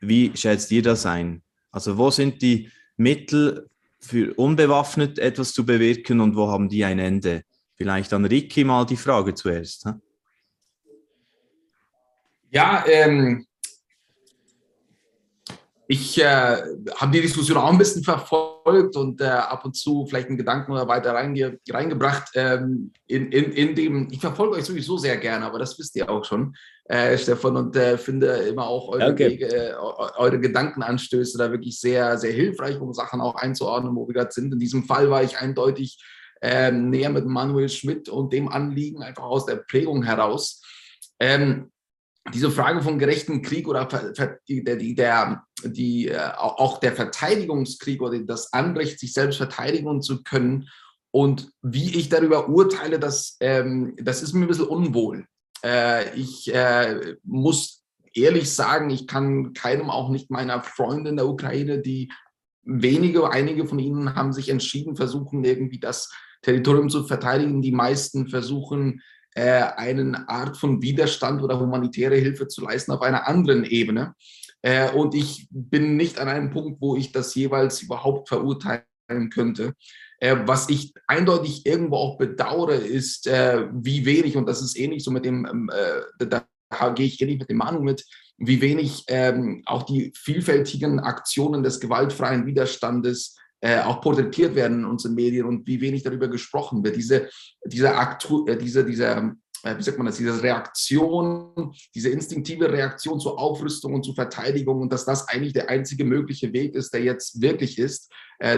Wie 0.00 0.32
schätzt 0.34 0.72
ihr 0.72 0.82
das 0.82 1.06
ein? 1.06 1.42
Also 1.70 1.96
wo 1.96 2.10
sind 2.10 2.42
die 2.42 2.70
Mittel 2.96 3.68
für 4.00 4.34
unbewaffnet 4.34 5.20
etwas 5.20 5.52
zu 5.52 5.64
bewirken 5.64 6.20
und 6.20 6.34
wo 6.34 6.48
haben 6.48 6.68
die 6.68 6.84
ein 6.84 6.98
Ende? 6.98 7.42
Vielleicht 7.76 8.12
an 8.12 8.24
Ricky 8.24 8.64
mal 8.64 8.84
die 8.84 8.96
Frage 8.96 9.34
zuerst. 9.34 9.84
Hm? 9.84 10.00
Ja, 12.50 12.84
ähm, 12.86 13.46
ich 15.90 16.20
äh, 16.20 16.56
habe 16.96 17.12
die 17.12 17.22
Diskussion 17.22 17.56
auch 17.56 17.72
ein 17.72 17.78
bisschen 17.78 18.04
verfolgt 18.04 18.94
und 18.94 19.22
äh, 19.22 19.24
ab 19.24 19.64
und 19.64 19.74
zu 19.74 20.04
vielleicht 20.06 20.28
einen 20.28 20.36
Gedanken 20.36 20.72
oder 20.72 20.86
weiter 20.86 21.14
reinge 21.14 21.58
reingebracht. 21.70 22.28
Ähm, 22.34 22.92
in, 23.06 23.32
in, 23.32 23.52
in 23.52 23.74
dem, 23.74 24.08
ich 24.10 24.20
verfolge 24.20 24.56
euch 24.56 24.66
sowieso 24.66 24.98
sehr 24.98 25.16
gerne, 25.16 25.46
aber 25.46 25.58
das 25.58 25.78
wisst 25.78 25.96
ihr 25.96 26.10
auch 26.10 26.26
schon, 26.26 26.54
äh, 26.84 27.16
Stefan, 27.16 27.56
und 27.56 27.74
äh, 27.74 27.96
finde 27.96 28.26
immer 28.26 28.66
auch 28.66 28.88
eure, 28.88 29.18
Wege, 29.18 29.46
äh, 29.46 29.74
eure 30.18 30.38
Gedankenanstöße 30.38 31.38
da 31.38 31.50
wirklich 31.50 31.80
sehr, 31.80 32.18
sehr 32.18 32.32
hilfreich, 32.32 32.78
um 32.78 32.92
Sachen 32.92 33.22
auch 33.22 33.36
einzuordnen, 33.36 33.96
wo 33.96 34.06
wir 34.06 34.12
gerade 34.12 34.32
sind. 34.32 34.52
In 34.52 34.58
diesem 34.58 34.84
Fall 34.84 35.08
war 35.08 35.22
ich 35.22 35.38
eindeutig 35.38 36.04
ähm, 36.42 36.90
näher 36.90 37.08
mit 37.08 37.24
Manuel 37.24 37.70
Schmidt 37.70 38.10
und 38.10 38.34
dem 38.34 38.48
Anliegen 38.48 39.02
einfach 39.02 39.24
aus 39.24 39.46
der 39.46 39.56
Prägung 39.56 40.02
heraus. 40.02 40.62
Ähm, 41.18 41.70
diese 42.32 42.50
Frage 42.50 42.82
vom 42.82 42.98
gerechten 42.98 43.42
Krieg 43.42 43.68
oder 43.68 43.88
die, 44.48 44.94
der, 44.94 45.44
die, 45.64 46.08
äh, 46.08 46.30
auch 46.36 46.78
der 46.78 46.92
Verteidigungskrieg 46.94 48.02
oder 48.02 48.18
das 48.20 48.52
Anrecht, 48.52 48.98
sich 48.98 49.12
selbst 49.12 49.36
verteidigen 49.36 50.02
zu 50.02 50.22
können 50.22 50.68
und 51.10 51.50
wie 51.62 51.96
ich 51.96 52.08
darüber 52.08 52.48
urteile, 52.48 52.98
das, 52.98 53.36
ähm, 53.40 53.96
das 54.00 54.22
ist 54.22 54.34
mir 54.34 54.42
ein 54.42 54.48
bisschen 54.48 54.66
unwohl. 54.66 55.26
Äh, 55.64 56.14
ich 56.14 56.52
äh, 56.54 57.16
muss 57.24 57.82
ehrlich 58.14 58.52
sagen, 58.52 58.90
ich 58.90 59.06
kann 59.06 59.52
keinem, 59.52 59.90
auch 59.90 60.10
nicht 60.10 60.30
meiner 60.30 60.62
Freunde 60.62 61.10
in 61.10 61.16
der 61.16 61.28
Ukraine, 61.28 61.80
die 61.80 62.12
wenige, 62.62 63.30
einige 63.30 63.66
von 63.66 63.78
ihnen 63.78 64.14
haben 64.14 64.32
sich 64.32 64.50
entschieden, 64.50 64.96
versuchen 64.96 65.44
irgendwie 65.44 65.80
das 65.80 66.12
Territorium 66.42 66.90
zu 66.90 67.04
verteidigen. 67.04 67.62
Die 67.62 67.72
meisten 67.72 68.28
versuchen, 68.28 69.00
äh, 69.38 69.72
eine 69.76 70.28
Art 70.28 70.56
von 70.56 70.82
Widerstand 70.82 71.42
oder 71.42 71.60
humanitäre 71.60 72.16
Hilfe 72.16 72.48
zu 72.48 72.62
leisten 72.62 72.90
auf 72.90 73.02
einer 73.02 73.28
anderen 73.28 73.64
Ebene. 73.64 74.14
Äh, 74.62 74.90
und 74.90 75.14
ich 75.14 75.46
bin 75.50 75.96
nicht 75.96 76.18
an 76.18 76.28
einem 76.28 76.50
Punkt, 76.50 76.80
wo 76.80 76.96
ich 76.96 77.12
das 77.12 77.36
jeweils 77.36 77.80
überhaupt 77.80 78.28
verurteilen 78.28 79.30
könnte. 79.32 79.74
Äh, 80.18 80.38
was 80.46 80.68
ich 80.68 80.92
eindeutig 81.06 81.64
irgendwo 81.64 81.96
auch 81.96 82.18
bedauere, 82.18 82.74
ist, 82.74 83.28
äh, 83.28 83.68
wie 83.72 84.04
wenig, 84.04 84.36
und 84.36 84.48
das 84.48 84.60
ist 84.60 84.76
ähnlich 84.76 85.04
so 85.04 85.12
mit 85.12 85.24
dem, 85.24 85.46
ähm, 85.46 85.70
äh, 85.72 86.26
da, 86.26 86.44
da 86.68 86.88
gehe 86.90 87.06
ich 87.06 87.20
ähnlich 87.22 87.38
mit 87.38 87.48
dem 87.48 87.58
Manu 87.58 87.80
mit, 87.80 88.04
wie 88.38 88.60
wenig 88.60 89.04
ähm, 89.06 89.62
auch 89.66 89.84
die 89.84 90.12
vielfältigen 90.16 90.98
Aktionen 90.98 91.62
des 91.62 91.78
gewaltfreien 91.78 92.44
Widerstandes 92.44 93.36
äh, 93.60 93.80
auch 93.80 94.00
porträtiert 94.00 94.54
werden 94.54 94.80
in 94.80 94.84
unseren 94.84 95.14
Medien 95.14 95.46
und 95.46 95.66
wie 95.66 95.80
wenig 95.80 96.04
darüber 96.04 96.28
gesprochen 96.28 96.84
wird. 96.84 96.94
Diese, 96.94 97.28
diese, 97.64 97.96
Aktu 97.96 98.46
äh, 98.46 98.56
diese, 98.56 98.84
diese 98.84 99.34
äh, 99.64 99.76
wie 99.76 99.82
sagt 99.82 99.98
man 99.98 100.06
das, 100.06 100.16
diese 100.16 100.40
Reaktion, 100.40 101.74
diese 101.92 102.10
instinktive 102.10 102.70
Reaktion 102.70 103.18
zur 103.18 103.40
Aufrüstung 103.40 103.94
und 103.94 104.04
zur 104.04 104.14
Verteidigung 104.14 104.80
und 104.80 104.92
dass 104.92 105.04
das 105.04 105.26
eigentlich 105.26 105.54
der 105.54 105.68
einzige 105.68 106.04
mögliche 106.04 106.52
Weg 106.52 106.76
ist, 106.76 106.94
der 106.94 107.02
jetzt 107.02 107.42
wirklich 107.42 107.78
ist 107.78 108.12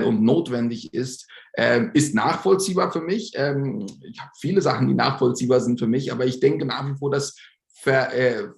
und 0.05 0.23
notwendig 0.23 0.93
ist, 0.93 1.27
äh, 1.55 1.87
ist 1.95 2.15
nachvollziehbar 2.15 2.93
für 2.93 3.01
mich. 3.01 3.33
Ähm, 3.35 3.87
ich 4.03 4.21
habe 4.21 4.31
viele 4.39 4.61
Sachen, 4.61 4.87
die 4.89 4.95
nachvollziehbar 4.95 5.61
sind 5.61 5.79
für 5.79 5.87
mich, 5.87 6.13
aber 6.13 6.27
ich 6.27 6.39
denke 6.39 6.67
nach 6.67 6.87
wie 6.87 6.99
vor, 6.99 7.11
das 7.11 7.35
ver, 7.73 8.53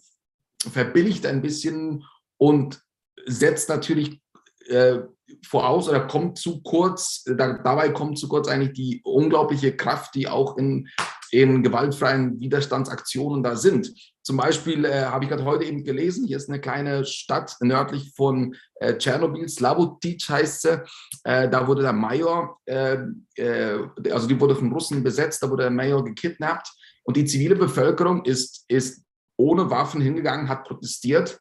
verbilligt 0.59 1.25
ein 1.27 1.41
bisschen 1.41 2.03
und 2.39 2.83
setzt 3.25 3.69
natürlich 3.69 4.22
äh, 4.69 5.01
voraus 5.47 5.89
oder 5.89 6.01
kommt 6.07 6.39
zu 6.39 6.63
kurz, 6.63 7.25
da, 7.25 7.59
dabei 7.59 7.91
kommt 7.91 8.19
zu 8.19 8.29
kurz 8.29 8.49
eigentlich 8.49 8.73
die 8.73 9.01
unglaubliche 9.05 9.77
Kraft, 9.77 10.15
die 10.15 10.29
auch 10.29 10.57
in, 10.57 10.89
in 11.31 11.63
gewaltfreien 11.63 12.39
Widerstandsaktionen 12.41 13.43
da 13.43 13.57
sind. 13.57 13.93
Zum 14.23 14.37
Beispiel 14.37 14.85
äh, 14.85 15.05
habe 15.05 15.25
ich 15.25 15.31
gerade 15.31 15.45
heute 15.45 15.65
eben 15.65 15.85
gelesen, 15.85 16.27
hier 16.27 16.37
ist 16.37 16.49
eine 16.49 16.61
kleine 16.61 17.05
Stadt 17.05 17.57
nördlich 17.61 18.13
von 18.15 18.55
äh, 18.77 18.97
Tschernobyl, 18.97 19.49
Slavotic 19.49 20.23
heißt 20.29 20.63
sie. 20.63 20.83
Äh, 21.25 21.49
da 21.49 21.67
wurde 21.67 21.83
der 21.83 21.93
Major, 21.93 22.59
äh, 22.67 22.99
äh, 23.37 23.79
also 24.11 24.29
die 24.29 24.39
wurde 24.39 24.55
von 24.55 24.73
Russen 24.73 25.03
besetzt, 25.03 25.43
da 25.43 25.51
wurde 25.51 25.65
der 25.65 25.73
Major 25.73 26.05
gekidnappt 26.05 26.69
und 27.05 27.17
die 27.17 27.25
zivile 27.25 27.57
Bevölkerung 27.57 28.25
ist, 28.25 28.65
ist 28.69 29.03
ohne 29.37 29.71
Waffen 29.71 30.01
hingegangen, 30.01 30.49
hat 30.49 30.65
protestiert 30.65 31.41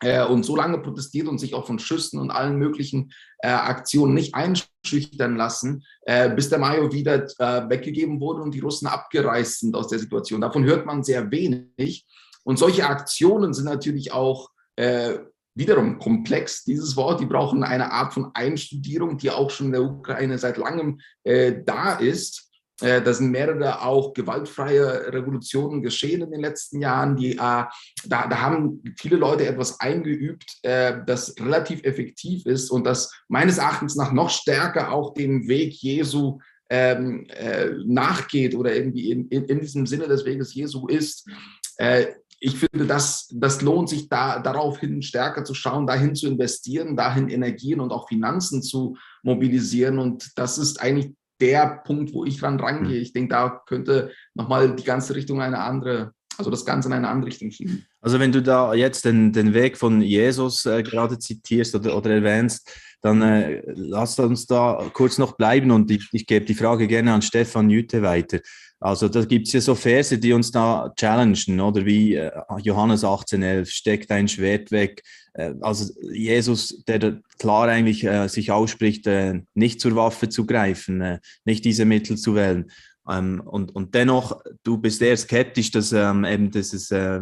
äh, 0.00 0.24
und 0.24 0.44
so 0.44 0.56
lange 0.56 0.78
protestiert 0.78 1.28
und 1.28 1.38
sich 1.38 1.54
auch 1.54 1.66
von 1.66 1.78
Schüssen 1.78 2.18
und 2.18 2.30
allen 2.30 2.56
möglichen 2.56 3.12
äh, 3.38 3.48
Aktionen 3.48 4.14
nicht 4.14 4.34
einschüchtern 4.34 5.36
lassen, 5.36 5.84
äh, 6.02 6.30
bis 6.30 6.48
der 6.48 6.58
Mayo 6.58 6.92
wieder 6.92 7.24
äh, 7.38 7.68
weggegeben 7.68 8.20
wurde 8.20 8.42
und 8.42 8.54
die 8.54 8.60
Russen 8.60 8.86
abgereist 8.86 9.60
sind 9.60 9.76
aus 9.76 9.88
der 9.88 9.98
Situation. 9.98 10.40
Davon 10.40 10.64
hört 10.64 10.86
man 10.86 11.02
sehr 11.04 11.30
wenig. 11.30 12.06
Und 12.42 12.58
solche 12.58 12.86
Aktionen 12.86 13.54
sind 13.54 13.64
natürlich 13.64 14.12
auch 14.12 14.50
äh, 14.76 15.18
wiederum 15.54 15.98
komplex, 15.98 16.64
dieses 16.64 16.96
Wort. 16.96 17.20
Die 17.20 17.26
brauchen 17.26 17.62
eine 17.62 17.92
Art 17.92 18.12
von 18.12 18.30
Einstudierung, 18.34 19.16
die 19.16 19.30
auch 19.30 19.50
schon 19.50 19.66
in 19.66 19.72
der 19.72 19.82
Ukraine 19.82 20.36
seit 20.36 20.56
langem 20.56 20.98
da 21.24 21.94
ist. 21.94 22.50
Äh, 22.80 23.02
da 23.02 23.14
sind 23.14 23.30
mehrere 23.30 23.82
auch 23.82 24.14
gewaltfreie 24.14 25.12
Revolutionen 25.12 25.82
geschehen 25.82 26.22
in 26.22 26.30
den 26.32 26.40
letzten 26.40 26.80
Jahren. 26.80 27.16
Die, 27.16 27.32
äh, 27.32 27.36
da, 27.36 27.68
da 28.06 28.40
haben 28.40 28.82
viele 28.98 29.16
Leute 29.16 29.46
etwas 29.46 29.78
eingeübt, 29.80 30.44
äh, 30.62 30.94
das 31.06 31.34
relativ 31.38 31.84
effektiv 31.84 32.46
ist 32.46 32.70
und 32.70 32.84
das 32.84 33.12
meines 33.28 33.58
Erachtens 33.58 33.94
nach 33.94 34.12
noch 34.12 34.30
stärker 34.30 34.92
auch 34.92 35.14
dem 35.14 35.46
Weg 35.46 35.74
Jesu 35.74 36.38
ähm, 36.68 37.26
äh, 37.28 37.70
nachgeht 37.84 38.54
oder 38.54 38.74
irgendwie 38.74 39.10
in, 39.10 39.28
in, 39.28 39.44
in, 39.44 39.60
diesem 39.60 39.86
Sinne 39.86 40.08
des 40.08 40.24
Weges 40.24 40.54
Jesu 40.54 40.88
ist. 40.88 41.28
Äh, 41.76 42.06
ich 42.40 42.56
finde, 42.58 42.86
das, 42.86 43.28
das 43.32 43.62
lohnt 43.62 43.88
sich 43.88 44.08
da, 44.08 44.40
daraufhin 44.40 45.00
stärker 45.00 45.44
zu 45.44 45.54
schauen, 45.54 45.86
dahin 45.86 46.14
zu 46.14 46.26
investieren, 46.26 46.96
dahin 46.96 47.28
Energien 47.28 47.80
und 47.80 47.92
auch 47.92 48.08
Finanzen 48.08 48.62
zu 48.62 48.96
mobilisieren. 49.22 49.98
Und 49.98 50.32
das 50.36 50.58
ist 50.58 50.80
eigentlich 50.80 51.12
der 51.44 51.82
Punkt, 51.84 52.12
wo 52.12 52.24
ich 52.24 52.38
dran 52.38 52.58
rangehe. 52.58 52.96
Hm. 52.96 53.02
Ich 53.02 53.12
denke, 53.12 53.30
da 53.30 53.62
könnte 53.66 54.12
nochmal 54.34 54.74
die 54.74 54.84
ganze 54.84 55.14
Richtung 55.14 55.40
eine 55.40 55.58
andere, 55.58 56.12
also 56.38 56.50
das 56.50 56.64
Ganze 56.64 56.88
in 56.88 56.94
eine 56.94 57.08
andere 57.08 57.28
Richtung 57.28 57.50
schieben. 57.50 57.86
Also 58.00 58.18
wenn 58.18 58.32
du 58.32 58.42
da 58.42 58.74
jetzt 58.74 59.04
den, 59.04 59.32
den 59.32 59.54
Weg 59.54 59.76
von 59.76 60.00
Jesus 60.00 60.66
äh, 60.66 60.82
gerade 60.82 61.18
zitierst 61.18 61.74
oder, 61.74 61.96
oder 61.96 62.10
erwähnst, 62.10 62.70
dann 63.02 63.20
äh, 63.22 63.62
lass 63.66 64.18
uns 64.18 64.46
da 64.46 64.90
kurz 64.92 65.18
noch 65.18 65.36
bleiben 65.36 65.70
und 65.70 65.90
ich, 65.90 66.08
ich 66.12 66.26
gebe 66.26 66.46
die 66.46 66.54
Frage 66.54 66.86
gerne 66.86 67.12
an 67.12 67.22
Stefan 67.22 67.68
Jüte 67.68 68.02
weiter. 68.02 68.40
Also 68.80 69.08
da 69.08 69.24
gibt 69.24 69.46
es 69.46 69.52
ja 69.54 69.60
so 69.60 69.74
Verse, 69.74 70.18
die 70.18 70.32
uns 70.32 70.50
da 70.50 70.92
challengen, 70.96 71.60
oder 71.60 71.84
wie 71.86 72.14
äh, 72.14 72.30
Johannes 72.58 73.04
18,11, 73.04 73.66
steck 73.66 74.08
dein 74.08 74.28
Schwert 74.28 74.70
weg. 74.72 75.02
Äh, 75.34 75.54
also 75.60 75.92
Jesus, 76.00 76.84
der 76.86 77.20
klar 77.38 77.68
eigentlich 77.68 78.04
äh, 78.04 78.28
sich 78.28 78.50
ausspricht, 78.50 79.06
äh, 79.06 79.42
nicht 79.54 79.80
zur 79.80 79.94
Waffe 79.96 80.28
zu 80.28 80.46
greifen, 80.46 81.00
äh, 81.00 81.18
nicht 81.44 81.64
diese 81.64 81.84
Mittel 81.84 82.16
zu 82.16 82.34
wählen. 82.34 82.70
Ähm, 83.08 83.40
und, 83.40 83.74
und 83.74 83.94
dennoch, 83.94 84.40
du 84.62 84.78
bist 84.78 85.02
eher 85.02 85.16
skeptisch, 85.16 85.70
dass 85.70 85.92
ähm, 85.92 86.24
eben 86.24 86.50
dieses 86.50 86.90
äh, 86.90 87.20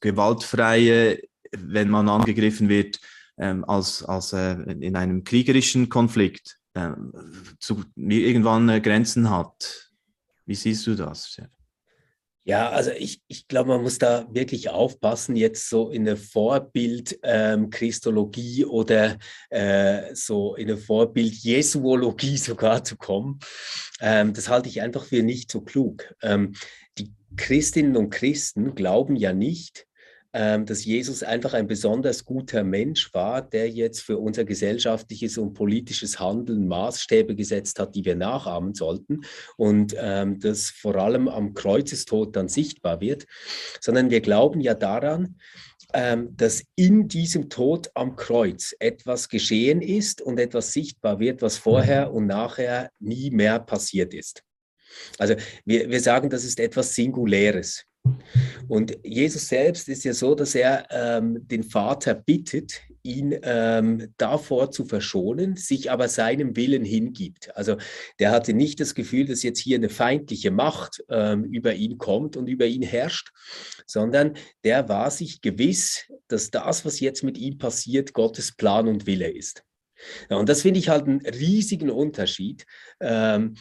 gewaltfreie, 0.00 1.20
wenn 1.56 1.88
man 1.88 2.08
angegriffen 2.08 2.68
wird, 2.68 3.00
ähm, 3.38 3.64
als, 3.64 4.02
als 4.04 4.32
in 4.32 4.94
einem 4.94 5.24
kriegerischen 5.24 5.88
Konflikt 5.88 6.58
zu, 7.58 7.84
irgendwann 7.96 8.82
Grenzen 8.82 9.28
hat. 9.28 9.90
Wie 10.46 10.54
siehst 10.54 10.86
du 10.86 10.94
das? 10.94 11.38
Ja, 12.44 12.70
also 12.70 12.90
ich, 12.90 13.22
ich 13.28 13.46
glaube, 13.46 13.68
man 13.68 13.82
muss 13.82 13.98
da 13.98 14.26
wirklich 14.32 14.68
aufpassen, 14.68 15.36
jetzt 15.36 15.68
so 15.68 15.90
in 15.90 16.02
eine 16.02 16.16
Vorbild-Christologie 16.16 18.62
ähm, 18.62 18.68
oder 18.68 19.16
äh, 19.48 20.12
so 20.14 20.56
in 20.56 20.68
eine 20.68 20.76
Vorbild-Jesuologie 20.76 22.36
sogar 22.38 22.82
zu 22.82 22.96
kommen. 22.96 23.38
Ähm, 24.00 24.34
das 24.34 24.48
halte 24.48 24.68
ich 24.68 24.82
einfach 24.82 25.04
für 25.04 25.22
nicht 25.22 25.52
so 25.52 25.60
klug. 25.60 26.16
Ähm, 26.20 26.54
die 26.98 27.12
Christinnen 27.36 27.96
und 27.96 28.10
Christen 28.10 28.74
glauben 28.74 29.14
ja 29.14 29.32
nicht, 29.32 29.86
dass 30.32 30.84
Jesus 30.84 31.22
einfach 31.22 31.52
ein 31.52 31.66
besonders 31.66 32.24
guter 32.24 32.64
Mensch 32.64 33.12
war, 33.12 33.42
der 33.42 33.68
jetzt 33.68 34.00
für 34.00 34.16
unser 34.16 34.44
gesellschaftliches 34.44 35.36
und 35.36 35.52
politisches 35.52 36.20
Handeln 36.20 36.68
Maßstäbe 36.68 37.34
gesetzt 37.34 37.78
hat, 37.78 37.94
die 37.94 38.04
wir 38.04 38.16
nachahmen 38.16 38.74
sollten 38.74 39.20
und 39.58 39.94
ähm, 39.98 40.40
das 40.40 40.70
vor 40.70 40.96
allem 40.96 41.28
am 41.28 41.52
Kreuzestod 41.52 42.34
dann 42.34 42.48
sichtbar 42.48 43.00
wird, 43.00 43.26
sondern 43.80 44.10
wir 44.10 44.22
glauben 44.22 44.60
ja 44.60 44.74
daran, 44.74 45.36
ähm, 45.94 46.34
dass 46.36 46.64
in 46.76 47.08
diesem 47.08 47.50
Tod 47.50 47.90
am 47.94 48.16
Kreuz 48.16 48.74
etwas 48.78 49.28
geschehen 49.28 49.82
ist 49.82 50.22
und 50.22 50.40
etwas 50.40 50.72
sichtbar 50.72 51.18
wird, 51.18 51.42
was 51.42 51.58
vorher 51.58 52.12
und 52.12 52.26
nachher 52.26 52.90
nie 52.98 53.30
mehr 53.30 53.60
passiert 53.60 54.14
ist. 54.14 54.42
Also 55.18 55.34
wir, 55.64 55.90
wir 55.90 56.00
sagen, 56.00 56.30
das 56.30 56.44
ist 56.44 56.60
etwas 56.60 56.94
Singuläres. 56.94 57.84
Und 58.68 58.98
Jesus 59.04 59.48
selbst 59.48 59.88
ist 59.88 60.04
ja 60.04 60.12
so, 60.12 60.34
dass 60.34 60.54
er 60.54 60.86
ähm, 60.90 61.46
den 61.46 61.62
Vater 61.62 62.14
bittet, 62.14 62.80
ihn 63.02 63.36
ähm, 63.42 64.12
davor 64.16 64.70
zu 64.70 64.84
verschonen, 64.84 65.56
sich 65.56 65.90
aber 65.90 66.08
seinem 66.08 66.56
Willen 66.56 66.84
hingibt. 66.84 67.54
Also 67.56 67.76
der 68.18 68.30
hatte 68.30 68.54
nicht 68.54 68.80
das 68.80 68.94
Gefühl, 68.94 69.26
dass 69.26 69.42
jetzt 69.42 69.58
hier 69.58 69.76
eine 69.76 69.88
feindliche 69.88 70.50
Macht 70.50 71.02
ähm, 71.08 71.44
über 71.44 71.74
ihn 71.74 71.98
kommt 71.98 72.36
und 72.36 72.48
über 72.48 72.66
ihn 72.66 72.82
herrscht, 72.82 73.32
sondern 73.86 74.34
der 74.64 74.88
war 74.88 75.10
sich 75.10 75.40
gewiss, 75.40 76.04
dass 76.28 76.50
das, 76.50 76.84
was 76.84 77.00
jetzt 77.00 77.24
mit 77.24 77.38
ihm 77.38 77.58
passiert, 77.58 78.12
Gottes 78.12 78.52
Plan 78.52 78.86
und 78.86 79.06
Wille 79.06 79.30
ist. 79.30 79.64
Ja, 80.30 80.36
und 80.36 80.48
das 80.48 80.62
finde 80.62 80.80
ich 80.80 80.88
halt 80.88 81.06
einen 81.06 81.20
riesigen 81.26 81.90
Unterschied, 81.90 82.64
ähm, 83.00 83.54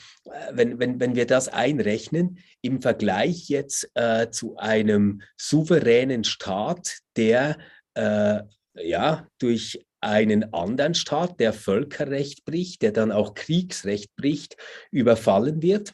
wenn, 0.52 0.80
wenn, 0.80 1.00
wenn 1.00 1.16
wir 1.16 1.26
das 1.26 1.48
einrechnen, 1.48 2.40
im 2.62 2.82
Vergleich 2.82 3.50
jetzt 3.50 3.90
äh, 3.96 4.30
zu 4.32 4.58
einem 4.58 5.22
souveränen 5.38 6.24
Staat, 6.24 7.00
der 7.16 7.58
äh, 7.96 8.42
ja 8.76 9.28
durch 9.40 9.86
einen 10.02 10.54
anderen 10.54 10.96
Staat, 10.96 11.40
der 11.40 11.54
Völkerrecht 11.54 12.44
bricht, 12.46 12.82
der 12.82 12.92
dann 12.92 13.12
auch 13.12 13.36
Kriegsrecht 13.36 14.16
bricht, 14.16 14.58
überfallen 14.90 15.62
wird 15.62 15.94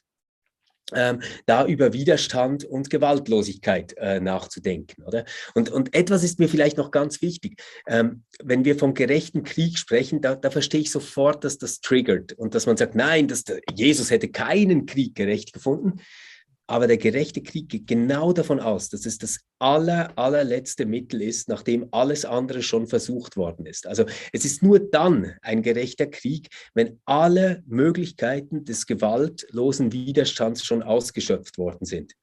ähm, 0.94 1.22
da 1.46 1.66
über 1.66 1.94
Widerstand 1.94 2.64
und 2.64 2.90
Gewaltlosigkeit 2.90 3.96
äh, 3.98 4.20
nachzudenken. 4.20 5.04
Oder? 5.04 5.26
Und, 5.54 5.70
und 5.70 5.94
etwas 5.94 6.24
ist 6.24 6.40
mir 6.40 6.48
vielleicht 6.48 6.78
noch 6.78 6.92
ganz 6.92 7.22
wichtig. 7.22 7.62
Ähm, 7.88 8.24
wenn 8.42 8.66
wir 8.66 8.78
vom 8.78 8.94
gerechten 8.94 9.44
Krieg 9.44 9.78
sprechen, 9.78 10.22
da, 10.22 10.36
da 10.36 10.50
verstehe 10.50 10.82
ich 10.82 10.92
sofort, 10.92 11.44
dass 11.44 11.58
das 11.58 11.82
triggert 11.82 12.34
und 12.34 12.56
dass 12.56 12.66
man 12.66 12.78
sagt, 12.78 12.96
nein, 12.96 13.28
dass 13.28 13.44
der, 13.44 13.60
Jesus 13.74 14.12
hätte 14.12 14.30
keinen 14.30 14.86
Krieg 14.86 15.16
gerecht 15.16 15.54
gefunden. 15.54 16.00
Aber 16.68 16.88
der 16.88 16.98
gerechte 16.98 17.42
Krieg 17.42 17.70
geht 17.70 17.88
genau 17.88 18.34
davon 18.34 18.60
aus, 18.60 18.90
dass 18.90 19.06
es 19.06 19.18
das 19.18 19.40
aller, 19.60 20.12
allerletzte 20.18 20.86
Mittel 20.86 21.22
ist, 21.22 21.48
nachdem 21.48 21.88
alles 21.92 22.26
andere 22.26 22.62
schon 22.62 22.88
versucht 22.88 23.38
worden 23.38 23.66
ist. 23.66 23.88
Also 23.88 24.06
es 24.34 24.46
ist 24.46 24.62
nur 24.62 24.80
dann 24.80 25.34
ein 25.42 25.64
gerechter 25.64 26.08
Krieg, 26.08 26.50
wenn 26.74 27.00
alle 27.06 27.64
Möglichkeiten 27.66 28.66
des 28.66 28.86
gewaltlosen 28.86 29.94
Widerstands 29.94 30.66
schon 30.66 30.84
ausgeschöpft 30.84 31.58
worden 31.58 31.86
sind. 31.86 32.14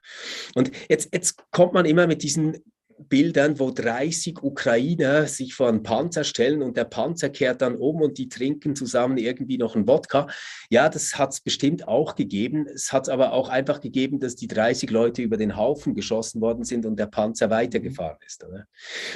Und 0.55 0.71
jetzt, 0.89 1.09
jetzt 1.13 1.43
kommt 1.51 1.73
man 1.73 1.87
immer 1.87 2.07
mit 2.07 2.23
diesen 2.23 2.63
Bildern, 2.99 3.59
wo 3.59 3.71
30 3.71 4.43
Ukrainer 4.43 5.27
sich 5.27 5.55
vor 5.55 5.69
einen 5.69 5.83
Panzer 5.83 6.25
stellen 6.25 6.63
und 6.63 6.77
der 6.77 6.85
Panzer 6.85 7.29
kehrt 7.29 7.63
dann 7.63 7.77
um 7.77 8.01
und 8.01 8.19
die 8.19 8.29
trinken 8.29 8.77
zusammen 8.77 9.19
irgendwie 9.19 9.59
noch 9.59 9.75
einen 9.75 9.89
Wodka. 9.89 10.29
Ja, 10.71 10.89
das 10.89 11.19
hat 11.19 11.33
es 11.33 11.41
bestimmt 11.41 11.89
auch 11.89 12.15
gegeben. 12.15 12.67
Es 12.67 12.93
hat 12.93 13.09
aber 13.09 13.33
auch 13.33 13.49
einfach 13.49 13.81
gegeben, 13.81 14.21
dass 14.21 14.37
die 14.37 14.49
30 14.49 14.91
Leute 14.91 15.23
über 15.23 15.37
den 15.37 15.57
Haufen 15.57 15.95
geschossen 15.95 16.41
worden 16.41 16.65
sind 16.65 16.87
und 16.87 16.99
der 16.99 17.07
Panzer 17.07 17.51
weitergefahren 17.51 18.19
ist. 18.27 18.45
Oder? 18.45 18.67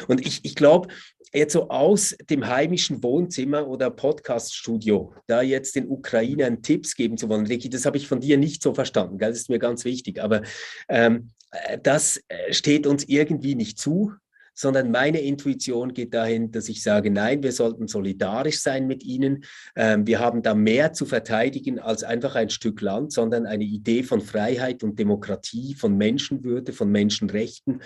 Und 0.08 0.26
ich, 0.26 0.40
ich 0.44 0.54
glaube, 0.54 0.88
jetzt 1.32 1.52
so 1.52 1.68
aus 1.68 2.16
dem 2.30 2.46
heimischen 2.46 3.02
Wohnzimmer 3.02 3.66
oder 3.66 3.90
Podcaststudio, 3.90 5.14
da 5.26 5.42
jetzt 5.42 5.76
den 5.76 5.88
Ukrainern 5.88 6.62
Tipps 6.62 6.94
geben 6.94 7.16
zu 7.16 7.28
wollen, 7.28 7.46
Ricky, 7.46 7.68
das 7.68 7.86
habe 7.86 7.96
ich 7.96 8.08
von 8.08 8.20
dir 8.20 8.38
nicht 8.38 8.62
so 8.62 8.74
verstanden, 8.74 9.18
das 9.18 9.36
ist 9.36 9.50
mir 9.50 9.58
ganz 9.58 9.84
wichtig, 9.84 10.22
aber 10.22 10.42
ähm, 10.88 11.32
äh, 11.47 11.47
das 11.82 12.20
äh, 12.28 12.52
steht 12.52 12.86
uns 12.86 13.04
irgendwie 13.04 13.54
nicht 13.54 13.78
zu, 13.78 14.12
sondern 14.58 14.90
meine 14.90 15.20
Intuition 15.20 15.94
geht 15.94 16.12
dahin, 16.12 16.50
dass 16.50 16.68
ich 16.68 16.82
sage, 16.82 17.12
nein, 17.12 17.44
wir 17.44 17.52
sollten 17.52 17.86
solidarisch 17.86 18.58
sein 18.58 18.88
mit 18.88 19.04
ihnen. 19.04 19.44
Ähm, 19.76 20.04
wir 20.04 20.18
haben 20.18 20.42
da 20.42 20.52
mehr 20.52 20.92
zu 20.92 21.06
verteidigen 21.06 21.78
als 21.78 22.02
einfach 22.02 22.34
ein 22.34 22.50
Stück 22.50 22.80
Land, 22.80 23.12
sondern 23.12 23.46
eine 23.46 23.62
Idee 23.62 24.02
von 24.02 24.20
Freiheit 24.20 24.82
und 24.82 24.98
Demokratie, 24.98 25.74
von 25.74 25.96
Menschenwürde, 25.96 26.72
von 26.72 26.90
Menschenrechten. 26.90 27.82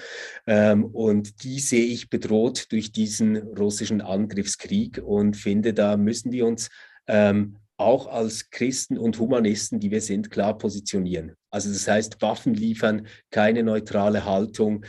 Ähm, 0.46 0.86
und 0.86 1.44
die 1.44 1.60
sehe 1.60 1.84
ich 1.84 2.08
bedroht 2.08 2.72
durch 2.72 2.90
diesen 2.90 3.36
russischen 3.36 4.00
Angriffskrieg 4.00 4.98
und 5.04 5.36
finde, 5.36 5.74
da 5.74 5.98
müssen 5.98 6.32
wir 6.32 6.46
uns 6.46 6.70
ähm, 7.06 7.58
auch 7.82 8.06
als 8.06 8.50
Christen 8.50 8.98
und 8.98 9.18
Humanisten, 9.18 9.80
die 9.80 9.90
wir 9.90 10.00
sind, 10.00 10.30
klar 10.30 10.56
positionieren. 10.56 11.34
Also 11.50 11.70
das 11.72 11.86
heißt, 11.86 12.22
Waffen 12.22 12.54
liefern, 12.54 13.06
keine 13.30 13.62
neutrale 13.62 14.24
Haltung, 14.24 14.84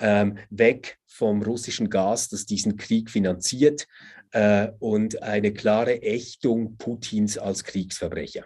ähm, 0.00 0.38
weg 0.50 0.98
vom 1.06 1.42
russischen 1.42 1.90
Gas, 1.90 2.28
das 2.28 2.46
diesen 2.46 2.76
Krieg 2.76 3.10
finanziert 3.10 3.86
äh, 4.32 4.68
und 4.78 5.22
eine 5.22 5.52
klare 5.52 6.02
Ächtung 6.02 6.76
Putins 6.76 7.38
als 7.38 7.64
Kriegsverbrecher. 7.64 8.44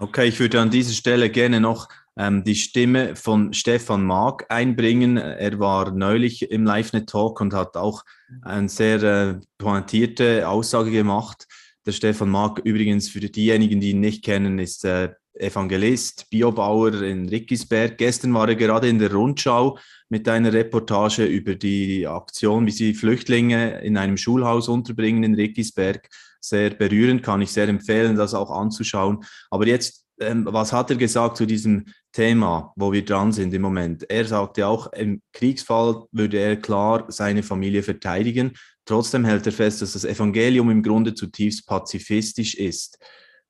Okay, 0.00 0.28
ich 0.28 0.38
würde 0.38 0.60
an 0.60 0.70
dieser 0.70 0.92
Stelle 0.92 1.28
gerne 1.28 1.60
noch 1.60 1.88
ähm, 2.16 2.44
die 2.44 2.54
Stimme 2.54 3.16
von 3.16 3.52
Stefan 3.52 4.04
Maag 4.04 4.46
einbringen. 4.48 5.16
Er 5.16 5.58
war 5.58 5.90
neulich 5.90 6.50
im 6.50 6.64
LiveNet 6.64 7.08
Talk 7.08 7.40
und 7.40 7.52
hat 7.52 7.76
auch 7.76 8.04
eine 8.42 8.68
sehr 8.68 9.02
äh, 9.02 9.40
pointierte 9.58 10.48
Aussage 10.48 10.92
gemacht. 10.92 11.48
Der 11.88 11.92
Stefan 11.94 12.28
Maag, 12.28 12.60
übrigens 12.64 13.08
für 13.08 13.20
diejenigen, 13.20 13.80
die 13.80 13.92
ihn 13.92 14.00
nicht 14.00 14.22
kennen, 14.22 14.58
ist 14.58 14.84
äh, 14.84 15.08
Evangelist, 15.32 16.28
Biobauer 16.28 17.00
in 17.00 17.30
Rickisberg. 17.30 17.96
Gestern 17.96 18.34
war 18.34 18.46
er 18.46 18.56
gerade 18.56 18.90
in 18.90 18.98
der 18.98 19.10
Rundschau 19.10 19.78
mit 20.10 20.28
einer 20.28 20.52
Reportage 20.52 21.24
über 21.24 21.54
die 21.54 22.06
Aktion, 22.06 22.66
wie 22.66 22.72
sie 22.72 22.92
Flüchtlinge 22.92 23.80
in 23.80 23.96
einem 23.96 24.18
Schulhaus 24.18 24.68
unterbringen 24.68 25.24
in 25.24 25.34
Rickisberg. 25.34 26.10
Sehr 26.42 26.68
berührend, 26.74 27.22
kann 27.22 27.40
ich 27.40 27.52
sehr 27.52 27.68
empfehlen, 27.68 28.16
das 28.16 28.34
auch 28.34 28.50
anzuschauen. 28.50 29.24
Aber 29.48 29.66
jetzt, 29.66 30.04
ähm, 30.20 30.46
was 30.46 30.74
hat 30.74 30.90
er 30.90 30.96
gesagt 30.96 31.38
zu 31.38 31.46
diesem 31.46 31.86
Thema, 32.12 32.74
wo 32.76 32.92
wir 32.92 33.02
dran 33.02 33.32
sind 33.32 33.54
im 33.54 33.62
Moment? 33.62 34.04
Er 34.10 34.26
sagte 34.26 34.66
auch, 34.66 34.92
im 34.92 35.22
Kriegsfall 35.32 36.04
würde 36.12 36.36
er 36.36 36.56
klar 36.56 37.06
seine 37.08 37.42
Familie 37.42 37.82
verteidigen. 37.82 38.52
Trotzdem 38.88 39.26
hält 39.26 39.44
er 39.44 39.52
fest, 39.52 39.82
dass 39.82 39.92
das 39.92 40.06
Evangelium 40.06 40.70
im 40.70 40.82
Grunde 40.82 41.12
zutiefst 41.12 41.66
pazifistisch 41.66 42.54
ist. 42.54 42.98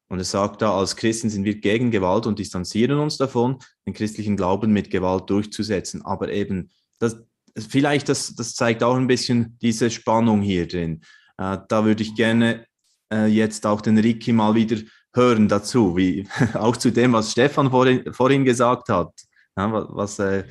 Und 0.08 0.18
er 0.18 0.24
sagt 0.24 0.62
da, 0.62 0.76
als 0.76 0.96
Christen 0.96 1.30
sind 1.30 1.44
wir 1.44 1.60
gegen 1.60 1.92
Gewalt 1.92 2.26
und 2.26 2.40
distanzieren 2.40 2.98
uns 2.98 3.18
davon, 3.18 3.60
den 3.86 3.94
christlichen 3.94 4.36
Glauben 4.36 4.72
mit 4.72 4.90
Gewalt 4.90 5.30
durchzusetzen. 5.30 6.04
Aber 6.04 6.32
eben, 6.32 6.72
das, 6.98 7.22
vielleicht 7.56 8.08
das, 8.08 8.34
das 8.34 8.56
zeigt 8.56 8.82
auch 8.82 8.96
ein 8.96 9.06
bisschen 9.06 9.56
diese 9.62 9.92
Spannung 9.92 10.42
hier 10.42 10.66
drin. 10.66 11.02
Äh, 11.36 11.58
da 11.68 11.84
würde 11.84 12.02
ich 12.02 12.16
gerne 12.16 12.66
äh, 13.12 13.26
jetzt 13.26 13.64
auch 13.64 13.80
den 13.80 13.96
Ricky 13.96 14.32
mal 14.32 14.56
wieder 14.56 14.78
hören 15.14 15.46
dazu, 15.46 15.96
wie 15.96 16.28
auch 16.54 16.76
zu 16.76 16.90
dem, 16.90 17.12
was 17.12 17.30
Stefan 17.30 17.70
vorhin, 17.70 18.12
vorhin 18.12 18.44
gesagt 18.44 18.88
hat. 18.88 19.12
Ja, 19.56 19.86
was, 19.88 20.18
äh, 20.18 20.42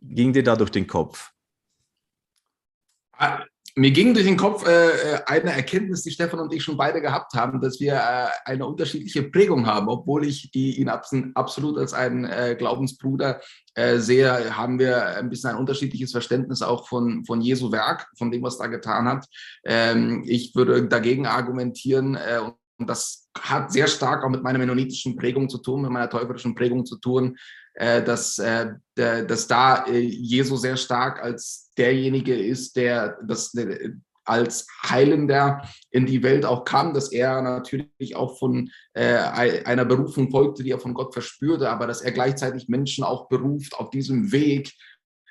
ging 0.00 0.32
dir 0.32 0.44
da 0.44 0.54
durch 0.54 0.70
den 0.70 0.86
Kopf? 0.86 1.32
Mir 3.78 3.90
ging 3.90 4.14
durch 4.14 4.24
den 4.24 4.38
Kopf 4.38 4.66
äh, 4.66 4.88
äh, 4.88 5.20
eine 5.26 5.52
Erkenntnis, 5.52 6.02
die 6.02 6.10
Stefan 6.10 6.40
und 6.40 6.50
ich 6.54 6.64
schon 6.64 6.78
beide 6.78 7.02
gehabt 7.02 7.34
haben, 7.34 7.60
dass 7.60 7.78
wir 7.78 7.92
äh, 7.92 8.28
eine 8.46 8.64
unterschiedliche 8.64 9.24
Prägung 9.24 9.66
haben. 9.66 9.88
Obwohl 9.88 10.24
ich 10.24 10.54
ihn 10.54 10.88
absolut 10.88 11.76
als 11.76 11.92
einen 11.92 12.24
äh, 12.24 12.56
Glaubensbruder 12.58 13.42
äh, 13.74 13.98
sehe, 13.98 14.56
haben 14.56 14.78
wir 14.78 15.18
ein 15.18 15.28
bisschen 15.28 15.50
ein 15.50 15.56
unterschiedliches 15.56 16.12
Verständnis 16.12 16.62
auch 16.62 16.88
von, 16.88 17.26
von 17.26 17.42
Jesu 17.42 17.70
Werk, 17.70 18.08
von 18.16 18.30
dem, 18.30 18.42
was 18.42 18.60
er 18.60 18.70
getan 18.70 19.06
hat. 19.06 19.26
Ähm, 19.66 20.24
ich 20.26 20.54
würde 20.54 20.88
dagegen 20.88 21.26
argumentieren, 21.26 22.14
äh, 22.14 22.40
und 22.78 22.88
das 22.88 23.28
hat 23.38 23.72
sehr 23.72 23.86
stark 23.86 24.24
auch 24.24 24.28
mit 24.28 24.42
meiner 24.42 24.58
mennonitischen 24.58 25.16
Prägung 25.16 25.48
zu 25.48 25.58
tun, 25.58 25.82
mit 25.82 25.90
meiner 25.90 26.10
täuferischen 26.10 26.54
Prägung 26.54 26.84
zu 26.84 26.96
tun, 26.98 27.36
äh, 27.74 28.02
dass, 28.02 28.38
äh, 28.38 28.74
dass 28.94 29.46
da 29.46 29.84
äh, 29.86 29.98
Jesu 29.98 30.56
sehr 30.56 30.76
stark 30.76 31.22
als 31.22 31.70
derjenige 31.76 32.34
ist, 32.34 32.76
der 32.76 33.18
das 33.26 33.54
als 34.24 34.66
Heilender 34.82 35.62
in 35.90 36.04
die 36.04 36.22
Welt 36.22 36.44
auch 36.44 36.64
kam, 36.64 36.94
dass 36.94 37.12
er 37.12 37.42
natürlich 37.42 38.16
auch 38.16 38.36
von 38.38 38.70
einer 38.92 39.84
Berufung 39.84 40.32
folgte, 40.32 40.64
die 40.64 40.72
er 40.72 40.80
von 40.80 40.94
Gott 40.94 41.12
verspürte, 41.12 41.70
aber 41.70 41.86
dass 41.86 42.00
er 42.00 42.10
gleichzeitig 42.10 42.66
Menschen 42.66 43.04
auch 43.04 43.28
beruft 43.28 43.78
auf 43.78 43.90
diesem 43.90 44.32
Weg, 44.32 44.72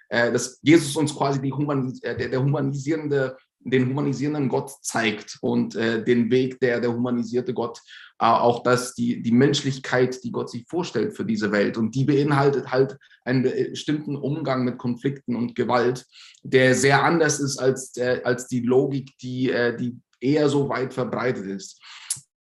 dass 0.10 0.60
Jesus 0.62 0.96
uns 0.96 1.14
quasi 1.14 1.42
die 1.42 1.52
Humanis 1.52 2.00
der, 2.00 2.16
der 2.16 2.42
humanisierende 2.42 3.36
den 3.66 3.90
humanisierenden 3.90 4.48
Gott 4.48 4.72
zeigt 4.82 5.38
und 5.42 5.76
äh, 5.76 6.04
den 6.04 6.30
Weg, 6.32 6.60
der 6.60 6.80
der 6.80 6.94
humanisierte 6.94 7.54
Gott 7.54 7.82
äh, 8.20 8.26
auch 8.26 8.64
das, 8.64 8.94
die, 8.94 9.22
die 9.22 9.32
Menschlichkeit, 9.32 10.24
die 10.24 10.32
Gott 10.32 10.50
sich 10.50 10.66
vorstellt 10.70 11.16
für 11.16 11.26
diese 11.26 11.52
Welt. 11.52 11.78
Und 11.78 11.96
die 11.96 12.06
beinhaltet 12.06 12.72
halt 12.72 12.98
einen 13.26 13.44
bestimmten 13.44 14.16
Umgang 14.16 14.64
mit 14.64 14.78
Konflikten 14.78 15.36
und 15.36 15.56
Gewalt, 15.56 16.06
der 16.44 16.76
sehr 16.76 17.04
anders 17.04 17.40
ist 17.40 17.58
als, 17.58 17.98
äh, 17.98 18.22
als 18.24 18.48
die 18.48 18.62
Logik, 18.62 19.18
die, 19.18 19.50
äh, 19.50 19.76
die 19.76 20.00
eher 20.22 20.48
so 20.48 20.70
weit 20.70 20.94
verbreitet 20.94 21.46
ist. 21.46 21.82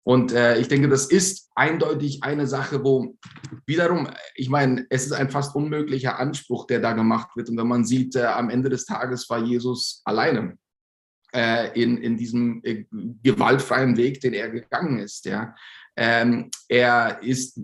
Und 0.03 0.31
äh, 0.31 0.57
ich 0.57 0.69
denke, 0.69 0.87
das 0.87 1.05
ist 1.05 1.49
eindeutig 1.53 2.23
eine 2.23 2.47
Sache, 2.47 2.83
wo 2.83 3.15
wiederum, 3.67 4.09
ich 4.33 4.49
meine, 4.49 4.87
es 4.89 5.05
ist 5.05 5.11
ein 5.11 5.29
fast 5.29 5.53
unmöglicher 5.55 6.17
Anspruch, 6.17 6.65
der 6.65 6.79
da 6.79 6.93
gemacht 6.93 7.35
wird. 7.35 7.49
Und 7.49 7.57
wenn 7.57 7.67
man 7.67 7.85
sieht, 7.85 8.15
äh, 8.15 8.23
am 8.23 8.49
Ende 8.49 8.69
des 8.69 8.85
Tages 8.85 9.29
war 9.29 9.43
Jesus 9.43 10.01
alleine 10.05 10.57
in, 11.31 11.97
in 11.97 12.17
diesem 12.17 12.61
äh, 12.63 12.85
gewaltfreien 13.23 13.97
Weg, 13.97 14.19
den 14.21 14.33
er 14.33 14.49
gegangen 14.49 14.99
ist. 14.99 15.25
Ja. 15.25 15.55
Ähm, 15.95 16.49
er 16.67 17.21
ist 17.21 17.59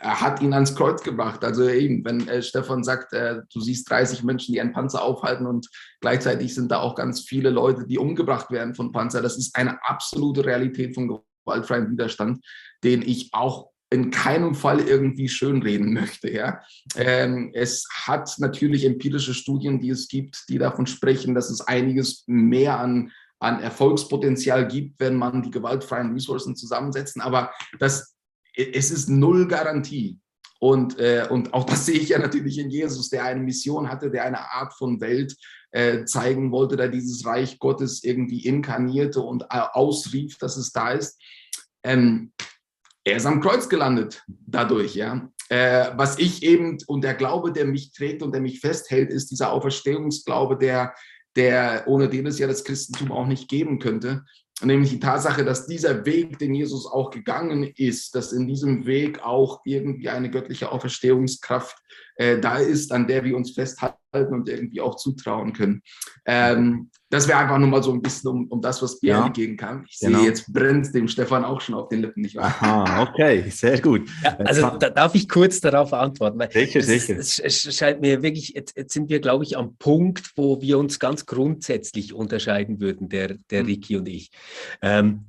er 0.00 0.20
hat 0.20 0.40
ihn 0.40 0.52
ans 0.52 0.74
Kreuz 0.74 1.02
gebracht. 1.02 1.44
Also 1.44 1.68
eben, 1.68 2.04
wenn 2.04 2.28
äh, 2.28 2.42
Stefan 2.42 2.84
sagt, 2.84 3.12
äh, 3.12 3.40
du 3.52 3.60
siehst 3.60 3.90
30 3.90 4.22
Menschen, 4.22 4.52
die 4.52 4.60
einen 4.60 4.72
Panzer 4.72 5.02
aufhalten 5.02 5.46
und 5.46 5.68
gleichzeitig 6.00 6.54
sind 6.54 6.70
da 6.70 6.80
auch 6.80 6.94
ganz 6.94 7.22
viele 7.22 7.50
Leute, 7.50 7.86
die 7.86 7.98
umgebracht 7.98 8.50
werden 8.50 8.74
von 8.74 8.92
Panzer. 8.92 9.22
Das 9.22 9.36
ist 9.36 9.56
eine 9.56 9.84
absolute 9.84 10.44
Realität 10.44 10.94
von 10.94 11.20
gewaltfreiem 11.44 11.90
Widerstand, 11.90 12.44
den 12.84 13.02
ich 13.02 13.30
auch 13.32 13.71
in 13.92 14.10
keinem 14.10 14.54
Fall 14.54 14.80
irgendwie 14.80 15.28
schönreden 15.28 15.92
möchte. 15.92 16.30
Ja. 16.30 16.62
Ähm, 16.96 17.50
es 17.54 17.86
hat 17.92 18.34
natürlich 18.38 18.84
empirische 18.84 19.34
Studien, 19.34 19.80
die 19.80 19.90
es 19.90 20.08
gibt, 20.08 20.44
die 20.48 20.58
davon 20.58 20.86
sprechen, 20.86 21.34
dass 21.34 21.50
es 21.50 21.60
einiges 21.60 22.24
mehr 22.26 22.78
an, 22.78 23.12
an 23.38 23.60
Erfolgspotenzial 23.60 24.66
gibt, 24.66 24.98
wenn 24.98 25.16
man 25.16 25.42
die 25.42 25.50
gewaltfreien 25.50 26.12
Ressourcen 26.12 26.56
zusammensetzt. 26.56 27.20
Aber 27.20 27.52
das, 27.78 28.14
es 28.56 28.90
ist 28.90 29.08
null 29.08 29.46
Garantie. 29.46 30.18
Und, 30.58 30.98
äh, 30.98 31.26
und 31.28 31.52
auch 31.52 31.64
das 31.64 31.86
sehe 31.86 31.98
ich 31.98 32.10
ja 32.10 32.18
natürlich 32.18 32.58
in 32.58 32.70
Jesus, 32.70 33.10
der 33.10 33.24
eine 33.24 33.40
Mission 33.40 33.88
hatte, 33.88 34.10
der 34.10 34.24
eine 34.24 34.52
Art 34.52 34.72
von 34.74 35.00
Welt 35.00 35.36
äh, 35.72 36.04
zeigen 36.04 36.52
wollte, 36.52 36.76
der 36.76 36.88
dieses 36.88 37.26
Reich 37.26 37.58
Gottes 37.58 38.04
irgendwie 38.04 38.46
inkarnierte 38.46 39.20
und 39.20 39.42
äh, 39.42 39.60
ausrief, 39.72 40.38
dass 40.38 40.56
es 40.56 40.70
da 40.72 40.92
ist. 40.92 41.20
Ähm, 41.82 42.32
er 43.04 43.16
ist 43.16 43.26
am 43.26 43.40
Kreuz 43.40 43.68
gelandet 43.68 44.24
dadurch, 44.28 44.94
ja. 44.94 45.28
Äh, 45.48 45.90
was 45.96 46.18
ich 46.18 46.42
eben 46.42 46.78
und 46.86 47.02
der 47.02 47.14
Glaube, 47.14 47.52
der 47.52 47.66
mich 47.66 47.92
trägt 47.92 48.22
und 48.22 48.32
der 48.32 48.40
mich 48.40 48.60
festhält, 48.60 49.10
ist 49.10 49.30
dieser 49.30 49.52
Auferstehungsglaube, 49.52 50.56
der, 50.56 50.94
der 51.36 51.84
ohne 51.86 52.08
den 52.08 52.26
es 52.26 52.38
ja 52.38 52.46
das 52.46 52.64
Christentum 52.64 53.12
auch 53.12 53.26
nicht 53.26 53.48
geben 53.48 53.78
könnte. 53.78 54.24
Nämlich 54.62 54.90
die 54.90 55.00
Tatsache, 55.00 55.44
dass 55.44 55.66
dieser 55.66 56.06
Weg, 56.06 56.38
den 56.38 56.54
Jesus 56.54 56.86
auch 56.86 57.10
gegangen 57.10 57.64
ist, 57.76 58.14
dass 58.14 58.32
in 58.32 58.46
diesem 58.46 58.86
Weg 58.86 59.22
auch 59.22 59.60
irgendwie 59.64 60.08
eine 60.08 60.30
göttliche 60.30 60.70
Auferstehungskraft 60.70 61.76
äh, 62.22 62.40
da 62.40 62.56
ist, 62.56 62.92
an 62.92 63.06
der 63.06 63.24
wir 63.24 63.36
uns 63.36 63.52
festhalten 63.52 63.98
und 64.12 64.48
irgendwie 64.48 64.80
auch 64.80 64.96
zutrauen 64.96 65.52
können. 65.52 65.82
Ähm, 66.24 66.90
das 67.10 67.28
wäre 67.28 67.38
einfach 67.38 67.58
nur 67.58 67.68
mal 67.68 67.82
so 67.82 67.92
ein 67.92 68.00
bisschen 68.00 68.30
um, 68.30 68.46
um 68.48 68.60
das, 68.60 68.80
was 68.80 69.00
Bier 69.00 69.14
ja. 69.14 69.26
entgegen 69.26 69.56
kann. 69.56 69.84
Ich 69.88 69.98
genau. 69.98 70.18
sehe, 70.18 70.28
jetzt 70.28 70.52
brennt 70.52 70.94
dem 70.94 71.08
Stefan 71.08 71.44
auch 71.44 71.60
schon 71.60 71.74
auf 71.74 71.88
den 71.88 72.00
Lippen, 72.00 72.22
nicht 72.22 72.36
wahr? 72.36 72.54
Aha, 72.60 73.02
okay, 73.02 73.50
sehr 73.50 73.80
gut. 73.80 74.08
Ja, 74.22 74.36
also 74.38 74.70
da 74.78 74.88
darf 74.88 75.14
ich 75.14 75.28
kurz 75.28 75.60
darauf 75.60 75.92
antworten. 75.92 76.40
sicher, 76.50 76.80
es, 76.80 76.86
sicher. 76.86 77.16
Es, 77.18 77.38
es, 77.38 77.76
scheint 77.76 78.00
mir 78.00 78.22
wirklich, 78.22 78.50
jetzt, 78.50 78.76
jetzt, 78.76 78.94
sind 78.94 79.10
wir, 79.10 79.20
glaube 79.20 79.44
ich, 79.44 79.58
am 79.58 79.76
Punkt, 79.76 80.32
wo 80.36 80.60
wir 80.62 80.78
uns 80.78 80.98
ganz 80.98 81.26
grundsätzlich 81.26 82.14
unterscheiden 82.14 82.80
würden, 82.80 83.08
der, 83.08 83.36
der 83.50 83.62
mhm. 83.62 83.68
Ricky 83.68 83.96
und 83.96 84.08
ich. 84.08 84.30
Ähm, 84.80 85.26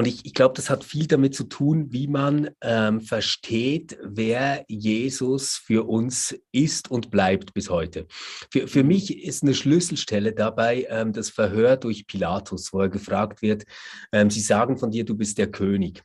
und 0.00 0.06
ich, 0.06 0.24
ich 0.24 0.32
glaube, 0.32 0.54
das 0.54 0.70
hat 0.70 0.82
viel 0.82 1.06
damit 1.06 1.34
zu 1.34 1.44
tun, 1.44 1.92
wie 1.92 2.06
man 2.06 2.48
ähm, 2.62 3.02
versteht, 3.02 3.98
wer 4.02 4.64
Jesus 4.66 5.56
für 5.62 5.86
uns 5.86 6.34
ist 6.52 6.90
und 6.90 7.10
bleibt 7.10 7.52
bis 7.52 7.68
heute. 7.68 8.06
Für, 8.50 8.66
für 8.66 8.82
mich 8.82 9.22
ist 9.22 9.42
eine 9.42 9.52
Schlüsselstelle 9.52 10.32
dabei 10.32 10.86
ähm, 10.88 11.12
das 11.12 11.28
Verhör 11.28 11.76
durch 11.76 12.06
Pilatus, 12.06 12.72
wo 12.72 12.80
er 12.80 12.88
gefragt 12.88 13.42
wird, 13.42 13.64
ähm, 14.10 14.30
sie 14.30 14.40
sagen 14.40 14.78
von 14.78 14.90
dir, 14.90 15.04
du 15.04 15.14
bist 15.14 15.36
der 15.36 15.50
König. 15.50 16.02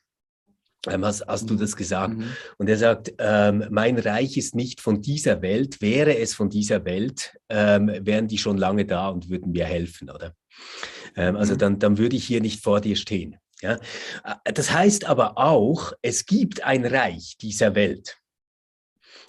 Ähm, 0.88 1.06
hast, 1.06 1.26
hast, 1.26 1.50
du 1.50 1.56
das 1.56 1.78
gesagt? 1.78 2.18
Mhm. 2.18 2.26
Und 2.58 2.68
er 2.68 2.78
sagt, 2.78 3.14
ähm, 3.18 3.64
mein 3.70 3.98
Reich 3.98 4.36
ist 4.36 4.56
nicht 4.56 4.82
von 4.82 5.02
dieser 5.02 5.42
Welt. 5.42 5.82
Wäre 5.82 6.18
es 6.18 6.34
von 6.34 6.50
dieser 6.50 6.84
Welt, 6.84 7.38
ähm, 7.48 7.90
wären 8.02 8.28
die 8.28 8.40
schon 8.40 8.58
lange 8.58 8.84
da 8.84 9.08
und 9.08 9.30
würden 9.30 9.54
mir 9.54 9.64
helfen, 9.64 10.10
oder? 10.10 10.36
Ähm, 11.16 11.38
also 11.38 11.54
mhm. 11.54 11.60
dann, 11.60 11.80
dann 11.80 11.98
würde 11.98 12.18
ich 12.18 12.26
hier 12.26 12.42
nicht 12.42 12.62
vor 12.62 12.82
dir 12.82 12.98
stehen. 12.98 13.38
Ja? 13.66 13.80
Äh, 14.46 14.54
das 14.54 14.72
heißt 14.72 15.06
aber 15.06 15.38
auch, 15.38 15.94
es 16.02 16.26
gibt 16.26 16.64
ein 16.64 16.86
Reich 16.86 17.38
dieser 17.38 17.76
Welt. 17.76 18.18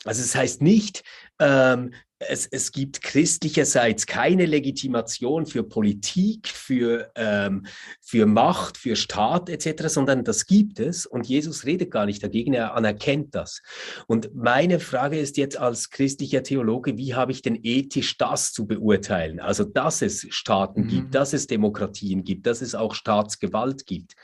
Also 0.04 0.22
es 0.22 0.34
heißt 0.34 0.62
nicht, 0.62 1.02
ähm, 1.40 1.94
es, 2.18 2.46
es 2.46 2.72
gibt 2.72 3.02
christlicherseits 3.02 4.06
keine 4.06 4.46
Legitimation 4.46 5.44
für 5.44 5.62
Politik, 5.62 6.48
für, 6.48 7.10
ähm, 7.14 7.66
für 8.00 8.26
Macht, 8.26 8.78
für 8.78 8.96
Staat 8.96 9.50
etc., 9.50 9.88
sondern 9.88 10.24
das 10.24 10.46
gibt 10.46 10.80
es 10.80 11.04
und 11.04 11.26
Jesus 11.26 11.66
redet 11.66 11.90
gar 11.90 12.06
nicht 12.06 12.22
dagegen, 12.22 12.54
er 12.54 12.74
anerkennt 12.74 13.34
das. 13.34 13.60
Und 14.06 14.34
meine 14.34 14.80
Frage 14.80 15.18
ist 15.18 15.36
jetzt 15.36 15.58
als 15.58 15.90
christlicher 15.90 16.42
Theologe, 16.42 16.96
wie 16.96 17.14
habe 17.14 17.32
ich 17.32 17.42
denn 17.42 17.58
ethisch 17.62 18.16
das 18.16 18.52
zu 18.52 18.66
beurteilen? 18.66 19.38
Also, 19.38 19.64
dass 19.64 20.00
es 20.00 20.26
Staaten 20.30 20.82
mhm. 20.84 20.88
gibt, 20.88 21.14
dass 21.14 21.34
es 21.34 21.46
Demokratien 21.46 22.24
gibt, 22.24 22.46
dass 22.46 22.62
es 22.62 22.74
auch 22.74 22.94
Staatsgewalt 22.94 23.84
gibt. 23.86 24.14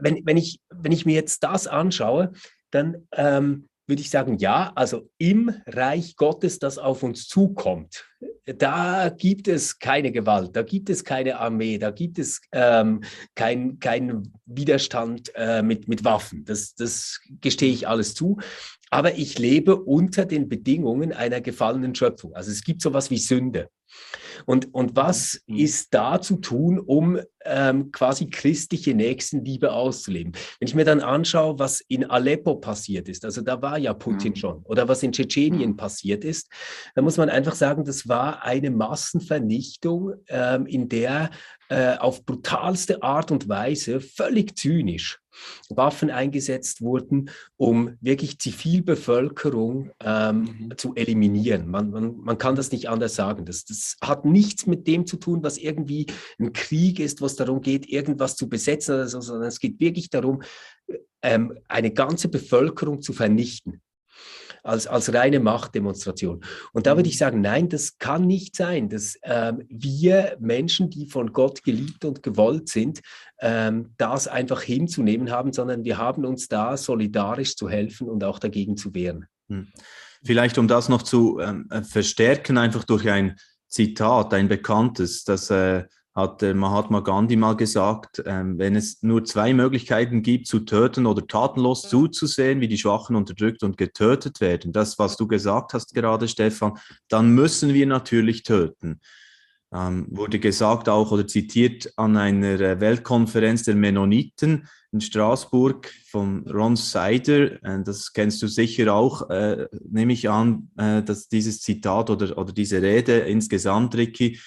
Wenn, 0.00 0.26
wenn, 0.26 0.36
ich, 0.36 0.60
wenn 0.70 0.92
ich 0.92 1.06
mir 1.06 1.14
jetzt 1.14 1.44
das 1.44 1.68
anschaue, 1.68 2.32
dann... 2.70 3.06
Ähm, 3.12 3.68
würde 3.86 4.02
ich 4.02 4.10
sagen, 4.10 4.38
ja, 4.38 4.72
also 4.74 5.08
im 5.18 5.54
Reich 5.66 6.16
Gottes, 6.16 6.58
das 6.58 6.78
auf 6.78 7.02
uns 7.02 7.26
zukommt, 7.26 8.04
da 8.44 9.08
gibt 9.08 9.48
es 9.48 9.78
keine 9.78 10.12
Gewalt, 10.12 10.54
da 10.56 10.62
gibt 10.62 10.90
es 10.90 11.04
keine 11.04 11.38
Armee, 11.38 11.78
da 11.78 11.90
gibt 11.90 12.18
es 12.18 12.40
ähm, 12.52 13.02
keinen 13.34 13.78
kein 13.78 14.32
Widerstand 14.46 15.32
äh, 15.34 15.62
mit, 15.62 15.88
mit 15.88 16.04
Waffen. 16.04 16.44
Das, 16.44 16.74
das 16.74 17.20
gestehe 17.40 17.72
ich 17.72 17.88
alles 17.88 18.14
zu. 18.14 18.38
Aber 18.90 19.16
ich 19.16 19.38
lebe 19.38 19.76
unter 19.76 20.26
den 20.26 20.48
Bedingungen 20.48 21.12
einer 21.12 21.40
gefallenen 21.40 21.94
Schöpfung. 21.94 22.34
Also 22.34 22.50
es 22.50 22.62
gibt 22.62 22.82
sowas 22.82 23.10
wie 23.10 23.18
Sünde. 23.18 23.68
Und, 24.46 24.74
und 24.74 24.96
was 24.96 25.42
mhm. 25.46 25.56
ist 25.56 25.94
da 25.94 26.20
zu 26.20 26.36
tun, 26.36 26.78
um 26.78 27.18
ähm, 27.44 27.90
quasi 27.92 28.28
christliche 28.28 28.94
Nächstenliebe 28.94 29.72
auszuleben? 29.72 30.32
Wenn 30.58 30.68
ich 30.68 30.74
mir 30.74 30.84
dann 30.84 31.00
anschaue, 31.00 31.58
was 31.58 31.80
in 31.80 32.08
Aleppo 32.08 32.56
passiert 32.56 33.08
ist, 33.08 33.24
also 33.24 33.40
da 33.40 33.60
war 33.62 33.78
ja 33.78 33.94
Putin 33.94 34.32
mhm. 34.32 34.36
schon, 34.36 34.62
oder 34.64 34.88
was 34.88 35.02
in 35.02 35.12
Tschetschenien 35.12 35.70
mhm. 35.70 35.76
passiert 35.76 36.24
ist, 36.24 36.48
dann 36.94 37.04
muss 37.04 37.16
man 37.16 37.28
einfach 37.28 37.54
sagen, 37.54 37.84
das 37.84 38.08
war 38.08 38.44
eine 38.44 38.70
Massenvernichtung, 38.70 40.14
ähm, 40.28 40.66
in 40.66 40.88
der 40.88 41.30
äh, 41.68 41.96
auf 41.96 42.24
brutalste 42.24 43.02
Art 43.02 43.30
und 43.30 43.48
Weise, 43.48 44.00
völlig 44.00 44.56
zynisch, 44.56 45.21
Waffen 45.68 46.10
eingesetzt 46.10 46.82
wurden, 46.82 47.30
um 47.56 47.96
wirklich 48.00 48.38
Zivilbevölkerung 48.38 49.90
ähm, 50.00 50.40
mhm. 50.40 50.76
zu 50.76 50.94
eliminieren. 50.94 51.68
Man, 51.68 51.90
man, 51.90 52.16
man 52.18 52.38
kann 52.38 52.54
das 52.54 52.72
nicht 52.72 52.88
anders 52.88 53.14
sagen. 53.14 53.44
Das, 53.44 53.64
das 53.64 53.96
hat 54.02 54.24
nichts 54.24 54.66
mit 54.66 54.86
dem 54.86 55.06
zu 55.06 55.16
tun, 55.16 55.42
was 55.42 55.58
irgendwie 55.58 56.06
ein 56.38 56.52
Krieg 56.52 57.00
ist, 57.00 57.20
was 57.20 57.36
darum 57.36 57.60
geht, 57.60 57.88
irgendwas 57.88 58.36
zu 58.36 58.48
besetzen 58.48 59.08
sondern 59.08 59.48
es 59.48 59.58
geht 59.58 59.80
wirklich 59.80 60.10
darum, 60.10 60.42
ähm, 61.22 61.58
eine 61.68 61.92
ganze 61.92 62.28
Bevölkerung 62.28 63.00
zu 63.00 63.12
vernichten 63.12 63.80
als, 64.62 64.86
als 64.86 65.12
reine 65.12 65.40
Machtdemonstration. 65.40 66.42
Und 66.72 66.86
da 66.86 66.96
würde 66.96 67.08
ich 67.08 67.16
mhm. 67.16 67.18
sagen, 67.18 67.40
nein, 67.40 67.68
das 67.68 67.98
kann 67.98 68.26
nicht 68.26 68.56
sein, 68.56 68.88
dass 68.88 69.16
ähm, 69.22 69.64
wir 69.68 70.36
Menschen, 70.40 70.90
die 70.90 71.06
von 71.06 71.32
Gott 71.32 71.62
geliebt 71.64 72.04
und 72.04 72.22
gewollt 72.22 72.68
sind, 72.68 73.00
ähm, 73.40 73.94
das 73.96 74.28
einfach 74.28 74.62
hinzunehmen 74.62 75.30
haben, 75.30 75.52
sondern 75.52 75.84
wir 75.84 75.98
haben 75.98 76.24
uns 76.24 76.48
da 76.48 76.76
solidarisch 76.76 77.56
zu 77.56 77.68
helfen 77.68 78.08
und 78.08 78.24
auch 78.24 78.38
dagegen 78.38 78.76
zu 78.76 78.94
wehren. 78.94 79.26
Hm. 79.48 79.68
Vielleicht 80.24 80.58
um 80.58 80.68
das 80.68 80.88
noch 80.88 81.02
zu 81.02 81.40
ähm, 81.40 81.66
äh, 81.70 81.82
verstärken, 81.82 82.56
einfach 82.56 82.84
durch 82.84 83.08
ein 83.10 83.36
Zitat, 83.66 84.32
ein 84.34 84.48
bekanntes, 84.48 85.24
das 85.24 85.50
äh, 85.50 85.84
hat 86.14 86.42
äh, 86.42 86.52
Mahatma 86.52 87.00
Gandhi 87.00 87.36
mal 87.36 87.56
gesagt, 87.56 88.22
ähm, 88.26 88.58
wenn 88.58 88.76
es 88.76 89.02
nur 89.02 89.24
zwei 89.24 89.54
Möglichkeiten 89.54 90.22
gibt, 90.22 90.46
zu 90.46 90.60
töten 90.60 91.06
oder 91.06 91.26
tatenlos 91.26 91.88
zuzusehen, 91.88 92.60
wie 92.60 92.68
die 92.68 92.78
Schwachen 92.78 93.16
unterdrückt 93.16 93.62
und 93.62 93.78
getötet 93.78 94.40
werden, 94.40 94.72
das, 94.72 94.98
was 94.98 95.16
du 95.16 95.26
gesagt 95.26 95.72
hast 95.72 95.94
gerade, 95.94 96.28
Stefan, 96.28 96.78
dann 97.08 97.30
müssen 97.30 97.72
wir 97.72 97.86
natürlich 97.86 98.42
töten. 98.42 99.00
Ähm, 99.74 100.06
wurde 100.10 100.38
gesagt 100.38 100.90
auch 100.90 101.12
oder 101.12 101.26
zitiert 101.26 101.94
an 101.96 102.18
einer 102.18 102.60
äh, 102.60 102.80
Weltkonferenz 102.80 103.62
der 103.62 103.74
Mennoniten 103.74 104.68
in 104.92 105.00
Straßburg 105.00 105.90
von 106.10 106.46
Ron 106.46 106.76
Seider. 106.76 107.52
Äh, 107.64 107.82
das 107.82 108.12
kennst 108.12 108.42
du 108.42 108.48
sicher 108.48 108.92
auch, 108.92 109.30
äh, 109.30 109.66
nehme 109.88 110.12
ich 110.12 110.28
an, 110.28 110.68
äh, 110.76 111.02
dass 111.02 111.28
dieses 111.28 111.62
Zitat 111.62 112.10
oder, 112.10 112.36
oder 112.36 112.52
diese 112.52 112.82
Rede 112.82 113.20
insgesamt, 113.20 113.94
Ricky, 113.94 114.38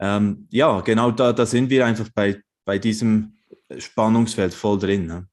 ähm, 0.00 0.46
ja, 0.50 0.80
genau 0.80 1.10
da, 1.10 1.32
da 1.32 1.46
sind 1.46 1.68
wir 1.70 1.86
einfach 1.86 2.08
bei, 2.14 2.40
bei 2.64 2.78
diesem 2.78 3.38
Spannungsfeld 3.78 4.54
voll 4.54 4.78
drin. 4.78 5.06
Ne? 5.06 5.28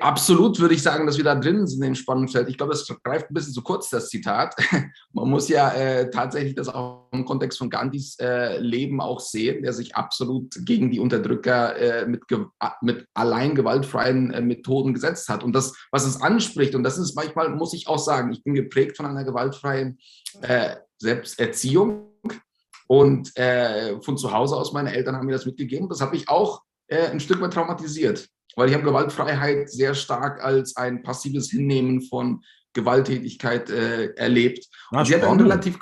Absolut 0.00 0.60
würde 0.60 0.74
ich 0.74 0.82
sagen, 0.82 1.06
dass 1.06 1.16
wir 1.16 1.24
da 1.24 1.34
drin 1.34 1.66
sind 1.66 1.82
im 1.82 1.94
Spannungsfeld. 1.94 2.50
Ich 2.50 2.58
glaube, 2.58 2.72
das 2.72 2.86
greift 3.02 3.30
ein 3.30 3.34
bisschen 3.34 3.54
zu 3.54 3.62
kurz, 3.62 3.88
das 3.88 4.10
Zitat. 4.10 4.54
Man 5.12 5.30
muss 5.30 5.48
ja 5.48 5.72
äh, 5.72 6.10
tatsächlich 6.10 6.54
das 6.54 6.68
auch 6.68 7.08
im 7.12 7.24
Kontext 7.24 7.58
von 7.58 7.70
Gandhis 7.70 8.18
äh, 8.20 8.58
Leben 8.58 9.00
auch 9.00 9.20
sehen, 9.20 9.62
der 9.62 9.72
sich 9.72 9.96
absolut 9.96 10.54
gegen 10.66 10.90
die 10.90 11.00
Unterdrücker 11.00 11.76
äh, 11.76 12.06
mit, 12.06 12.24
mit 12.82 13.06
allein 13.14 13.54
gewaltfreien 13.54 14.32
äh, 14.32 14.42
Methoden 14.42 14.92
gesetzt 14.92 15.30
hat. 15.30 15.42
Und 15.42 15.54
das, 15.54 15.72
was 15.90 16.04
es 16.06 16.20
anspricht, 16.20 16.74
und 16.74 16.82
das 16.82 16.98
ist 16.98 17.16
manchmal, 17.16 17.48
muss 17.48 17.72
ich 17.72 17.88
auch 17.88 17.98
sagen, 17.98 18.32
ich 18.32 18.44
bin 18.44 18.54
geprägt 18.54 18.98
von 18.98 19.06
einer 19.06 19.24
gewaltfreien 19.24 19.98
äh, 20.42 20.76
Selbsterziehung 20.98 22.09
und 22.90 23.36
äh, 23.36 24.00
von 24.00 24.18
zu 24.18 24.32
Hause 24.32 24.56
aus, 24.56 24.72
meine 24.72 24.92
Eltern 24.92 25.14
haben 25.14 25.26
mir 25.26 25.32
das 25.34 25.46
mitgegeben. 25.46 25.88
Das 25.88 26.00
habe 26.00 26.16
ich 26.16 26.28
auch 26.28 26.62
äh, 26.88 27.06
ein 27.06 27.20
Stück 27.20 27.40
weit 27.40 27.52
traumatisiert, 27.52 28.28
weil 28.56 28.68
ich 28.68 28.74
habe 28.74 28.82
Gewaltfreiheit 28.82 29.70
sehr 29.70 29.94
stark 29.94 30.42
als 30.42 30.76
ein 30.76 31.04
passives 31.04 31.50
Hinnehmen 31.50 32.02
von 32.02 32.42
Gewalttätigkeit 32.72 33.70
äh, 33.70 34.06
erlebt. 34.14 34.66
Ah, 34.90 35.02
ich, 35.02 35.14
einen 35.14 35.40
relativ 35.40 35.78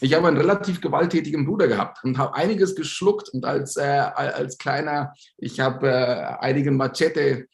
ich 0.00 0.14
habe 0.14 0.28
einen 0.28 0.36
relativ 0.36 0.80
gewalttätigen 0.80 1.46
Bruder 1.46 1.66
gehabt 1.66 2.04
und 2.04 2.16
habe 2.16 2.32
einiges 2.36 2.76
geschluckt 2.76 3.30
und 3.30 3.44
als, 3.44 3.76
äh, 3.76 3.82
als 3.82 4.56
kleiner, 4.56 5.12
ich 5.36 5.58
habe 5.58 5.88
äh, 5.88 6.36
einige 6.38 6.70
Machete 6.70 7.48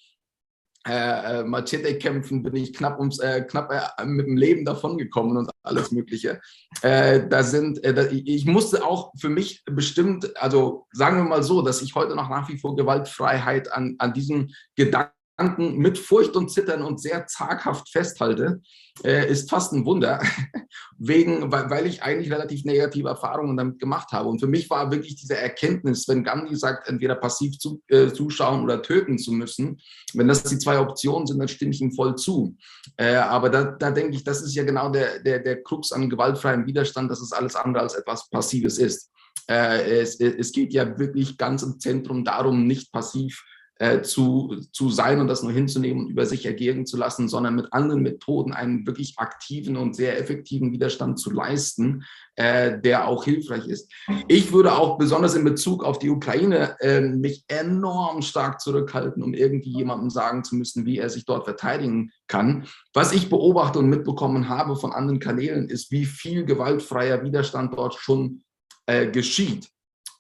äh, 0.87 1.41
äh, 1.41 1.45
Machete-Kämpfen 1.45 2.43
bin 2.43 2.57
ich 2.57 2.73
knapp, 2.73 2.99
ums, 2.99 3.19
äh, 3.19 3.43
knapp 3.43 3.73
äh, 3.73 4.05
mit 4.05 4.27
dem 4.27 4.37
Leben 4.37 4.65
davongekommen 4.65 5.37
und 5.37 5.51
alles 5.63 5.91
Mögliche. 5.91 6.41
Äh, 6.83 7.27
da 7.29 7.43
sind, 7.43 7.83
äh, 7.83 7.93
da, 7.93 8.07
ich 8.11 8.47
musste 8.47 8.85
auch 8.85 9.13
für 9.19 9.29
mich 9.29 9.65
bestimmt, 9.65 10.37
also 10.37 10.87
sagen 10.93 11.17
wir 11.17 11.25
mal 11.25 11.43
so, 11.43 11.63
dass 11.63 11.83
ich 11.83 11.95
heute 11.95 12.15
noch 12.15 12.29
nach 12.29 12.49
wie 12.49 12.59
vor 12.59 12.77
Gewaltfreiheit 12.77 13.73
an, 13.73 13.97
an 13.99 14.13
diesem 14.13 14.49
Gedanken 14.77 15.13
mit 15.59 15.99
Furcht 15.99 16.35
und 16.35 16.51
Zittern 16.51 16.83
und 16.83 17.01
sehr 17.01 17.27
zaghaft 17.27 17.91
festhalte, 17.91 18.63
äh, 19.05 19.31
ist 19.31 19.51
fast 19.51 19.73
ein 19.73 19.85
Wunder, 19.85 20.23
wegen, 20.99 21.53
weil, 21.53 21.69
weil, 21.69 21.87
ich 21.87 22.03
eigentlich 22.03 22.33
relativ 22.33 22.65
negative 22.65 23.09
Erfahrungen 23.09 23.57
damit 23.57 23.79
gemacht 23.79 24.13
habe. 24.13 24.31
Und 24.31 24.41
für 24.41 24.47
mich 24.47 24.71
war 24.71 24.91
wirklich 24.91 25.17
diese 25.17 25.37
Erkenntnis, 25.37 26.09
wenn 26.09 26.25
Gandhi 26.25 26.57
sagt, 26.57 26.89
entweder 26.89 27.17
passiv 27.17 27.59
zu, 27.59 27.83
äh, 27.89 28.09
zuschauen 28.09 28.63
oder 28.63 28.81
töten 28.81 29.19
zu 29.19 29.33
müssen, 29.33 29.79
wenn 30.15 30.29
das 30.29 30.43
die 30.45 30.59
zwei 30.59 30.79
Optionen 30.79 31.27
sind, 31.27 31.39
dann 31.39 31.49
stimme 31.49 31.73
ich 31.73 31.83
ihm 31.83 31.93
voll 31.93 32.17
zu. 32.17 32.57
Äh, 32.97 33.17
aber 33.17 33.51
da, 33.51 33.65
da 33.65 33.91
denke 33.91 34.17
ich, 34.17 34.25
das 34.25 34.41
ist 34.41 34.55
ja 34.55 34.65
genau 34.65 34.89
der, 34.89 35.21
der, 35.21 35.41
der 35.41 35.63
Krux 35.63 35.93
an 35.93 36.09
gewaltfreiem 36.09 36.67
Widerstand, 36.67 37.11
dass 37.11 37.21
es 37.21 37.33
alles 37.33 37.57
andere 37.57 37.83
als 37.83 37.95
etwas 37.95 38.31
Passives 38.31 38.79
ist. 38.79 39.11
Äh, 39.49 40.01
es, 40.01 40.19
es 40.19 40.53
geht 40.53 40.73
ja 40.73 40.99
wirklich 40.99 41.37
ganz 41.37 41.63
im 41.63 41.79
Zentrum 41.79 42.25
darum, 42.25 42.67
nicht 42.67 42.91
passiv 42.91 43.45
äh, 43.79 44.01
zu, 44.01 44.57
zu 44.73 44.91
sein 44.91 45.21
und 45.21 45.29
das 45.29 45.43
nur 45.43 45.53
hinzunehmen 45.53 46.05
und 46.05 46.11
über 46.11 46.25
sich 46.25 46.47
ergehen 46.47 46.87
zu 46.87 46.97
lassen, 46.97 47.29
sondern 47.29 47.55
mit 47.55 47.73
anderen 47.73 48.03
Methoden 48.03 48.53
einen 48.53 48.87
wirklich 48.87 49.19
aktiven 49.19 49.77
und 49.77 49.95
sehr 49.95 50.19
effektiven 50.19 50.73
Widerstand 50.73 51.19
zu 51.19 51.31
leisten, 51.31 52.05
äh, 52.37 52.81
der 52.81 53.07
auch 53.07 53.25
hilfreich 53.25 53.67
ist. 53.67 53.93
Ich 54.29 54.53
würde 54.53 54.77
auch 54.77 54.97
besonders 54.97 55.35
in 55.35 55.45
Bezug 55.45 55.85
auf 55.85 55.99
die 55.99 56.09
Ukraine 56.09 56.77
äh, 56.81 57.01
mich 57.01 57.45
enorm 57.49 58.23
stark 58.23 58.61
zurückhalten, 58.61 59.23
um 59.23 59.35
irgendwie 59.35 59.73
jemandem 59.73 60.09
sagen 60.09 60.43
zu 60.43 60.57
müssen, 60.57 60.87
wie 60.87 60.99
er 60.99 61.11
sich 61.11 61.27
dort 61.27 61.45
verteidigen 61.45 62.13
kann. 62.29 62.67
Was 62.95 63.13
ich 63.13 63.29
beobachte 63.29 63.79
und 63.79 63.91
mitbekommen 63.91 64.49
habe 64.49 64.77
von 64.77 64.93
anderen 64.93 65.21
Kanälen, 65.21 65.69
ist, 65.69 65.91
wie 65.91 66.07
viel 66.07 66.45
gewaltfreier 66.45 67.23
Widerstand 67.23 67.75
dort 67.75 67.95
schon 67.95 68.43
äh, 68.87 69.11
geschieht. 69.11 69.69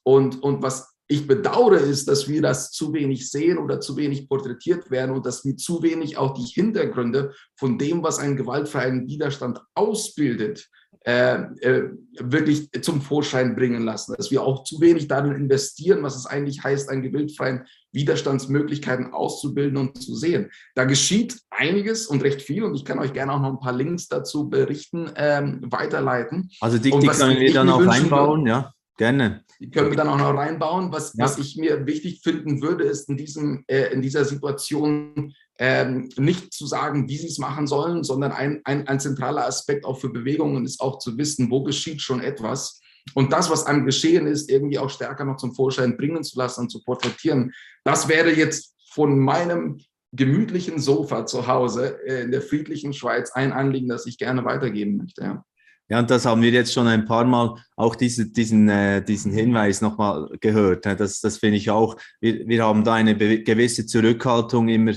Und, 0.03 0.43
und 0.43 0.63
was 0.63 0.96
ich 1.09 1.27
bedauere 1.27 1.79
ist, 1.79 2.09
dass 2.09 2.29
wir 2.29 2.43
das 2.43 2.73
zu 2.73 2.93
wenig 2.93 3.31
sehen 3.31 3.59
oder 3.59 3.81
zu 3.81 3.97
wenig 3.97 4.29
porträtiert 4.29 4.91
werden 4.91 5.15
und 5.15 5.25
dass 5.25 5.45
wir 5.45 5.57
zu 5.57 5.83
wenig 5.83 6.19
auch 6.19 6.35
die 6.35 6.43
Hintergründe 6.43 7.33
von 7.57 7.79
dem, 7.79 8.03
was 8.03 8.19
einen 8.19 8.37
gewaltfreien 8.37 9.07
Widerstand 9.07 9.61
ausbildet, 9.75 10.69
äh, 11.07 11.37
äh, 11.61 11.91
wirklich 12.19 12.69
zum 12.83 13.01
Vorschein 13.01 13.55
bringen 13.55 13.85
lassen. 13.85 14.17
Dass 14.17 14.33
wir 14.33 14.43
auch 14.43 14.65
zu 14.65 14.81
wenig 14.81 15.07
darin 15.07 15.37
investieren, 15.37 16.03
was 16.03 16.17
es 16.17 16.27
eigentlich 16.27 16.65
heißt, 16.65 16.89
einen 16.89 17.03
gewaltfreien 17.03 17.65
Widerstandsmöglichkeiten 17.93 19.13
auszubilden 19.13 19.77
und 19.77 20.03
zu 20.03 20.17
sehen. 20.17 20.51
Da 20.75 20.85
geschieht 20.85 21.39
einiges 21.51 22.09
und 22.09 22.25
recht 22.25 22.43
viel 22.43 22.65
und 22.65 22.75
ich 22.75 22.85
kann 22.85 22.99
euch 22.99 23.13
gerne 23.13 23.33
auch 23.33 23.41
noch 23.41 23.53
ein 23.53 23.61
paar 23.61 23.73
Links 23.73 24.09
dazu 24.09 24.49
berichten, 24.49 25.09
ähm, 25.15 25.61
weiterleiten. 25.71 26.51
Also 26.61 26.79
die, 26.79 26.91
die 26.91 27.07
können 27.07 27.39
wir 27.39 27.53
dann 27.53 27.69
auch 27.69 27.87
einbauen, 27.87 28.45
ja. 28.47 28.73
Gerne. 28.97 29.45
Die 29.61 29.71
können 29.71 29.91
wir 29.91 29.97
dann 29.97 30.09
auch 30.09 30.19
noch 30.19 30.35
reinbauen. 30.35 30.91
Was, 30.91 31.15
ja. 31.15 31.25
was 31.25 31.39
ich 31.39 31.57
mir 31.57 31.87
wichtig 31.87 32.21
finden 32.23 32.63
würde, 32.63 32.85
ist 32.85 33.09
in, 33.09 33.17
diesem, 33.17 33.65
äh, 33.67 33.93
in 33.93 34.01
dieser 34.01 34.25
Situation 34.25 35.35
ähm, 35.59 36.09
nicht 36.17 36.53
zu 36.53 36.67
sagen, 36.67 37.09
wie 37.09 37.17
sie 37.17 37.29
es 37.29 37.39
machen 37.39 37.67
sollen, 37.67 38.05
sondern 38.05 38.33
ein, 38.33 38.61
ein, 38.65 38.89
ein 38.89 39.01
zentraler 39.01 39.47
Aspekt 39.47 39.85
auch 39.85 39.99
für 39.99 40.09
Bewegungen 40.09 40.65
ist 40.65 40.81
auch 40.81 40.99
zu 40.99 41.17
wissen, 41.19 41.51
wo 41.51 41.63
geschieht 41.63 42.01
schon 42.01 42.21
etwas. 42.21 42.81
Und 43.15 43.33
das, 43.33 43.51
was 43.51 43.67
am 43.67 43.85
Geschehen 43.85 44.27
ist, 44.27 44.51
irgendwie 44.51 44.79
auch 44.79 44.91
stärker 44.91 45.25
noch 45.25 45.37
zum 45.37 45.55
Vorschein 45.55 45.97
bringen 45.97 46.25
zu 46.25 46.39
lassen 46.39 46.63
und 46.63 46.71
zu 46.71 46.83
porträtieren. 46.83 47.53
Das 47.85 48.09
wäre 48.09 48.33
jetzt 48.33 48.75
von 48.91 49.19
meinem 49.19 49.81
gemütlichen 50.13 50.79
Sofa 50.79 51.27
zu 51.27 51.47
Hause 51.47 51.99
äh, 52.07 52.23
in 52.23 52.31
der 52.31 52.43
friedlichen 52.43 52.93
Schweiz 52.93 53.31
ein 53.33 53.53
Anliegen, 53.53 53.89
das 53.89 54.07
ich 54.07 54.19
gerne 54.19 54.45
weitergeben 54.45 54.97
möchte. 54.97 55.23
Ja. 55.23 55.45
Ja, 55.89 56.01
und 56.01 56.11
das 56.11 56.27
haben 56.27 56.43
wir 56.43 56.51
jetzt 56.51 56.73
schon 56.73 56.89
ein 56.89 57.05
paar 57.05 57.25
Mal 57.25 57.55
auch 57.77 57.95
diese, 57.95 58.27
diesen, 58.27 58.69
äh, 58.69 59.05
diesen 59.05 59.33
Hinweis 59.33 59.81
nochmal 59.81 60.29
gehört. 60.41 60.85
Das, 60.85 61.21
das 61.21 61.39
finde 61.39 61.59
ich 61.59 61.71
auch. 61.71 61.97
Wir, 62.21 62.47
wir 62.49 62.65
haben 62.65 62.83
da 62.83 62.95
eine 62.95 63.17
gewisse 63.17 63.87
Zurückhaltung 63.87 64.69
immer 64.69 64.95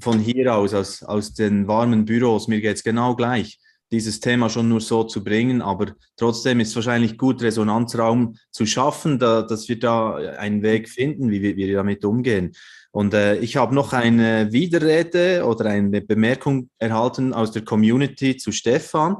von 0.00 0.18
hier 0.18 0.54
aus, 0.54 0.74
aus, 0.74 1.02
aus 1.02 1.32
den 1.32 1.66
warmen 1.68 2.04
Büros, 2.04 2.48
mir 2.48 2.60
geht 2.60 2.76
es 2.76 2.84
genau 2.84 3.14
gleich, 3.14 3.58
dieses 3.92 4.20
Thema 4.20 4.50
schon 4.50 4.68
nur 4.68 4.80
so 4.80 5.04
zu 5.04 5.22
bringen, 5.22 5.62
aber 5.62 5.92
trotzdem 6.16 6.60
ist 6.60 6.74
wahrscheinlich 6.74 7.16
gut, 7.16 7.40
Resonanzraum 7.42 8.36
zu 8.50 8.66
schaffen, 8.66 9.18
da, 9.18 9.42
dass 9.42 9.68
wir 9.68 9.78
da 9.78 10.16
einen 10.16 10.62
Weg 10.62 10.88
finden, 10.88 11.30
wie 11.30 11.40
wir, 11.40 11.56
wie 11.56 11.68
wir 11.68 11.76
damit 11.76 12.04
umgehen. 12.04 12.52
Und 12.90 13.14
äh, 13.14 13.36
ich 13.36 13.56
habe 13.56 13.74
noch 13.74 13.92
eine 13.92 14.52
Widerrede 14.52 15.44
oder 15.44 15.66
eine 15.66 16.00
Bemerkung 16.00 16.70
erhalten 16.78 17.32
aus 17.32 17.52
der 17.52 17.62
Community 17.62 18.36
zu 18.36 18.52
Stefan. 18.52 19.18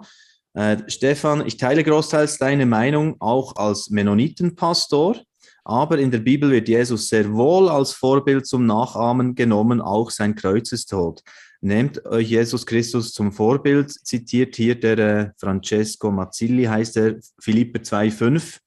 Äh, 0.56 0.78
Stefan, 0.88 1.46
ich 1.46 1.58
teile 1.58 1.84
großteils 1.84 2.38
deine 2.38 2.64
Meinung 2.64 3.16
auch 3.20 3.56
als 3.56 3.90
Mennonitenpastor. 3.90 5.20
Aber 5.64 5.98
in 5.98 6.10
der 6.10 6.20
Bibel 6.20 6.50
wird 6.50 6.68
Jesus 6.68 7.08
sehr 7.08 7.30
wohl 7.32 7.68
als 7.68 7.92
Vorbild 7.92 8.46
zum 8.46 8.64
Nachahmen 8.64 9.34
genommen, 9.34 9.82
auch 9.82 10.10
sein 10.10 10.34
Kreuzestod. 10.34 11.22
Nehmt 11.60 12.06
euch 12.06 12.30
Jesus 12.30 12.64
Christus 12.64 13.12
zum 13.12 13.32
Vorbild, 13.32 13.90
zitiert 13.90 14.56
hier 14.56 14.80
der 14.80 14.98
äh, 14.98 15.30
Francesco 15.38 16.10
Mazzilli, 16.10 16.64
heißt 16.64 16.96
er, 16.96 17.16
Philipper 17.38 17.80
2,5, 17.80 18.58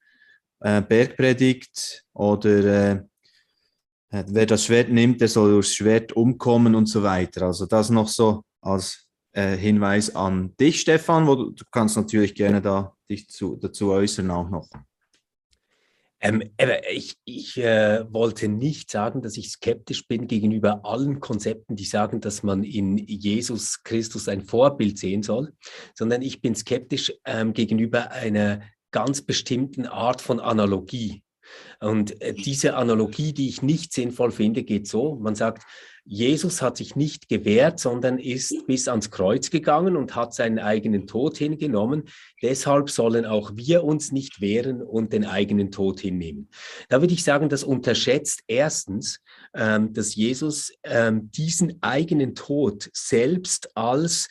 äh, 0.60 0.82
Bergpredigt 0.82 2.06
oder 2.14 2.66
äh, 2.66 2.92
äh, 4.12 4.24
wer 4.28 4.46
das 4.46 4.66
Schwert 4.66 4.90
nimmt, 4.90 5.22
der 5.22 5.28
soll 5.28 5.52
durchs 5.54 5.74
Schwert 5.74 6.14
umkommen 6.14 6.76
und 6.76 6.86
so 6.86 7.02
weiter. 7.02 7.44
Also 7.48 7.66
das 7.66 7.90
noch 7.90 8.10
so 8.10 8.44
als 8.62 9.09
äh, 9.32 9.56
Hinweis 9.56 10.16
an 10.16 10.56
dich, 10.60 10.82
Stefan, 10.82 11.28
wo 11.28 11.36
du, 11.36 11.52
du 11.52 11.64
kannst 11.72 11.98
natürlich 11.98 12.36
gerne 12.36 12.62
da 12.62 12.96
dich 13.10 13.30
zu, 13.30 13.56
dazu 13.56 13.92
äußern 13.92 14.30
auch 14.32 14.50
noch. 14.50 14.68
Ähm, 16.22 16.44
ich, 16.92 17.16
ich 17.24 17.58
äh, 17.58 18.04
wollte 18.12 18.50
nicht 18.50 18.92
sagen, 18.92 19.22
dass 19.22 19.38
ich 19.38 19.52
skeptisch 19.52 20.08
bin 20.08 20.28
gegenüber 20.28 20.82
allen 20.84 21.22
Konzepten, 21.22 21.78
die 21.78 21.86
sagen, 21.86 22.20
dass 22.20 22.44
man 22.44 22.64
in 22.64 22.98
Jesus 22.98 23.84
Christus 23.84 24.28
ein 24.28 24.42
Vorbild 24.42 24.98
sehen 24.98 25.24
soll, 25.24 25.54
sondern 25.96 26.22
ich 26.22 26.42
bin 26.42 26.56
skeptisch 26.56 27.14
ähm, 27.26 27.54
gegenüber 27.54 28.12
einer 28.12 28.62
ganz 28.92 29.22
bestimmten 29.22 29.86
Art 29.86 30.22
von 30.22 30.40
Analogie. 30.42 31.24
Und 31.80 32.22
äh, 32.22 32.34
diese 32.34 32.76
Analogie, 32.76 33.34
die 33.34 33.48
ich 33.48 33.62
nicht 33.62 33.94
sinnvoll 33.94 34.32
finde, 34.32 34.64
geht 34.64 34.88
so. 34.88 35.16
Man 35.16 35.36
sagt, 35.36 35.64
Jesus 36.12 36.64
hat 36.64 36.76
sich 36.76 36.96
nicht 36.96 37.30
gewehrt, 37.30 37.80
sondern 37.80 38.18
ist 38.18 38.66
bis 38.66 38.88
ans 38.88 39.12
Kreuz 39.12 39.52
gegangen 39.52 39.96
und 39.96 40.16
hat 40.16 40.34
seinen 40.34 40.58
eigenen 40.58 41.06
Tod 41.06 41.38
hingenommen. 41.38 42.06
Deshalb 42.42 42.90
sollen 42.90 43.28
auch 43.28 43.52
wir 43.54 43.84
uns 43.84 44.12
nicht 44.12 44.42
wehren 44.42 44.82
und 44.82 45.14
den 45.14 45.24
eigenen 45.24 45.70
Tod 45.70 46.00
hinnehmen. 46.00 46.50
Da 46.88 47.02
würde 47.02 47.14
ich 47.14 47.24
sagen, 47.24 47.48
das 47.48 47.64
unterschätzt 47.64 48.42
erstens, 48.48 49.22
ähm, 49.54 49.94
dass 49.94 50.16
Jesus 50.16 50.74
ähm, 50.84 51.30
diesen 51.30 51.78
eigenen 51.84 52.34
Tod 52.34 52.90
selbst 52.92 53.78
als 53.78 54.30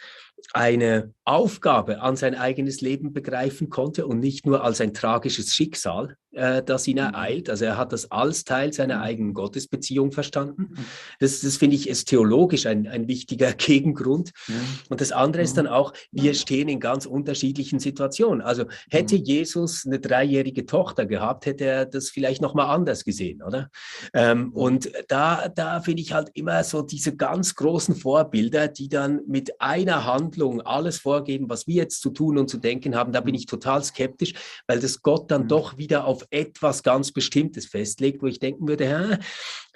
eine 0.52 1.14
Aufgabe 1.28 2.00
an 2.00 2.16
sein 2.16 2.34
eigenes 2.34 2.80
Leben 2.80 3.12
begreifen 3.12 3.68
konnte 3.68 4.06
und 4.06 4.18
nicht 4.18 4.46
nur 4.46 4.64
als 4.64 4.80
ein 4.80 4.94
tragisches 4.94 5.54
Schicksal, 5.54 6.16
äh, 6.32 6.62
das 6.62 6.86
ihn 6.86 6.96
mhm. 6.96 7.04
ereilt. 7.04 7.50
Also 7.50 7.64
er 7.64 7.76
hat 7.76 7.92
das 7.92 8.10
als 8.10 8.44
Teil 8.44 8.72
seiner 8.72 8.98
mhm. 8.98 9.02
eigenen 9.02 9.34
Gottesbeziehung 9.34 10.12
verstanden. 10.12 10.68
Mhm. 10.70 10.84
Das, 11.20 11.40
das 11.40 11.56
finde 11.56 11.76
ich, 11.76 11.88
ist 11.88 12.08
theologisch 12.08 12.66
ein, 12.66 12.86
ein 12.86 13.08
wichtiger 13.08 13.52
Gegengrund. 13.58 14.30
Ja. 14.46 14.54
Und 14.88 15.00
das 15.00 15.12
andere 15.12 15.42
ist 15.42 15.56
dann 15.56 15.66
auch, 15.66 15.92
wir 16.12 16.34
stehen 16.34 16.68
in 16.68 16.80
ganz 16.80 17.06
unterschiedlichen 17.06 17.78
Situationen. 17.78 18.40
Also 18.40 18.64
hätte 18.90 19.16
Jesus 19.16 19.84
eine 19.84 20.00
dreijährige 20.00 20.64
Tochter 20.64 21.06
gehabt, 21.06 21.46
hätte 21.46 21.64
er 21.64 21.86
das 21.86 22.08
vielleicht 22.10 22.40
nochmal 22.40 22.74
anders 22.74 23.04
gesehen, 23.04 23.42
oder? 23.42 23.68
Ähm, 24.14 24.52
und 24.52 24.90
da, 25.08 25.48
da 25.48 25.80
finde 25.80 26.02
ich 26.02 26.12
halt 26.12 26.30
immer 26.34 26.62
so 26.64 26.82
diese 26.82 27.16
ganz 27.16 27.54
großen 27.54 27.96
Vorbilder, 27.96 28.68
die 28.68 28.88
dann 28.88 29.20
mit 29.26 29.60
einer 29.60 30.04
Handlung 30.04 30.60
alles 30.60 30.98
vorgeben, 31.18 31.50
was 31.50 31.66
wir 31.66 31.74
jetzt 31.74 32.00
zu 32.00 32.10
tun 32.10 32.38
und 32.38 32.48
zu 32.48 32.58
denken 32.58 32.94
haben. 32.94 33.12
Da 33.12 33.20
bin 33.20 33.34
ich 33.34 33.46
total 33.46 33.82
skeptisch, 33.82 34.34
weil 34.66 34.78
das 34.78 35.02
Gott 35.02 35.30
dann 35.30 35.48
doch 35.48 35.76
wieder 35.76 36.04
auf 36.04 36.24
etwas 36.30 36.82
ganz 36.82 37.12
Bestimmtes 37.12 37.66
festlegt, 37.66 38.22
wo 38.22 38.26
ich 38.26 38.38
denken 38.38 38.68
würde, 38.68 39.18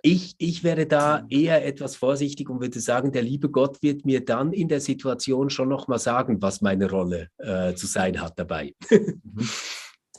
ich, 0.03 0.35
ich 0.39 0.65
wäre 0.65 0.87
da 0.87 1.27
eher 1.29 1.65
etwas 1.65 1.97
vorsichtig 1.97 2.49
und 2.49 2.61
würde 2.61 2.81
sagen, 2.81 3.13
der 3.13 3.23
liebe 3.23 3.49
Gott 3.49 3.83
wird 3.83 4.05
mir 4.05 4.25
dann 4.25 4.53
in 4.53 4.69
der 4.69 4.81
Situation 4.81 5.51
schon 5.51 5.69
nochmal 5.69 5.99
sagen, 5.99 6.41
was 6.43 6.61
meine 6.61 6.91
Rolle 6.91 7.29
äh, 7.39 7.75
zu 7.75 7.87
sein 7.87 8.21
hat 8.21 8.39
dabei. 8.39 8.75
Mhm. 8.91 9.49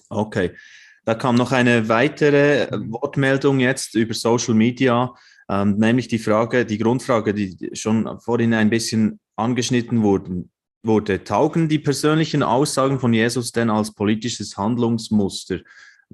okay. 0.10 0.52
Da 1.06 1.16
kam 1.16 1.36
noch 1.36 1.52
eine 1.52 1.90
weitere 1.90 2.70
Wortmeldung 2.72 3.60
jetzt 3.60 3.94
über 3.96 4.14
Social 4.14 4.54
Media, 4.54 5.14
ähm, 5.50 5.76
nämlich 5.78 6.08
die 6.08 6.20
Frage, 6.20 6.66
die 6.66 6.78
Grundfrage, 6.78 7.34
die 7.34 7.72
schon 7.74 8.22
vorhin 8.22 8.54
ein 8.54 8.70
bisschen 8.70 9.20
angeschnitten 9.36 10.02
wurden, 10.02 10.53
wurde. 10.84 11.24
Taugen 11.24 11.70
die 11.70 11.80
persönlichen 11.80 12.44
Aussagen 12.44 13.00
von 13.00 13.14
Jesus 13.14 13.52
denn 13.52 13.70
als 13.70 13.94
politisches 13.94 14.58
Handlungsmuster? 14.58 15.60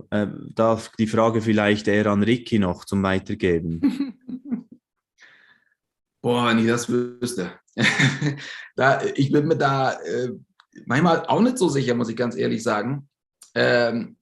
äh, 0.10 0.28
darf 0.54 0.92
die 0.98 1.08
Frage 1.08 1.42
vielleicht 1.42 1.88
eher 1.88 2.08
an 2.08 2.24
Ricky 2.24 2.60
noch 2.60 2.86
zum 2.86 3.04
Weitergeben. 3.04 4.16
Boah, 6.22 6.50
wenn 6.50 6.60
ich 6.60 6.68
das 6.68 6.90
wüsste. 6.90 7.52
da, 8.76 9.02
ich 9.16 9.32
bin 9.32 9.48
mir 9.48 9.58
da 9.58 9.94
äh, 9.94 10.32
manchmal 10.86 11.26
auch 11.26 11.42
nicht 11.42 11.58
so 11.58 11.70
sicher, 11.70 11.96
muss 11.96 12.10
ich 12.10 12.18
ganz 12.18 12.36
ehrlich 12.36 12.62
sagen. 12.62 13.08
Ähm, 13.56 14.18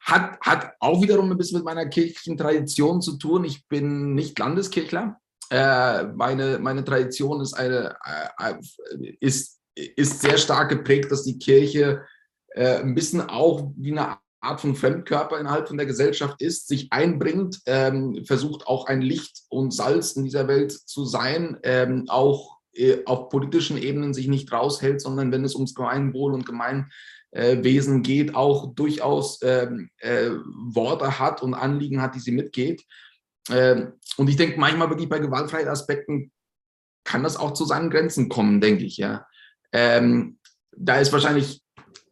hat, 0.00 0.38
hat 0.40 0.72
auch 0.80 1.00
wiederum 1.00 1.30
ein 1.30 1.38
bisschen 1.38 1.58
mit 1.58 1.64
meiner 1.64 1.86
kirchlichen 1.86 2.36
Tradition 2.36 3.00
zu 3.00 3.16
tun. 3.16 3.44
Ich 3.44 3.66
bin 3.68 4.14
nicht 4.14 4.38
Landeskirchler. 4.38 5.20
Äh, 5.54 6.08
meine, 6.16 6.58
meine 6.58 6.82
Tradition 6.82 7.40
ist, 7.40 7.54
eine, 7.54 7.94
äh, 8.04 8.50
äh 8.50 9.16
ist, 9.20 9.60
ist 9.76 10.20
sehr 10.20 10.36
stark 10.36 10.68
geprägt, 10.68 11.12
dass 11.12 11.22
die 11.22 11.38
Kirche 11.38 12.02
ein 12.56 12.94
bisschen 12.94 13.20
auch 13.20 13.72
wie 13.76 13.90
eine 13.90 14.16
Art 14.40 14.60
von 14.60 14.76
Fremdkörper 14.76 15.40
innerhalb 15.40 15.66
von 15.66 15.76
der 15.76 15.86
Gesellschaft 15.86 16.40
ist, 16.40 16.68
sich 16.68 16.92
einbringt, 16.92 17.60
ähm, 17.66 18.24
versucht 18.24 18.68
auch 18.68 18.86
ein 18.86 19.02
Licht 19.02 19.42
und 19.48 19.72
Salz 19.72 20.12
in 20.12 20.22
dieser 20.22 20.46
Welt 20.46 20.70
zu 20.70 21.04
sein, 21.04 21.58
ähm, 21.64 22.04
auch 22.06 22.58
auf 23.06 23.28
politischen 23.28 23.76
Ebenen 23.76 24.14
sich 24.14 24.28
nicht 24.28 24.52
raushält, 24.52 25.00
sondern 25.00 25.32
wenn 25.32 25.44
es 25.44 25.56
ums 25.56 25.74
Gemeinwohl 25.74 26.32
und 26.32 26.46
Gemeinwesen 26.46 28.02
geht, 28.04 28.36
auch 28.36 28.72
durchaus 28.74 29.40
ähm, 29.42 29.90
äh, 29.98 30.30
Worte 30.72 31.18
hat 31.18 31.42
und 31.42 31.54
Anliegen 31.54 32.00
hat, 32.00 32.14
die 32.14 32.20
sie 32.20 32.32
mitgeht. 32.32 32.84
Ähm, 33.50 33.94
und 34.16 34.28
ich 34.28 34.36
denke, 34.36 34.58
manchmal 34.58 34.90
wirklich 34.90 35.08
bei 35.08 35.18
Gewaltfreiheitsaspekten 35.18 36.32
kann 37.04 37.22
das 37.22 37.36
auch 37.36 37.52
zu 37.52 37.64
seinen 37.64 37.90
Grenzen 37.90 38.28
kommen, 38.28 38.60
denke 38.60 38.84
ich, 38.84 38.96
ja. 38.96 39.26
Ähm, 39.72 40.38
da 40.76 40.98
ist 40.98 41.12
wahrscheinlich 41.12 41.62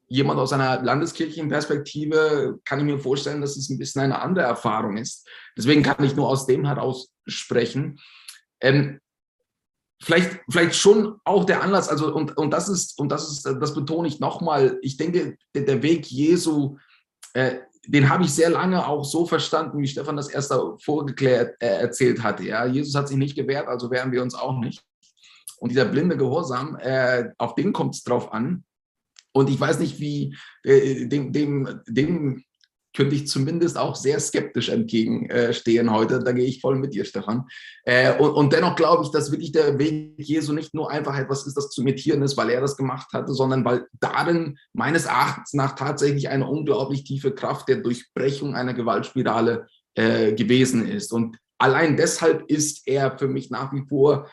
jemand 0.09 0.39
aus 0.39 0.53
einer 0.53 0.83
landeskirchlichen 0.83 1.49
Perspektive 1.49 2.61
kann 2.67 2.79
ich 2.81 2.85
mir 2.85 2.99
vorstellen, 2.99 3.41
dass 3.41 3.57
es 3.57 3.71
ein 3.71 3.79
bisschen 3.79 4.03
eine 4.03 4.21
andere 4.21 4.45
Erfahrung 4.45 4.99
ist. 4.99 5.27
Deswegen 5.57 5.83
kann 5.83 6.05
ich 6.05 6.15
nur 6.15 6.29
aus 6.29 6.47
dem 6.47 6.67
heraus 6.67 7.11
sprechen. 7.27 7.99
Ähm, 8.61 9.01
vielleicht, 10.03 10.41
vielleicht 10.51 10.75
schon 10.75 11.19
auch 11.25 11.45
der 11.45 11.63
Anlass, 11.63 11.89
also 11.89 12.15
und, 12.15 12.37
und 12.37 12.51
das 12.51 12.69
ist, 12.69 12.99
und 12.99 13.09
das 13.11 13.31
ist, 13.31 13.47
das 13.47 13.75
betone 13.75 14.07
ich 14.07 14.21
nochmal, 14.21 14.79
ich 14.83 14.99
denke, 14.99 15.39
der, 15.55 15.63
der 15.63 15.83
Weg 15.83 16.07
Jesu, 16.07 16.77
äh, 17.33 17.61
den 17.87 18.09
habe 18.09 18.25
ich 18.25 18.33
sehr 18.33 18.51
lange 18.51 18.87
auch 18.87 19.05
so 19.05 19.27
verstanden, 19.27 19.79
wie 19.79 19.89
Stefan 19.89 20.17
das 20.17 20.29
erst 20.29 20.55
vorgeklärt 20.81 21.57
äh, 21.61 21.67
erzählt 21.67 22.23
hatte. 22.23 22.45
Ja, 22.45 22.65
Jesus 22.65 22.95
hat 22.95 23.09
sich 23.09 23.17
nicht 23.17 23.35
gewehrt, 23.35 23.67
also 23.67 23.91
wehren 23.91 24.13
wir 24.13 24.23
uns 24.23 24.35
auch 24.35 24.59
nicht. 24.59 24.85
Und 25.59 25.71
dieser 25.71 25.85
blinde 25.85 26.17
Gehorsam, 26.17 26.77
äh, 26.81 27.31
auf 27.39 27.55
den 27.55 27.73
kommt 27.73 27.95
es 27.95 28.05
drauf 28.05 28.33
an. 28.33 28.65
Und 29.33 29.49
ich 29.49 29.59
weiß 29.59 29.79
nicht, 29.79 29.99
wie 29.99 30.37
äh, 30.65 31.07
dem, 31.07 31.33
dem, 31.33 31.81
dem 31.87 32.45
könnte 32.95 33.15
ich 33.15 33.27
zumindest 33.27 33.79
auch 33.79 33.97
sehr 33.97 34.21
skeptisch 34.21 34.69
entgegenstehen 34.69 35.91
heute. 35.91 36.19
Da 36.19 36.33
gehe 36.33 36.45
ich 36.45 36.61
voll 36.61 36.77
mit 36.77 36.95
dir, 36.95 37.05
Stefan. 37.05 37.47
Äh, 37.85 38.19
und, 38.19 38.33
und, 38.33 38.53
dennoch 38.53 38.77
glaube 38.77 39.05
ich, 39.05 39.11
dass 39.11 39.33
wirklich 39.33 39.53
der 39.53 39.79
Weg 39.79 40.15
Jesu 40.19 40.53
nicht 40.53 40.75
nur 40.75 40.91
einfach 40.91 41.17
etwas 41.17 41.47
ist, 41.47 41.57
das 41.57 41.71
zu 41.71 41.83
imitieren 41.83 42.23
ist, 42.23 42.37
weil 42.37 42.51
er 42.51 42.61
das 42.61 42.77
gemacht 42.77 43.13
hatte, 43.13 43.33
sondern 43.33 43.65
weil 43.65 43.87
darin 44.01 44.59
meines 44.73 45.07
Erachtens 45.07 45.55
nach 45.55 45.75
tatsächlich 45.75 46.29
eine 46.29 46.47
unglaublich 46.47 47.05
tiefe 47.05 47.33
Kraft 47.35 47.69
der 47.69 47.77
Durchbrechung 47.77 48.55
einer 48.55 48.75
Gewaltspirale 48.75 49.67
äh, 49.95 50.33
gewesen 50.33 50.87
ist. 50.87 51.13
Und 51.13 51.37
allein 51.59 51.97
deshalb 51.97 52.51
ist 52.51 52.87
er 52.87 53.19
für 53.19 53.29
mich 53.29 53.51
nach 53.51 53.73
wie 53.73 53.87
vor 53.89 54.31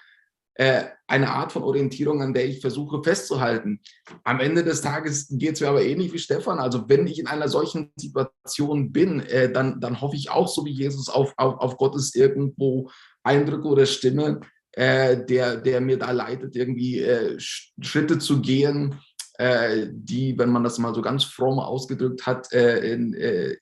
äh, 0.59 0.89
eine 1.07 1.31
Art 1.31 1.53
von 1.53 1.63
Orientierung, 1.63 2.21
an 2.21 2.33
der 2.33 2.45
ich 2.45 2.59
versuche 2.59 3.01
festzuhalten. 3.01 3.79
Am 4.25 4.41
Ende 4.41 4.65
des 4.65 4.81
Tages 4.81 5.29
geht 5.31 5.53
es 5.53 5.61
mir 5.61 5.69
aber 5.69 5.83
ähnlich 5.83 6.11
wie 6.11 6.19
Stefan. 6.19 6.59
Also 6.59 6.89
wenn 6.89 7.07
ich 7.07 7.17
in 7.17 7.27
einer 7.27 7.47
solchen 7.47 7.93
Situation 7.95 8.91
bin, 8.91 9.21
äh, 9.21 9.49
dann, 9.49 9.79
dann 9.79 10.01
hoffe 10.01 10.17
ich 10.17 10.29
auch 10.31 10.49
so 10.49 10.65
wie 10.65 10.73
Jesus 10.73 11.07
auf, 11.07 11.33
auf, 11.37 11.59
auf 11.59 11.77
Gottes 11.77 12.13
irgendwo 12.13 12.91
Eindruck 13.23 13.63
oder 13.63 13.85
Stimme, 13.85 14.41
äh, 14.73 15.25
der, 15.25 15.55
der 15.55 15.79
mir 15.79 15.97
da 15.97 16.11
leitet, 16.11 16.57
irgendwie 16.57 16.99
äh, 16.99 17.39
Schritte 17.39 18.19
zu 18.19 18.41
gehen, 18.41 18.99
äh, 19.37 19.87
die, 19.89 20.37
wenn 20.37 20.49
man 20.49 20.65
das 20.65 20.77
mal 20.77 20.93
so 20.93 21.01
ganz 21.01 21.23
fromm 21.23 21.59
ausgedrückt 21.59 22.27
hat, 22.27 22.51
in, 22.51 23.15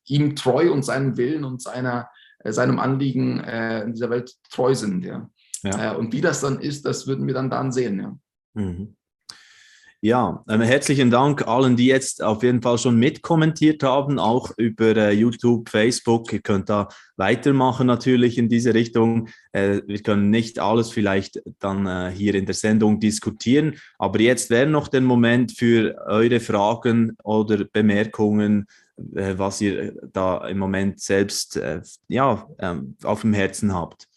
ihm 0.05 0.35
treu 0.35 0.71
und 0.71 0.81
seinem 0.81 1.15
Willen 1.15 1.43
und 1.43 1.61
seiner, 1.61 2.09
seinem 2.43 2.79
Anliegen 2.79 3.39
in 3.39 3.93
dieser 3.93 4.09
Welt 4.09 4.33
treu 4.49 4.73
sind. 4.73 5.05
Ja. 5.05 5.29
Ja. 5.63 5.93
Äh, 5.93 5.97
und 5.97 6.13
wie 6.13 6.21
das 6.21 6.41
dann 6.41 6.59
ist, 6.59 6.85
das 6.85 7.07
würden 7.07 7.27
wir 7.27 7.33
dann 7.33 7.49
dann 7.49 7.71
sehen. 7.71 7.99
Ja. 7.99 8.17
Mhm. 8.53 8.97
Ja, 9.99 10.43
ähm, 10.47 10.61
herzlichen 10.61 11.09
Dank 11.09 11.47
allen, 11.47 11.75
die 11.75 11.87
jetzt 11.87 12.21
auf 12.21 12.43
jeden 12.43 12.61
Fall 12.61 12.77
schon 12.77 12.99
mitkommentiert 12.99 13.81
haben, 13.81 14.19
auch 14.19 14.51
über 14.55 14.95
äh, 14.95 15.11
YouTube, 15.11 15.69
Facebook. 15.69 16.31
Ihr 16.31 16.41
könnt 16.41 16.69
da 16.69 16.87
weitermachen 17.15 17.87
natürlich 17.87 18.37
in 18.37 18.47
diese 18.47 18.75
Richtung. 18.75 19.29
Äh, 19.53 19.81
wir 19.87 20.03
können 20.03 20.29
nicht 20.29 20.59
alles 20.59 20.91
vielleicht 20.91 21.41
dann 21.57 21.87
äh, 21.87 22.11
hier 22.15 22.35
in 22.35 22.45
der 22.45 22.53
Sendung 22.53 22.99
diskutieren, 22.99 23.79
aber 23.97 24.19
jetzt 24.19 24.51
wäre 24.51 24.67
noch 24.67 24.87
der 24.87 25.01
Moment 25.01 25.53
für 25.53 25.95
eure 26.05 26.41
Fragen 26.41 27.17
oder 27.23 27.65
Bemerkungen, 27.65 28.67
äh, 29.15 29.33
was 29.35 29.61
ihr 29.61 29.95
da 30.13 30.47
im 30.47 30.59
Moment 30.59 30.99
selbst 30.99 31.57
äh, 31.57 31.81
ja, 32.07 32.47
ähm, 32.59 32.95
auf 33.01 33.21
dem 33.21 33.33
Herzen 33.33 33.73
habt. 33.73 34.07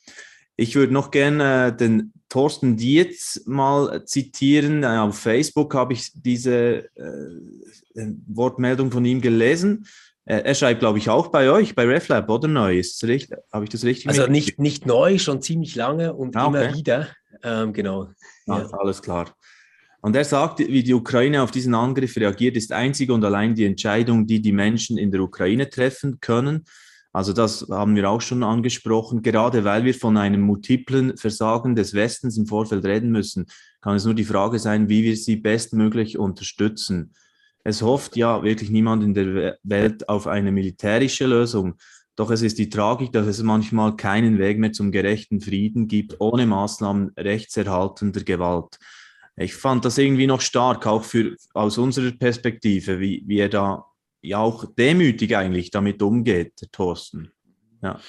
Ich 0.60 0.74
würde 0.74 0.92
noch 0.92 1.10
gerne 1.10 1.68
äh, 1.68 1.72
den 1.74 2.12
Thorsten 2.28 2.76
Dietz 2.76 3.40
mal 3.46 4.04
zitieren. 4.04 4.82
Äh, 4.82 4.98
auf 4.98 5.18
Facebook 5.18 5.74
habe 5.74 5.94
ich 5.94 6.10
diese 6.14 6.84
äh, 6.96 8.06
Wortmeldung 8.26 8.90
von 8.90 9.02
ihm 9.06 9.22
gelesen. 9.22 9.86
Äh, 10.26 10.42
er 10.42 10.54
schreibt, 10.54 10.80
glaube 10.80 10.98
ich, 10.98 11.08
auch 11.08 11.28
bei 11.28 11.50
euch, 11.50 11.74
bei 11.74 11.86
RefLab, 11.86 12.28
oder 12.28 12.46
neu? 12.46 12.78
Ist 12.78 13.02
richtig? 13.04 13.38
Habe 13.50 13.64
ich 13.64 13.70
das 13.70 13.84
richtig 13.84 14.08
Also 14.08 14.26
nicht, 14.26 14.58
nicht 14.58 14.84
neu, 14.84 15.16
schon 15.16 15.40
ziemlich 15.40 15.76
lange 15.76 16.12
und 16.12 16.36
ah, 16.36 16.48
okay. 16.48 16.66
immer 16.66 16.76
wieder. 16.76 17.08
Ähm, 17.42 17.72
genau. 17.72 18.10
Ah, 18.46 18.58
ja. 18.58 18.66
Alles 18.72 19.00
klar. 19.00 19.34
Und 20.02 20.14
er 20.14 20.26
sagt, 20.26 20.58
wie 20.58 20.82
die 20.82 20.92
Ukraine 20.92 21.42
auf 21.42 21.52
diesen 21.52 21.74
Angriff 21.74 22.18
reagiert, 22.18 22.58
ist 22.58 22.70
einzig 22.70 23.10
und 23.10 23.24
allein 23.24 23.54
die 23.54 23.64
Entscheidung, 23.64 24.26
die 24.26 24.42
die 24.42 24.52
Menschen 24.52 24.98
in 24.98 25.10
der 25.10 25.22
Ukraine 25.22 25.70
treffen 25.70 26.20
können. 26.20 26.66
Also 27.12 27.32
das 27.32 27.66
haben 27.70 27.96
wir 27.96 28.08
auch 28.08 28.20
schon 28.20 28.42
angesprochen. 28.42 29.22
Gerade 29.22 29.64
weil 29.64 29.84
wir 29.84 29.94
von 29.94 30.16
einem 30.16 30.42
multiplen 30.42 31.16
Versagen 31.16 31.74
des 31.74 31.94
Westens 31.94 32.36
im 32.36 32.46
Vorfeld 32.46 32.84
reden 32.84 33.10
müssen, 33.10 33.46
kann 33.80 33.96
es 33.96 34.04
nur 34.04 34.14
die 34.14 34.24
Frage 34.24 34.58
sein, 34.58 34.88
wie 34.88 35.02
wir 35.02 35.16
sie 35.16 35.36
bestmöglich 35.36 36.18
unterstützen. 36.18 37.14
Es 37.64 37.82
hofft 37.82 38.16
ja 38.16 38.42
wirklich 38.42 38.70
niemand 38.70 39.02
in 39.02 39.14
der 39.14 39.58
Welt 39.62 40.08
auf 40.08 40.26
eine 40.26 40.52
militärische 40.52 41.26
Lösung. 41.26 41.74
Doch 42.16 42.30
es 42.30 42.42
ist 42.42 42.58
die 42.58 42.68
Tragik, 42.68 43.12
dass 43.12 43.26
es 43.26 43.42
manchmal 43.42 43.96
keinen 43.96 44.38
Weg 44.38 44.58
mehr 44.58 44.72
zum 44.72 44.92
gerechten 44.92 45.40
Frieden 45.40 45.88
gibt, 45.88 46.20
ohne 46.20 46.46
Maßnahmen 46.46 47.12
rechtserhaltender 47.16 48.22
Gewalt. 48.22 48.78
Ich 49.36 49.54
fand 49.54 49.84
das 49.84 49.98
irgendwie 49.98 50.26
noch 50.26 50.40
stark, 50.40 50.86
auch 50.86 51.02
für, 51.04 51.36
aus 51.54 51.78
unserer 51.78 52.10
Perspektive, 52.12 53.00
wie, 53.00 53.22
wie 53.26 53.38
er 53.38 53.48
da 53.48 53.86
ja 54.22 54.38
auch 54.38 54.64
demütig 54.76 55.36
eigentlich 55.36 55.70
damit 55.70 56.02
umgeht, 56.02 56.54
Thorsten. 56.72 57.30
Ja, 57.82 58.00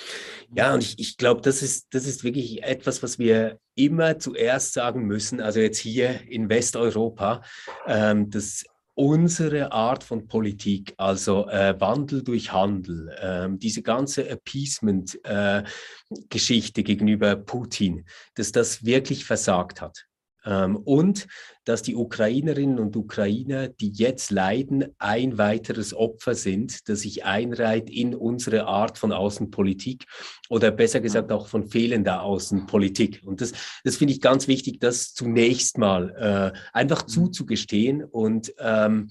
ja 0.53 0.73
und 0.73 0.83
ich, 0.83 0.99
ich 0.99 1.17
glaube, 1.17 1.41
das 1.41 1.61
ist, 1.61 1.93
das 1.93 2.05
ist 2.05 2.23
wirklich 2.23 2.63
etwas, 2.63 3.03
was 3.03 3.19
wir 3.19 3.59
immer 3.75 4.19
zuerst 4.19 4.73
sagen 4.73 5.05
müssen, 5.05 5.39
also 5.39 5.59
jetzt 5.59 5.79
hier 5.79 6.21
in 6.27 6.49
Westeuropa, 6.49 7.41
ähm, 7.87 8.29
dass 8.29 8.65
unsere 8.93 9.71
Art 9.71 10.03
von 10.03 10.27
Politik, 10.27 10.93
also 10.97 11.47
äh, 11.47 11.79
Wandel 11.79 12.23
durch 12.23 12.51
Handel, 12.51 13.07
äh, 13.19 13.47
diese 13.51 13.81
ganze 13.81 14.29
Appeasement-Geschichte 14.29 16.81
äh, 16.81 16.83
gegenüber 16.83 17.37
Putin, 17.37 18.05
dass 18.35 18.51
das 18.51 18.83
wirklich 18.83 19.23
versagt 19.23 19.79
hat. 19.81 20.07
Ähm, 20.45 20.75
und 20.75 21.27
dass 21.65 21.83
die 21.83 21.95
Ukrainerinnen 21.95 22.79
und 22.79 22.95
Ukrainer, 22.95 23.67
die 23.67 23.91
jetzt 23.91 24.31
leiden, 24.31 24.85
ein 24.97 25.37
weiteres 25.37 25.93
Opfer 25.93 26.35
sind, 26.35 26.89
das 26.89 27.01
sich 27.01 27.23
einreiht 27.23 27.89
in 27.89 28.15
unsere 28.15 28.65
Art 28.65 28.97
von 28.97 29.11
Außenpolitik 29.11 30.05
oder 30.49 30.71
besser 30.71 30.99
gesagt 30.99 31.31
auch 31.31 31.47
von 31.47 31.67
fehlender 31.67 32.23
Außenpolitik. 32.23 33.21
Und 33.23 33.41
das, 33.41 33.53
das 33.83 33.97
finde 33.97 34.13
ich 34.13 34.21
ganz 34.21 34.47
wichtig, 34.47 34.79
das 34.79 35.13
zunächst 35.13 35.77
mal 35.77 36.53
äh, 36.53 36.57
einfach 36.73 37.03
mhm. 37.03 37.09
zuzugestehen 37.09 38.03
und 38.03 38.53
ähm, 38.59 39.09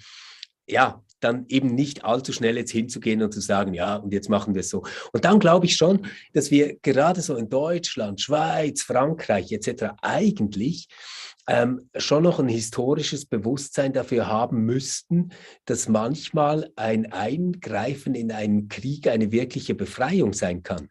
ja, 0.66 1.02
dann 1.20 1.46
eben 1.48 1.74
nicht 1.74 2.04
allzu 2.04 2.32
schnell 2.32 2.56
jetzt 2.56 2.72
hinzugehen 2.72 3.22
und 3.22 3.32
zu 3.32 3.40
sagen, 3.40 3.74
ja, 3.74 3.96
und 3.96 4.12
jetzt 4.12 4.28
machen 4.28 4.54
wir 4.54 4.60
es 4.60 4.70
so. 4.70 4.82
Und 5.12 5.24
dann 5.24 5.38
glaube 5.38 5.66
ich 5.66 5.76
schon, 5.76 6.06
dass 6.32 6.50
wir 6.50 6.76
gerade 6.82 7.20
so 7.20 7.36
in 7.36 7.48
Deutschland, 7.48 8.20
Schweiz, 8.20 8.82
Frankreich 8.82 9.52
etc. 9.52 9.94
eigentlich 10.02 10.88
ähm, 11.46 11.90
schon 11.96 12.22
noch 12.22 12.38
ein 12.38 12.48
historisches 12.48 13.26
Bewusstsein 13.26 13.92
dafür 13.92 14.28
haben 14.28 14.64
müssten, 14.64 15.30
dass 15.64 15.88
manchmal 15.88 16.70
ein 16.76 17.12
Eingreifen 17.12 18.14
in 18.14 18.30
einen 18.30 18.68
Krieg 18.68 19.08
eine 19.08 19.32
wirkliche 19.32 19.74
Befreiung 19.74 20.32
sein 20.32 20.62
kann. 20.62 20.90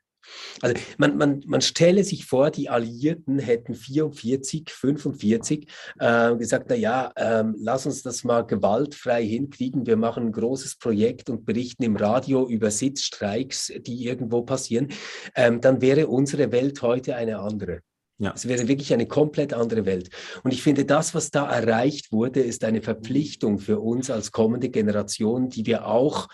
Also 0.62 0.76
man, 0.98 1.18
man, 1.18 1.44
man 1.46 1.62
stelle 1.62 2.04
sich 2.04 2.26
vor, 2.26 2.52
die 2.52 2.70
Alliierten 2.70 3.40
hätten 3.40 3.76
44, 3.76 4.70
45 4.70 5.68
äh, 6.00 6.36
gesagt, 6.36 6.68
na 6.70 6.76
ja, 6.76 7.12
ähm, 7.16 7.56
lass 7.60 7.86
uns 7.86 8.04
das 8.04 8.24
mal 8.24 8.46
gewaltfrei 8.46 9.26
hinkriegen. 9.26 9.86
Wir 9.86 9.98
machen 9.98 10.28
ein 10.28 10.32
großes 10.32 10.78
Projekt 10.78 11.30
und 11.30 11.46
berichten 11.46 11.84
im 11.84 11.96
Radio 11.96 12.48
über 12.48 12.72
Sitzstreiks, 12.72 13.72
die 13.86 14.06
irgendwo 14.06 14.42
passieren. 14.42 14.90
Ähm, 15.36 15.62
dann 15.62 15.82
wäre 15.82 16.08
unsere 16.08 16.52
Welt 16.52 16.82
heute 16.82 17.16
eine 17.16 17.40
andere. 17.40 17.82
Ja. 18.20 18.34
Es 18.36 18.48
wäre 18.48 18.68
wirklich 18.68 18.94
eine 18.94 19.08
komplett 19.08 19.54
andere 19.54 19.86
Welt. 19.86 20.10
Und 20.44 20.54
ich 20.54 20.62
finde, 20.62 20.84
das, 20.84 21.16
was 21.16 21.32
da 21.32 21.50
erreicht 21.50 22.12
wurde, 22.12 22.42
ist 22.42 22.66
eine 22.66 22.82
Verpflichtung 22.82 23.60
für 23.60 23.80
uns 23.80 24.10
als 24.10 24.34
kommende 24.34 24.70
Generation, 24.70 25.50
die 25.50 25.66
wir 25.66 25.88
auch 25.88 26.28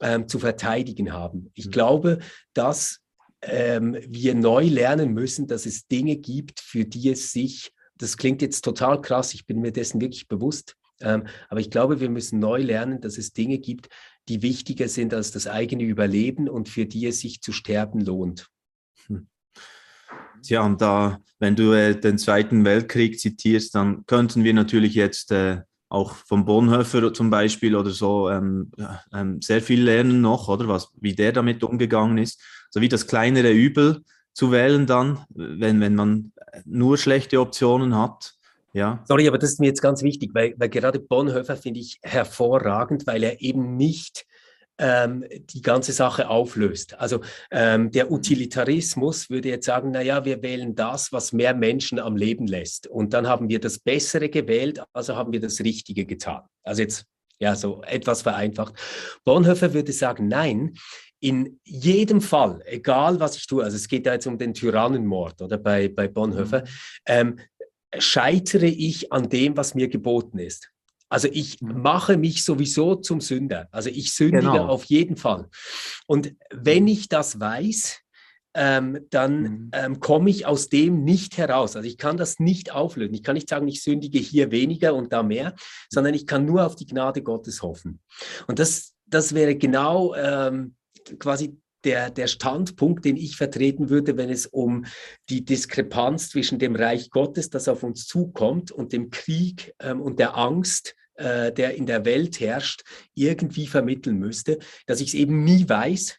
ähm, 0.00 0.28
zu 0.28 0.38
verteidigen 0.38 1.12
haben. 1.12 1.50
Ich 1.54 1.66
mhm. 1.66 1.70
glaube, 1.70 2.18
dass 2.54 3.00
ähm, 3.42 3.96
wir 4.06 4.34
neu 4.34 4.64
lernen 4.64 5.12
müssen, 5.12 5.46
dass 5.46 5.66
es 5.66 5.86
Dinge 5.86 6.16
gibt, 6.16 6.60
für 6.60 6.84
die 6.84 7.10
es 7.10 7.32
sich, 7.32 7.72
das 7.96 8.16
klingt 8.16 8.42
jetzt 8.42 8.62
total 8.62 9.00
krass, 9.00 9.34
ich 9.34 9.46
bin 9.46 9.60
mir 9.60 9.72
dessen 9.72 10.00
wirklich 10.00 10.28
bewusst, 10.28 10.76
ähm, 11.00 11.26
aber 11.48 11.60
ich 11.60 11.70
glaube, 11.70 12.00
wir 12.00 12.10
müssen 12.10 12.38
neu 12.38 12.62
lernen, 12.62 13.00
dass 13.00 13.18
es 13.18 13.32
Dinge 13.32 13.58
gibt, 13.58 13.88
die 14.28 14.42
wichtiger 14.42 14.88
sind 14.88 15.14
als 15.14 15.30
das 15.30 15.46
eigene 15.46 15.84
Überleben 15.84 16.48
und 16.48 16.68
für 16.68 16.86
die 16.86 17.06
es 17.06 17.20
sich 17.20 17.40
zu 17.42 17.52
sterben 17.52 18.00
lohnt. 18.00 18.48
Hm. 19.06 19.28
Tja, 20.42 20.62
und 20.62 20.80
da, 20.80 21.20
wenn 21.38 21.56
du 21.56 21.72
äh, 21.72 21.98
den 21.98 22.18
Zweiten 22.18 22.64
Weltkrieg 22.64 23.18
zitierst, 23.18 23.74
dann 23.74 24.04
könnten 24.06 24.44
wir 24.44 24.54
natürlich 24.54 24.94
jetzt 24.94 25.32
äh, 25.32 25.62
auch 25.88 26.14
vom 26.14 26.44
Bonhoeffer 26.44 27.12
zum 27.12 27.30
Beispiel 27.30 27.76
oder 27.76 27.90
so 27.90 28.28
ähm, 28.28 28.70
ähm, 29.12 29.40
sehr 29.40 29.62
viel 29.62 29.82
lernen 29.82 30.20
noch, 30.20 30.48
oder 30.48 30.66
was, 30.68 30.90
wie 31.00 31.14
der 31.14 31.32
damit 31.32 31.62
umgegangen 31.62 32.18
ist. 32.18 32.42
So 32.76 32.82
wie 32.82 32.90
das 32.90 33.06
kleinere 33.06 33.52
Übel 33.52 34.04
zu 34.34 34.52
wählen 34.52 34.84
dann, 34.84 35.24
wenn, 35.30 35.80
wenn 35.80 35.94
man 35.94 36.32
nur 36.66 36.98
schlechte 36.98 37.40
Optionen 37.40 37.96
hat. 37.96 38.34
Ja. 38.74 39.02
Sorry, 39.08 39.26
aber 39.26 39.38
das 39.38 39.52
ist 39.52 39.60
mir 39.60 39.68
jetzt 39.68 39.80
ganz 39.80 40.02
wichtig, 40.02 40.32
weil, 40.34 40.52
weil 40.58 40.68
gerade 40.68 41.00
Bonhoeffer 41.00 41.56
finde 41.56 41.80
ich 41.80 41.98
hervorragend, 42.02 43.06
weil 43.06 43.22
er 43.22 43.40
eben 43.40 43.78
nicht 43.78 44.26
ähm, 44.76 45.24
die 45.54 45.62
ganze 45.62 45.92
Sache 45.92 46.28
auflöst. 46.28 47.00
Also 47.00 47.22
ähm, 47.50 47.92
der 47.92 48.12
Utilitarismus 48.12 49.30
würde 49.30 49.48
jetzt 49.48 49.64
sagen, 49.64 49.92
naja, 49.92 50.26
wir 50.26 50.42
wählen 50.42 50.74
das, 50.74 51.12
was 51.12 51.32
mehr 51.32 51.54
Menschen 51.54 51.98
am 51.98 52.14
Leben 52.14 52.46
lässt. 52.46 52.88
Und 52.88 53.14
dann 53.14 53.26
haben 53.26 53.48
wir 53.48 53.58
das 53.58 53.78
Bessere 53.78 54.28
gewählt, 54.28 54.82
also 54.92 55.16
haben 55.16 55.32
wir 55.32 55.40
das 55.40 55.60
Richtige 55.60 56.04
getan. 56.04 56.42
Also 56.62 56.82
jetzt 56.82 57.06
ja, 57.38 57.54
so 57.54 57.82
etwas 57.82 58.22
vereinfacht. 58.22 58.74
Bonhoeffer 59.24 59.74
würde 59.74 59.92
sagen, 59.92 60.28
nein, 60.28 60.74
in 61.20 61.60
jedem 61.64 62.20
Fall, 62.20 62.62
egal 62.66 63.20
was 63.20 63.36
ich 63.36 63.46
tue, 63.46 63.64
also 63.64 63.76
es 63.76 63.88
geht 63.88 64.06
da 64.06 64.12
jetzt 64.12 64.26
um 64.26 64.38
den 64.38 64.54
Tyrannenmord 64.54 65.40
oder 65.42 65.58
bei, 65.58 65.88
bei 65.88 66.08
Bonhoeffer, 66.08 66.60
mhm. 66.60 66.66
ähm, 67.06 67.38
scheitere 67.98 68.66
ich 68.66 69.12
an 69.12 69.28
dem, 69.28 69.56
was 69.56 69.74
mir 69.74 69.88
geboten 69.88 70.38
ist. 70.38 70.70
Also 71.08 71.28
ich 71.30 71.60
mhm. 71.60 71.82
mache 71.82 72.16
mich 72.16 72.44
sowieso 72.44 72.96
zum 72.96 73.20
Sünder. 73.20 73.68
Also 73.70 73.90
ich 73.90 74.14
sündige 74.14 74.42
genau. 74.42 74.66
auf 74.66 74.84
jeden 74.84 75.16
Fall. 75.16 75.48
Und 76.06 76.34
wenn 76.52 76.84
mhm. 76.84 76.88
ich 76.88 77.08
das 77.08 77.38
weiß, 77.40 78.00
ähm, 78.54 79.06
dann 79.10 79.40
mhm. 79.40 79.70
ähm, 79.72 80.00
komme 80.00 80.30
ich 80.30 80.46
aus 80.46 80.68
dem 80.68 81.04
nicht 81.04 81.36
heraus. 81.36 81.76
Also 81.76 81.86
ich 81.86 81.98
kann 81.98 82.16
das 82.16 82.38
nicht 82.38 82.72
auflösen. 82.72 83.14
Ich 83.14 83.22
kann 83.22 83.34
nicht 83.34 83.48
sagen, 83.48 83.68
ich 83.68 83.82
sündige 83.82 84.18
hier 84.18 84.50
weniger 84.50 84.94
und 84.94 85.12
da 85.12 85.22
mehr, 85.22 85.54
sondern 85.90 86.14
ich 86.14 86.26
kann 86.26 86.46
nur 86.46 86.64
auf 86.64 86.74
die 86.74 86.86
Gnade 86.86 87.22
Gottes 87.22 87.62
hoffen. 87.62 88.00
Und 88.46 88.58
das, 88.58 88.94
das 89.06 89.34
wäre 89.34 89.56
genau 89.56 90.14
ähm, 90.14 90.74
quasi 91.18 91.56
der, 91.84 92.10
der 92.10 92.26
Standpunkt, 92.26 93.04
den 93.04 93.16
ich 93.16 93.36
vertreten 93.36 93.90
würde, 93.90 94.16
wenn 94.16 94.28
es 94.28 94.46
um 94.46 94.86
die 95.28 95.44
Diskrepanz 95.44 96.30
zwischen 96.30 96.58
dem 96.58 96.74
Reich 96.74 97.10
Gottes, 97.10 97.48
das 97.48 97.68
auf 97.68 97.82
uns 97.82 98.06
zukommt, 98.06 98.72
und 98.72 98.92
dem 98.92 99.10
Krieg 99.10 99.74
ähm, 99.80 100.00
und 100.00 100.18
der 100.18 100.36
Angst, 100.36 100.96
äh, 101.14 101.52
der 101.52 101.76
in 101.76 101.86
der 101.86 102.04
Welt 102.04 102.40
herrscht, 102.40 102.82
irgendwie 103.14 103.66
vermitteln 103.66 104.18
müsste, 104.18 104.58
dass 104.86 105.00
ich 105.00 105.08
es 105.08 105.14
eben 105.14 105.44
nie 105.44 105.68
weiß 105.68 106.18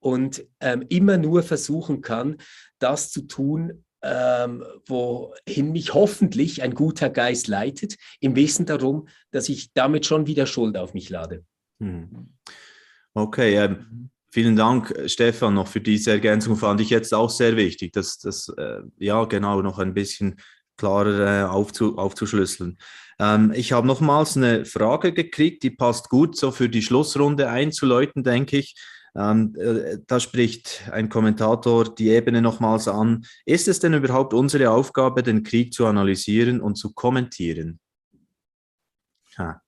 und 0.00 0.44
ähm, 0.60 0.84
immer 0.88 1.16
nur 1.16 1.42
versuchen 1.42 2.00
kann, 2.00 2.36
das 2.78 3.10
zu 3.10 3.22
tun, 3.22 3.84
ähm, 4.02 4.64
wohin 4.86 5.72
mich 5.72 5.94
hoffentlich 5.94 6.62
ein 6.62 6.74
guter 6.74 7.10
Geist 7.10 7.48
leitet, 7.48 7.96
im 8.20 8.36
Wissen 8.36 8.66
darum, 8.66 9.08
dass 9.30 9.48
ich 9.48 9.72
damit 9.72 10.06
schon 10.06 10.26
wieder 10.26 10.46
Schuld 10.46 10.76
auf 10.76 10.94
mich 10.94 11.08
lade. 11.08 11.44
Hm. 11.80 12.34
Okay, 13.14 13.56
ähm, 13.56 14.10
Vielen 14.30 14.56
Dank, 14.56 14.94
Stefan, 15.06 15.54
noch 15.54 15.68
für 15.68 15.80
diese 15.80 16.10
Ergänzung. 16.10 16.56
Fand 16.56 16.82
ich 16.82 16.90
jetzt 16.90 17.14
auch 17.14 17.30
sehr 17.30 17.56
wichtig, 17.56 17.92
dass 17.94 18.18
das 18.18 18.52
äh, 18.58 18.82
ja 18.98 19.24
genau 19.24 19.62
noch 19.62 19.78
ein 19.78 19.94
bisschen 19.94 20.36
klarer 20.76 21.44
äh, 21.44 21.48
aufzu, 21.48 21.96
aufzuschlüsseln. 21.96 22.78
Ähm, 23.18 23.52
ich 23.54 23.72
habe 23.72 23.86
nochmals 23.86 24.36
eine 24.36 24.66
Frage 24.66 25.14
gekriegt, 25.14 25.62
die 25.62 25.70
passt 25.70 26.10
gut 26.10 26.36
so 26.36 26.50
für 26.50 26.68
die 26.68 26.82
Schlussrunde 26.82 27.48
einzuläuten, 27.48 28.22
denke 28.22 28.58
ich. 28.58 28.74
Ähm, 29.16 29.56
äh, 29.58 29.96
da 30.06 30.20
spricht 30.20 30.88
ein 30.92 31.08
Kommentator 31.08 31.94
die 31.94 32.10
Ebene 32.10 32.42
nochmals 32.42 32.86
an. 32.86 33.24
Ist 33.46 33.66
es 33.66 33.80
denn 33.80 33.94
überhaupt 33.94 34.34
unsere 34.34 34.70
Aufgabe, 34.70 35.22
den 35.22 35.42
Krieg 35.42 35.72
zu 35.72 35.86
analysieren 35.86 36.60
und 36.60 36.76
zu 36.76 36.92
kommentieren? 36.92 37.80
Ha. 39.38 39.62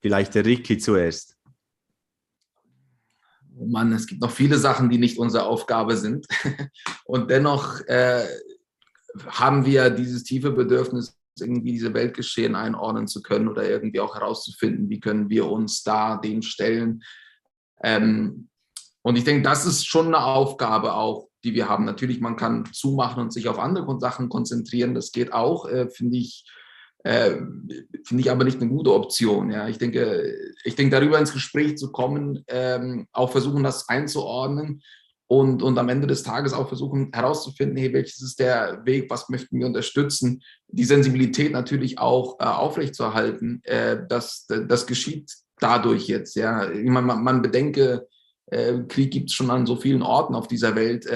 Vielleicht 0.00 0.34
der 0.34 0.44
Ricky 0.44 0.76
zuerst. 0.76 1.35
Oh 3.58 3.66
Mann, 3.66 3.92
es 3.92 4.06
gibt 4.06 4.20
noch 4.20 4.30
viele 4.30 4.58
Sachen, 4.58 4.90
die 4.90 4.98
nicht 4.98 5.18
unsere 5.18 5.44
Aufgabe 5.44 5.96
sind. 5.96 6.26
Und 7.04 7.30
dennoch 7.30 7.80
äh, 7.86 8.26
haben 9.26 9.64
wir 9.64 9.90
dieses 9.90 10.24
tiefe 10.24 10.50
Bedürfnis, 10.50 11.18
irgendwie 11.38 11.72
diese 11.72 11.92
Weltgeschehen 11.94 12.54
einordnen 12.54 13.06
zu 13.06 13.22
können 13.22 13.48
oder 13.48 13.68
irgendwie 13.68 14.00
auch 14.00 14.14
herauszufinden, 14.14 14.88
wie 14.88 15.00
können 15.00 15.28
wir 15.28 15.46
uns 15.50 15.82
da 15.82 16.16
dem 16.16 16.42
stellen. 16.42 17.02
Ähm, 17.82 18.48
und 19.02 19.16
ich 19.16 19.24
denke, 19.24 19.42
das 19.42 19.66
ist 19.66 19.86
schon 19.86 20.06
eine 20.06 20.24
Aufgabe 20.24 20.94
auch, 20.94 21.28
die 21.44 21.54
wir 21.54 21.68
haben. 21.68 21.84
Natürlich, 21.84 22.20
man 22.20 22.36
kann 22.36 22.64
zumachen 22.72 23.22
und 23.22 23.32
sich 23.32 23.48
auf 23.48 23.58
andere 23.58 24.00
Sachen 24.00 24.28
konzentrieren. 24.28 24.94
Das 24.94 25.12
geht 25.12 25.32
auch, 25.32 25.68
äh, 25.68 25.88
finde 25.88 26.18
ich 26.18 26.44
äh, 27.06 27.40
finde 28.04 28.20
ich 28.20 28.30
aber 28.30 28.42
nicht 28.44 28.60
eine 28.60 28.68
gute 28.68 28.92
Option. 28.92 29.50
Ja. 29.52 29.68
Ich, 29.68 29.78
denke, 29.78 30.34
ich 30.64 30.74
denke, 30.74 30.98
darüber 30.98 31.18
ins 31.18 31.32
Gespräch 31.32 31.78
zu 31.78 31.92
kommen, 31.92 32.44
ähm, 32.48 33.06
auch 33.12 33.30
versuchen, 33.30 33.62
das 33.62 33.88
einzuordnen 33.88 34.82
und, 35.28 35.62
und 35.62 35.78
am 35.78 35.88
Ende 35.88 36.08
des 36.08 36.24
Tages 36.24 36.52
auch 36.52 36.66
versuchen 36.66 37.10
herauszufinden, 37.12 37.76
hey, 37.76 37.92
welches 37.92 38.22
ist 38.22 38.40
der 38.40 38.80
Weg, 38.84 39.08
was 39.08 39.28
möchten 39.28 39.58
wir 39.58 39.66
unterstützen, 39.66 40.42
die 40.66 40.84
Sensibilität 40.84 41.52
natürlich 41.52 41.98
auch 41.98 42.40
äh, 42.40 42.44
aufrechtzuerhalten. 42.44 43.60
Äh, 43.62 43.98
das, 44.08 44.46
das 44.48 44.86
geschieht 44.86 45.32
dadurch 45.60 46.08
jetzt. 46.08 46.34
Ja. 46.34 46.68
Man, 46.74 47.06
man, 47.06 47.22
man 47.22 47.40
bedenke, 47.40 48.08
äh, 48.46 48.80
Krieg 48.88 49.12
gibt 49.12 49.30
es 49.30 49.34
schon 49.34 49.50
an 49.50 49.64
so 49.64 49.76
vielen 49.76 50.02
Orten 50.02 50.34
auf 50.34 50.48
dieser 50.48 50.74
Welt. 50.74 51.06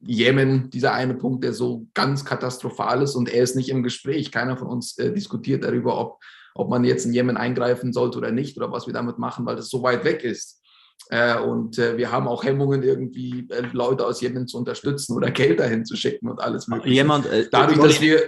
Jemen, 0.00 0.70
dieser 0.70 0.92
eine 0.92 1.14
Punkt, 1.14 1.44
der 1.44 1.52
so 1.52 1.86
ganz 1.94 2.24
katastrophal 2.24 3.02
ist 3.02 3.14
und 3.14 3.28
er 3.28 3.42
ist 3.42 3.56
nicht 3.56 3.70
im 3.70 3.82
Gespräch. 3.82 4.30
Keiner 4.30 4.56
von 4.56 4.68
uns 4.68 4.98
äh, 4.98 5.12
diskutiert 5.12 5.64
darüber, 5.64 5.98
ob, 5.98 6.18
ob 6.54 6.70
man 6.70 6.84
jetzt 6.84 7.06
in 7.06 7.12
Jemen 7.12 7.36
eingreifen 7.36 7.92
sollte 7.92 8.18
oder 8.18 8.30
nicht 8.30 8.56
oder 8.56 8.70
was 8.70 8.86
wir 8.86 8.94
damit 8.94 9.18
machen, 9.18 9.46
weil 9.46 9.56
das 9.56 9.68
so 9.68 9.82
weit 9.82 10.04
weg 10.04 10.22
ist. 10.24 10.60
Äh, 11.08 11.38
und 11.38 11.78
äh, 11.78 11.96
wir 11.96 12.10
haben 12.10 12.26
auch 12.26 12.42
Hemmungen, 12.42 12.82
irgendwie 12.82 13.46
äh, 13.50 13.62
Leute 13.72 14.04
aus 14.04 14.20
Jemen 14.20 14.46
zu 14.48 14.58
unterstützen 14.58 15.16
oder 15.16 15.30
Geld 15.30 15.60
dahin 15.60 15.84
zu 15.84 15.96
schicken 15.96 16.28
und 16.28 16.40
alles 16.40 16.66
mögliche. 16.68 16.94
Jemand, 16.94 17.26
äh, 17.26 17.48
Dadurch, 17.50 17.78
dass 17.78 18.00
wir 18.00 18.20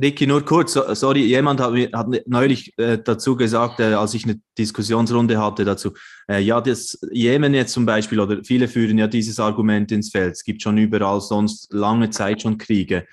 Ricky, 0.00 0.26
nur 0.26 0.44
kurz, 0.44 0.74
sorry, 0.74 1.24
jemand 1.24 1.60
hat, 1.60 1.72
hat 1.92 2.06
neulich 2.26 2.76
äh, 2.78 2.98
dazu 3.02 3.34
gesagt, 3.34 3.80
äh, 3.80 3.94
als 3.94 4.14
ich 4.14 4.24
eine 4.24 4.40
Diskussionsrunde 4.58 5.40
hatte 5.40 5.64
dazu, 5.64 5.92
äh, 6.28 6.40
ja, 6.40 6.60
das 6.60 6.98
Jemen 7.10 7.54
jetzt 7.54 7.72
zum 7.72 7.86
Beispiel, 7.86 8.20
oder 8.20 8.44
viele 8.44 8.68
führen 8.68 8.98
ja 8.98 9.06
dieses 9.06 9.40
Argument 9.40 9.90
ins 9.92 10.10
Feld, 10.10 10.32
es 10.32 10.44
gibt 10.44 10.62
schon 10.62 10.76
überall 10.76 11.20
sonst 11.20 11.72
lange 11.72 12.10
Zeit 12.10 12.42
schon 12.42 12.58
Kriege, 12.58 13.06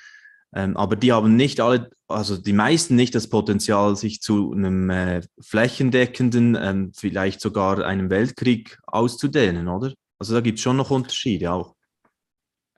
ähm, 0.54 0.76
aber 0.78 0.96
die 0.96 1.12
haben 1.12 1.36
nicht 1.36 1.62
alle, 1.62 1.90
also 2.08 2.38
die 2.38 2.54
meisten 2.54 2.96
nicht 2.96 3.16
das 3.16 3.28
Potenzial, 3.28 3.96
sich 3.96 4.22
zu 4.22 4.52
einem 4.54 4.90
äh, 4.90 5.22
flächendeckenden, 5.40 6.58
ähm, 6.60 6.92
vielleicht 6.96 7.42
sogar 7.42 7.84
einem 7.86 8.10
Weltkrieg 8.10 8.78
auszudehnen, 8.86 9.68
oder? 9.68 9.94
Also 10.20 10.34
da 10.34 10.42
gibt 10.42 10.60
es 10.60 10.64
schon 10.64 10.78
noch 10.78 10.92
Unterschiede 10.92 11.52
auch. 11.52 11.76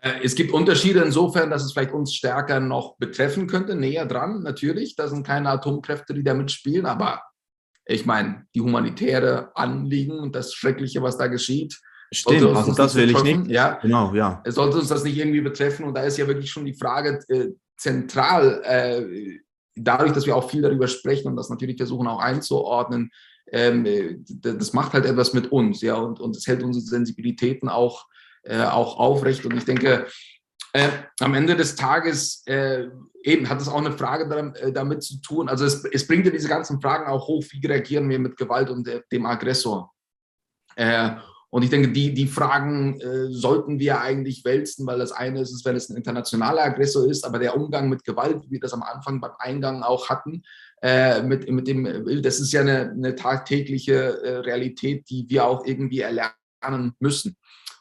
Äh, 0.05 0.23
es 0.23 0.35
gibt 0.35 0.53
Unterschiede 0.53 1.01
insofern, 1.01 1.49
dass 1.49 1.65
es 1.65 1.73
vielleicht 1.73 1.91
uns 1.91 2.13
stärker 2.13 2.59
noch 2.59 2.95
betreffen 2.97 3.47
könnte, 3.47 3.75
näher 3.75 4.05
dran 4.05 4.43
natürlich. 4.43 4.95
Da 4.95 5.07
sind 5.07 5.25
keine 5.25 5.49
Atomkräfte, 5.49 6.13
die 6.13 6.23
da 6.23 6.33
mitspielen, 6.33 6.85
aber 6.85 7.21
ich 7.85 8.05
meine, 8.05 8.45
die 8.55 8.61
humanitäre 8.61 9.51
Anliegen 9.55 10.19
und 10.19 10.35
das 10.35 10.53
Schreckliche, 10.53 11.01
was 11.01 11.17
da 11.17 11.27
geschieht. 11.27 11.79
Stimmt, 12.13 12.55
also 12.55 12.73
das 12.73 12.95
will 12.95 13.09
ich 13.09 13.23
nicht. 13.23 13.47
Ja, 13.47 13.79
genau, 13.81 14.13
ja. 14.13 14.41
Es 14.45 14.55
sollte 14.55 14.77
uns 14.77 14.87
das 14.87 15.03
nicht 15.03 15.17
irgendwie 15.17 15.41
betreffen 15.41 15.85
und 15.85 15.95
da 15.95 16.03
ist 16.03 16.17
ja 16.17 16.27
wirklich 16.27 16.51
schon 16.51 16.65
die 16.65 16.75
Frage 16.75 17.19
äh, 17.29 17.49
zentral, 17.77 18.61
äh, 18.63 19.39
dadurch, 19.75 20.13
dass 20.13 20.25
wir 20.25 20.35
auch 20.35 20.49
viel 20.49 20.61
darüber 20.61 20.87
sprechen 20.87 21.27
und 21.27 21.35
das 21.35 21.49
natürlich 21.49 21.77
versuchen 21.77 22.07
auch 22.07 22.19
einzuordnen, 22.19 23.09
ähm, 23.51 23.85
äh, 23.85 24.17
das 24.23 24.73
macht 24.73 24.93
halt 24.93 25.05
etwas 25.05 25.33
mit 25.33 25.51
uns, 25.51 25.81
ja, 25.81 25.95
und, 25.95 26.19
und 26.19 26.35
es 26.35 26.47
hält 26.47 26.63
unsere 26.63 26.85
Sensibilitäten 26.85 27.69
auch 27.69 28.05
auch 28.49 28.97
aufrecht. 28.97 29.45
Und 29.45 29.57
ich 29.57 29.65
denke, 29.65 30.05
äh, 30.75 30.89
am 31.21 31.33
Ende 31.33 31.55
des 31.55 31.75
Tages 31.75 32.43
äh, 32.47 32.87
eben 33.23 33.47
hat 33.47 33.61
es 33.61 33.69
auch 33.69 33.77
eine 33.77 33.93
Frage 33.93 34.27
damit, 34.27 34.57
äh, 34.57 34.73
damit 34.73 35.03
zu 35.03 35.21
tun. 35.21 35.47
Also 35.47 35.63
es, 35.63 35.85
es, 35.85 36.05
bringt 36.05 36.25
ja 36.25 36.31
diese 36.33 36.49
ganzen 36.49 36.81
Fragen 36.81 37.07
auch 37.07 37.29
hoch, 37.29 37.45
wie 37.49 37.65
reagieren 37.65 38.09
wir 38.09 38.19
mit 38.19 38.35
Gewalt 38.35 38.69
und 38.69 38.85
de, 38.85 39.01
dem 39.09 39.25
Aggressor. 39.25 39.93
Äh, 40.75 41.11
und 41.49 41.63
ich 41.63 41.69
denke, 41.69 41.93
die, 41.93 42.13
die 42.13 42.27
Fragen 42.27 42.99
äh, 42.99 43.29
sollten 43.29 43.79
wir 43.79 44.01
eigentlich 44.01 44.43
wälzen, 44.43 44.85
weil 44.85 44.99
das 44.99 45.13
eine 45.13 45.39
ist, 45.39 45.63
wenn 45.63 45.77
es 45.77 45.89
ein 45.89 45.95
internationaler 45.95 46.63
Aggressor 46.63 47.09
ist, 47.09 47.23
aber 47.23 47.39
der 47.39 47.55
Umgang 47.55 47.87
mit 47.87 48.03
Gewalt, 48.03 48.43
wie 48.43 48.51
wir 48.51 48.59
das 48.59 48.73
am 48.73 48.83
Anfang 48.83 49.21
beim 49.21 49.31
Eingang 49.39 49.81
auch 49.81 50.09
hatten, 50.09 50.43
mit, 51.23 51.49
mit 51.49 51.67
dem, 51.67 52.21
das 52.21 52.39
ist 52.39 52.51
ja 52.51 52.61
eine, 52.61 52.91
eine 52.91 53.15
tagtägliche 53.15 54.43
Realität, 54.45 55.09
die 55.09 55.25
wir 55.29 55.45
auch 55.45 55.65
irgendwie 55.65 56.01
erlernen 56.01 56.93
müssen. 56.99 57.37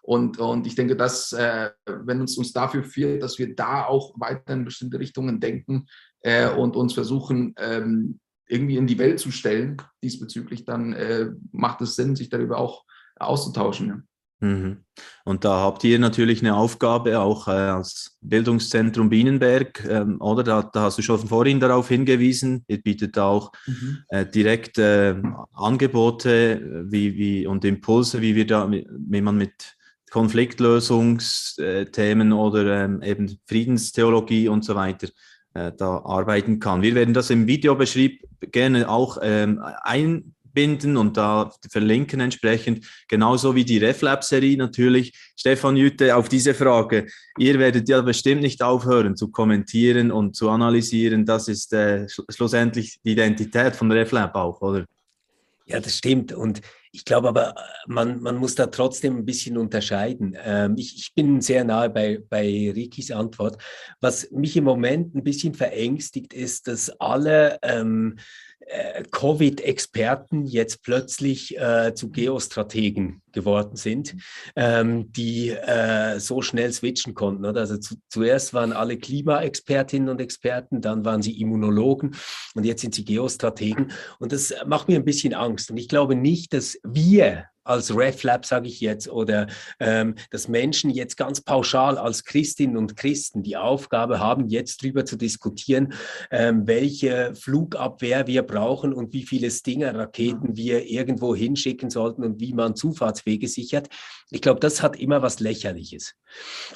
Und, 0.07 0.39
und 0.39 0.67
ich 0.67 0.75
denke, 0.75 0.97
dass, 0.97 1.33
äh, 1.33 1.71
wenn 1.87 2.21
uns 2.21 2.37
uns 2.37 2.53
dafür 2.53 2.85
führt, 2.85 3.23
dass 3.23 3.39
wir 3.39 3.55
da 3.55 3.87
auch 3.87 4.13
weiter 4.21 4.53
in 4.53 4.67
bestimmte 4.67 4.99
Richtungen 4.99 5.41
denken 5.41 5.87
äh, 6.21 6.51
und 6.51 6.77
uns 6.77 6.93
versuchen, 6.93 7.55
ähm, 7.57 8.21
irgendwie 8.47 8.77
in 8.77 8.87
die 8.87 8.99
Welt 8.99 9.19
zu 9.19 9.31
stellen, 9.31 9.79
diesbezüglich, 10.03 10.67
dann 10.67 10.93
äh, 10.93 11.31
macht 11.53 11.81
es 11.81 11.97
Sinn, 11.97 12.17
sich 12.17 12.29
darüber 12.29 12.59
auch 12.59 12.85
auszutauschen. 13.17 13.89
Ja. 13.89 14.03
Mhm. 14.47 14.85
Und 15.25 15.47
da 15.47 15.61
habt 15.61 15.83
ihr 15.85 15.99
natürlich 15.99 16.43
eine 16.43 16.55
Aufgabe 16.55 17.19
auch 17.19 17.49
äh, 17.49 17.53
als 17.53 18.19
Bildungszentrum 18.21 19.09
Bienenberg, 19.09 19.87
ähm, 19.89 20.21
oder? 20.21 20.43
Da, 20.43 20.63
da, 20.63 20.83
hast 20.83 20.99
du 20.99 21.03
schon 21.03 21.27
vorhin 21.27 21.61
darauf 21.61 21.89
hingewiesen. 21.89 22.63
Ihr 22.69 22.83
bietet 22.83 23.19
auch 23.19 23.53
mhm. 23.67 24.01
äh, 24.09 24.27
direkt 24.27 24.77
äh, 24.77 25.15
Angebote 25.55 26.85
wie, 26.91 27.17
wie, 27.17 27.47
und 27.47 27.65
Impulse, 27.65 28.21
wie, 28.21 28.35
wir 28.35 28.47
da, 28.47 28.71
wie 28.71 29.21
man 29.23 29.39
mit 29.39 29.77
Konfliktlösungsthemen 30.15 32.33
oder 32.33 32.85
ähm, 32.85 33.03
eben 33.03 33.37
Friedenstheologie 33.49 34.47
und 34.47 34.65
so 34.65 34.77
weiter 34.77 35.09
äh, 35.55 35.73
da 35.77 36.03
arbeiten 36.05 36.61
kann. 36.61 36.83
Wir 36.83 36.95
werden 36.95 37.15
das 37.15 37.31
im 37.31 37.49
Videobeschrieb 37.49 38.23
gerne 38.53 38.89
auch 38.89 39.19
ähm, 39.23 39.61
einbinden 39.83 40.97
und 40.97 41.17
da 41.17 41.51
verlinken 41.69 42.21
entsprechend, 42.21 42.87
genauso 43.09 43.57
wie 43.57 43.65
die 43.65 43.79
RefLab-Serie 43.79 44.57
natürlich. 44.57 45.13
Stefan 45.37 45.77
Jütte, 45.77 46.15
auf 46.15 46.29
diese 46.29 46.55
Frage, 46.55 47.09
ihr 47.37 47.59
werdet 47.59 47.89
ja 47.89 48.01
bestimmt 48.01 48.43
nicht 48.43 48.63
aufhören 48.63 49.17
zu 49.17 49.33
kommentieren 49.33 50.13
und 50.13 50.37
zu 50.37 50.49
analysieren. 50.49 51.27
Das 51.27 51.49
ist 51.49 51.73
äh, 51.73 52.07
schlussendlich 52.31 53.01
die 53.05 53.15
Identität 53.15 53.75
von 53.75 53.91
RefLab 53.91 54.37
auch, 54.37 54.61
oder? 54.61 54.85
Ja, 55.67 55.81
das 55.81 55.97
stimmt. 55.97 56.33
Und 56.33 56.61
ich 56.93 57.05
glaube 57.05 57.29
aber, 57.29 57.55
man, 57.87 58.21
man 58.21 58.37
muss 58.37 58.55
da 58.55 58.67
trotzdem 58.67 59.17
ein 59.17 59.25
bisschen 59.25 59.57
unterscheiden. 59.57 60.37
Ähm, 60.45 60.75
ich, 60.77 60.95
ich 60.97 61.15
bin 61.15 61.41
sehr 61.41 61.65
nahe 61.65 61.89
bei, 61.89 62.21
bei 62.29 62.71
Rikis 62.75 63.11
Antwort. 63.11 63.61
Was 64.01 64.31
mich 64.31 64.57
im 64.57 64.65
Moment 64.65 65.15
ein 65.15 65.25
bisschen 65.25 65.55
verängstigt, 65.55 66.35
ist, 66.35 66.69
dass 66.69 66.91
alle 67.01 67.59
ähm, 67.63 68.17
äh, 68.19 68.23
Covid-Experten 69.11 70.47
jetzt 70.47 70.83
plötzlich 70.83 71.59
äh, 71.59 71.95
zu 71.95 72.11
Geostrategen 72.11 73.23
geworden 73.33 73.77
sind, 73.77 74.17
ähm, 74.57 75.13
die 75.13 75.51
äh, 75.51 76.19
so 76.19 76.43
schnell 76.43 76.73
switchen 76.73 77.15
konnten. 77.15 77.45
Oder? 77.45 77.61
Also 77.61 77.77
zu, 77.79 77.97
zuerst 78.09 78.55
waren 78.55 78.73
alle 78.73 78.97
Klimaexpertinnen 78.97 80.09
und 80.09 80.21
Experten, 80.21 80.81
dann 80.81 81.05
waren 81.05 81.23
sie 81.23 81.41
Immunologen 81.41 82.15
und 82.55 82.65
jetzt 82.65 82.83
sind 82.83 82.95
sie 82.95 83.05
Geostrategen. 83.05 83.93
Und 84.19 84.33
das 84.33 84.55
macht 84.67 84.89
mir 84.89 84.97
ein 84.97 85.05
bisschen 85.05 85.35
Angst. 85.35 85.71
Und 85.71 85.77
ich 85.77 85.89
glaube 85.89 86.15
nicht, 86.15 86.53
dass 86.53 86.79
wir 86.83 87.47
als 87.65 87.95
RefLab, 87.95 88.47
sage 88.47 88.69
ich 88.69 88.81
jetzt, 88.81 89.09
oder 89.09 89.47
ähm, 89.81 90.15
dass 90.31 90.49
Menschen 90.49 90.91
jetzt 90.91 91.17
ganz 91.17 91.41
pauschal 91.41 91.99
als 91.99 92.25
Christinnen 92.25 92.77
und 92.77 92.97
Christen 92.97 93.43
die 93.43 93.57
Aufgabe 93.57 94.21
haben, 94.21 94.49
jetzt 94.49 94.83
darüber 94.83 95.05
zu 95.05 95.17
diskutieren, 95.17 95.95
ähm, 96.31 96.67
welche 96.67 97.35
Flugabwehr 97.35 98.27
wir 98.27 98.43
brauchen 98.43 98.93
und 98.93 99.13
wie 99.13 99.25
viele 99.25 99.51
Stinger-Raketen 99.51 100.57
wir 100.57 100.85
irgendwo 100.87 101.35
hinschicken 101.35 101.91
sollten 101.91 102.23
und 102.23 102.41
wie 102.41 102.53
man 102.53 102.77
Zufahrtswege 102.77 103.49
sichert. 103.49 103.89
Ich 104.31 104.43
glaube, 104.43 104.61
das 104.61 104.83
hat 104.83 104.97
immer 104.97 105.23
was 105.23 105.41
Lächerliches. 105.41 106.15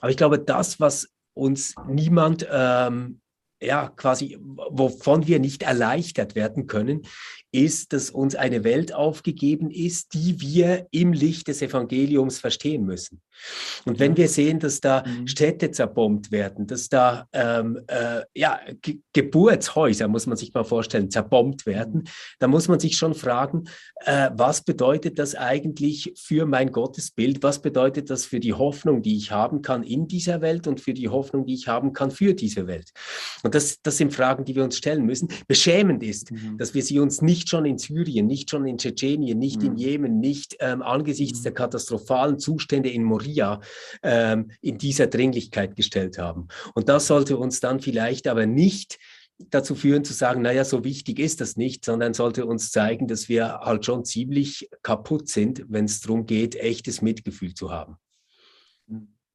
Aber 0.01 0.11
ich 0.11 0.17
glaube, 0.17 0.39
das, 0.39 0.81
was 0.81 1.09
uns 1.35 1.75
niemand 1.87 2.47
ähm, 2.51 3.21
ja, 3.61 3.89
quasi, 3.89 4.39
wovon 4.41 5.27
wir 5.27 5.41
nicht 5.41 5.63
erleichtert 5.63 6.35
werden 6.35 6.67
können, 6.67 7.03
ist, 7.51 7.93
dass 7.93 8.11
uns 8.11 8.35
eine 8.35 8.65
Welt 8.65 8.95
aufgegeben 8.95 9.71
ist, 9.71 10.15
die 10.15 10.41
wir 10.41 10.87
im 10.91 11.13
Licht 11.13 11.49
des 11.49 11.63
Evangeliums 11.63 12.39
verstehen 12.39 12.85
müssen. 12.85 13.23
Und 13.85 13.99
wenn 14.01 14.17
wir 14.17 14.29
sehen, 14.29 14.59
dass 14.59 14.81
da 14.81 15.05
mhm. 15.07 15.27
Städte 15.27 15.71
zerbombt 15.71 16.33
werden, 16.33 16.67
dass 16.67 16.89
da 16.89 17.27
ähm, 17.33 17.81
äh, 17.87 18.23
ja, 18.35 18.61
Ge 18.83 18.99
Geburtshäuser, 19.13 20.09
muss 20.09 20.27
man 20.27 20.37
sich 20.37 20.53
mal 20.53 20.65
vorstellen, 20.65 21.11
zerbombt 21.11 21.67
werden, 21.67 22.03
mhm. 22.03 22.09
dann 22.39 22.51
muss 22.51 22.69
man 22.69 22.81
sich 22.81 22.97
schon 22.97 23.15
fragen, 23.15 23.65
äh, 24.05 24.31
was 24.35 24.63
bedeutet 24.63 25.19
das 25.19 25.35
eigentlich 25.35 26.13
für 26.17 26.47
mein 26.47 26.73
Gottesbild? 26.73 27.43
Was 27.43 27.63
bedeutet 27.63 28.11
das 28.11 28.25
für 28.25 28.41
die 28.41 28.55
Hoffnung, 28.55 29.03
die 29.03 29.17
ich 29.17 29.31
haben 29.31 29.63
kann 29.63 29.83
in 29.83 30.09
dieser 30.09 30.41
Welt 30.41 30.67
und 30.67 30.81
für 30.81 30.95
die 30.95 31.09
Hoffnung, 31.09 31.47
die 31.47 31.55
ich 31.55 31.69
haben 31.69 31.93
kann 31.93 32.11
für 32.11 32.35
diese 32.35 32.67
Welt? 32.67 32.91
Und 33.43 33.55
das, 33.55 33.81
das 33.83 33.97
sind 33.97 34.13
Fragen, 34.13 34.45
die 34.45 34.55
wir 34.55 34.65
uns 34.65 34.77
stellen 34.77 35.05
müssen. 35.05 35.29
Beschämend 35.47 36.03
ist, 36.03 36.31
mhm. 36.31 36.59
dass 36.59 36.75
wir 36.75 36.83
sie 36.83 36.99
uns 36.99 37.23
nicht 37.23 37.38
schon 37.47 37.67
in 37.67 37.77
Syrien, 37.77 38.27
nicht 38.27 38.51
schon 38.51 38.67
in 38.67 38.79
Tschetschenien, 38.79 39.39
nicht 39.39 39.61
mhm. 39.61 39.67
in 39.67 39.77
Jemen, 39.77 40.19
nicht 40.19 40.57
ähm, 40.61 40.81
angesichts 40.81 41.41
mhm. 41.41 41.43
der 41.43 41.53
katastrophalen 41.53 42.39
Zustände 42.39 42.89
in 42.89 43.05
Moria 43.05 43.61
ähm, 44.03 44.51
in 44.63 44.79
dieser 44.79 45.09
Dringlichkeit 45.09 45.77
gestellt 45.77 46.17
haben. 46.17 46.49
Und 46.73 46.89
das 46.89 47.07
sollte 47.07 47.37
uns 47.37 47.61
dann 47.61 47.81
vielleicht 47.81 48.27
aber 48.27 48.47
nicht 48.47 48.99
dazu 49.51 49.75
führen 49.75 50.05
zu 50.05 50.13
sagen, 50.13 50.43
naja, 50.43 50.65
so 50.65 50.85
wichtig 50.85 51.19
ist 51.19 51.41
das 51.41 51.57
nicht, 51.57 51.85
sondern 51.85 52.15
sollte 52.15 52.47
uns 52.47 52.71
zeigen, 52.71 53.07
dass 53.07 53.29
wir 53.29 53.61
halt 53.61 53.85
schon 53.85 54.05
ziemlich 54.05 54.69
kaputt 54.83 55.29
sind, 55.29 55.65
wenn 55.69 55.85
es 55.85 56.01
darum 56.01 56.27
geht, 56.27 56.57
echtes 56.57 57.03
Mitgefühl 57.03 57.55
zu 57.55 57.71
haben. 57.71 57.97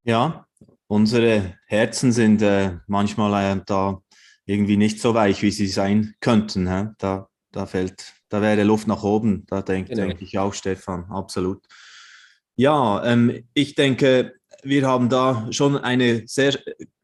Ja, 0.03 0.45
unsere 0.87 1.57
Herzen 1.67 2.11
sind 2.11 2.41
äh, 2.41 2.77
manchmal 2.87 3.57
äh, 3.57 3.61
da 3.65 4.01
irgendwie 4.45 4.77
nicht 4.77 4.99
so 4.99 5.13
weich, 5.13 5.41
wie 5.41 5.51
sie 5.51 5.67
sein 5.67 6.15
könnten. 6.19 6.67
Hä? 6.67 6.89
Da, 6.97 7.29
da 7.53 7.65
fällt, 7.65 8.13
da 8.27 8.41
wäre 8.41 8.63
Luft 8.63 8.87
nach 8.87 9.03
oben, 9.03 9.45
da 9.47 9.61
denke 9.61 9.93
genau. 9.93 10.07
denk 10.07 10.21
ich 10.21 10.37
auch, 10.37 10.53
Stefan, 10.53 11.05
absolut. 11.05 11.63
Ja, 12.55 13.03
ähm, 13.05 13.47
ich 13.53 13.75
denke, 13.75 14.33
wir 14.63 14.85
haben 14.85 15.07
da 15.07 15.47
schon 15.51 15.77
eine 15.77 16.23
sehr 16.27 16.59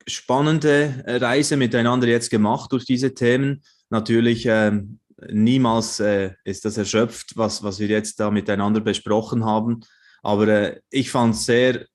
spannende 0.06 1.04
Reise 1.08 1.56
miteinander 1.56 2.08
jetzt 2.08 2.30
gemacht 2.30 2.72
durch 2.72 2.86
diese 2.86 3.14
Themen. 3.14 3.64
Natürlich 3.90 4.46
ähm, 4.48 5.00
niemals 5.32 6.00
äh, 6.00 6.32
ist 6.44 6.66
das 6.66 6.78
erschöpft, 6.78 7.38
was, 7.38 7.64
was 7.64 7.80
wir 7.80 7.88
jetzt 7.88 8.20
da 8.20 8.32
miteinander 8.32 8.80
besprochen 8.82 9.46
haben. 9.46 9.82
Aber 10.22 10.48
äh, 10.48 10.82
ich 10.90 11.12
fand 11.12 11.36
es 11.36 11.46
sehr 11.46 11.86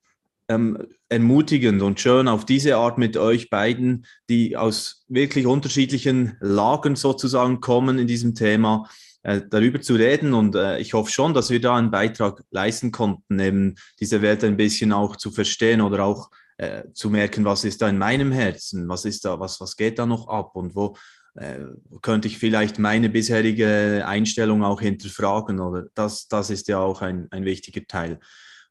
ähm, 0.49 0.87
ermutigend 1.09 1.81
und 1.81 1.99
schön 1.99 2.27
auf 2.27 2.45
diese 2.45 2.77
Art 2.77 2.97
mit 2.97 3.17
euch 3.17 3.49
beiden, 3.49 4.05
die 4.29 4.57
aus 4.57 5.05
wirklich 5.07 5.45
unterschiedlichen 5.45 6.37
Lagen 6.39 6.95
sozusagen 6.95 7.61
kommen 7.61 7.99
in 7.99 8.07
diesem 8.07 8.35
Thema, 8.35 8.87
äh, 9.23 9.41
darüber 9.49 9.81
zu 9.81 9.95
reden. 9.95 10.33
Und 10.33 10.55
äh, 10.55 10.79
ich 10.79 10.93
hoffe 10.93 11.11
schon, 11.11 11.33
dass 11.33 11.49
wir 11.49 11.61
da 11.61 11.75
einen 11.75 11.91
Beitrag 11.91 12.43
leisten 12.51 12.91
konnten, 12.91 13.39
eben 13.39 13.75
diese 13.99 14.21
Welt 14.21 14.43
ein 14.43 14.57
bisschen 14.57 14.91
auch 14.91 15.15
zu 15.15 15.31
verstehen 15.31 15.81
oder 15.81 16.03
auch 16.03 16.29
äh, 16.57 16.83
zu 16.93 17.09
merken, 17.09 17.43
was 17.43 17.65
ist 17.65 17.81
da 17.81 17.89
in 17.89 17.97
meinem 17.97 18.31
Herzen, 18.31 18.87
was 18.87 19.05
ist 19.05 19.25
da, 19.25 19.39
was, 19.39 19.59
was 19.59 19.75
geht 19.75 19.99
da 19.99 20.05
noch 20.05 20.27
ab 20.27 20.55
und 20.55 20.75
wo 20.75 20.95
äh, 21.35 21.59
könnte 22.01 22.27
ich 22.27 22.37
vielleicht 22.37 22.79
meine 22.79 23.09
bisherige 23.09 24.03
Einstellung 24.05 24.63
auch 24.63 24.79
hinterfragen 24.79 25.59
oder 25.59 25.87
das, 25.95 26.27
das 26.27 26.49
ist 26.49 26.67
ja 26.67 26.79
auch 26.79 27.01
ein, 27.01 27.27
ein 27.31 27.45
wichtiger 27.45 27.85
Teil. 27.87 28.19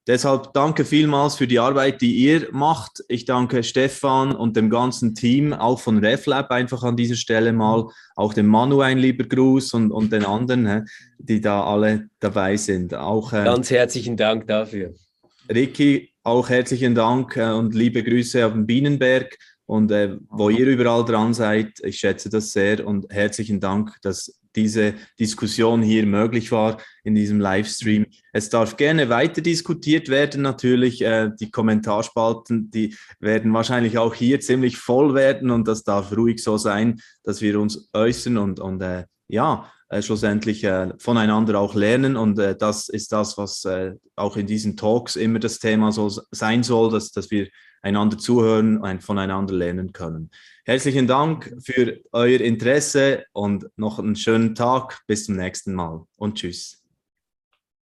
Deshalb 0.06 0.52
danke 0.52 0.84
vielmals 0.84 1.36
für 1.36 1.46
die 1.46 1.58
Arbeit, 1.58 2.02
die 2.02 2.14
ihr 2.14 2.48
macht. 2.52 3.02
Ich 3.08 3.24
danke 3.24 3.62
Stefan 3.62 4.36
und 4.36 4.54
dem 4.54 4.68
ganzen 4.68 5.14
Team, 5.14 5.54
auch 5.54 5.80
von 5.80 5.98
RefLab 6.04 6.50
einfach 6.50 6.82
an 6.82 6.94
dieser 6.94 7.14
Stelle 7.14 7.54
mal, 7.54 7.88
auch 8.14 8.34
dem 8.34 8.46
Manu 8.46 8.82
ein 8.82 8.98
lieber 8.98 9.24
Gruß 9.24 9.72
und, 9.72 9.90
und 9.90 10.12
den 10.12 10.26
anderen, 10.26 10.86
die 11.18 11.40
da 11.40 11.64
alle 11.64 12.10
dabei 12.20 12.58
sind. 12.58 12.94
Auch, 12.94 13.32
äh, 13.32 13.44
Ganz 13.44 13.70
herzlichen 13.70 14.18
Dank 14.18 14.46
dafür. 14.46 14.92
Ricky, 15.48 16.12
auch 16.22 16.50
herzlichen 16.50 16.94
Dank 16.94 17.38
äh, 17.38 17.50
und 17.52 17.74
liebe 17.74 18.02
Grüße 18.02 18.44
auf 18.44 18.52
den 18.52 18.66
Bienenberg 18.66 19.38
und 19.64 19.90
äh, 19.90 20.16
wo 20.28 20.50
ihr 20.50 20.66
überall 20.66 21.06
dran 21.06 21.32
seid. 21.32 21.80
Ich 21.82 21.96
schätze 21.96 22.28
das 22.28 22.52
sehr 22.52 22.86
und 22.86 23.06
herzlichen 23.10 23.58
Dank, 23.58 23.96
dass 24.02 24.38
diese 24.56 24.94
Diskussion 25.18 25.82
hier 25.82 26.06
möglich 26.06 26.52
war 26.52 26.78
in 27.02 27.14
diesem 27.14 27.40
Livestream. 27.40 28.06
Es 28.32 28.50
darf 28.50 28.76
gerne 28.76 29.08
weiter 29.08 29.40
diskutiert 29.40 30.08
werden, 30.08 30.42
natürlich. 30.42 31.02
Äh, 31.02 31.30
die 31.38 31.50
Kommentarspalten, 31.50 32.70
die 32.70 32.96
werden 33.20 33.52
wahrscheinlich 33.52 33.98
auch 33.98 34.14
hier 34.14 34.40
ziemlich 34.40 34.76
voll 34.76 35.14
werden 35.14 35.50
und 35.50 35.68
das 35.68 35.84
darf 35.84 36.16
ruhig 36.16 36.42
so 36.42 36.56
sein, 36.56 37.00
dass 37.22 37.40
wir 37.40 37.60
uns 37.60 37.88
äußern 37.92 38.38
und, 38.38 38.60
und 38.60 38.80
äh, 38.80 39.04
ja, 39.28 39.70
äh, 39.88 40.02
schlussendlich 40.02 40.64
äh, 40.64 40.92
voneinander 40.98 41.58
auch 41.60 41.74
lernen. 41.74 42.16
Und 42.16 42.38
äh, 42.38 42.56
das 42.56 42.88
ist 42.88 43.12
das, 43.12 43.38
was 43.38 43.64
äh, 43.64 43.92
auch 44.16 44.36
in 44.36 44.46
diesen 44.46 44.76
Talks 44.76 45.16
immer 45.16 45.38
das 45.38 45.58
Thema 45.58 45.92
so 45.92 46.08
sein 46.30 46.62
soll, 46.62 46.90
dass, 46.90 47.12
dass 47.12 47.30
wir 47.30 47.48
einander 47.82 48.18
zuhören 48.18 48.78
und 48.78 49.02
voneinander 49.02 49.54
lernen 49.54 49.92
können. 49.92 50.30
Herzlichen 50.66 51.06
Dank 51.06 51.54
für 51.62 52.00
euer 52.12 52.40
Interesse 52.40 53.26
und 53.34 53.68
noch 53.76 53.98
einen 53.98 54.16
schönen 54.16 54.54
Tag. 54.54 55.02
Bis 55.06 55.26
zum 55.26 55.36
nächsten 55.36 55.74
Mal 55.74 56.06
und 56.16 56.36
tschüss. 56.36 56.83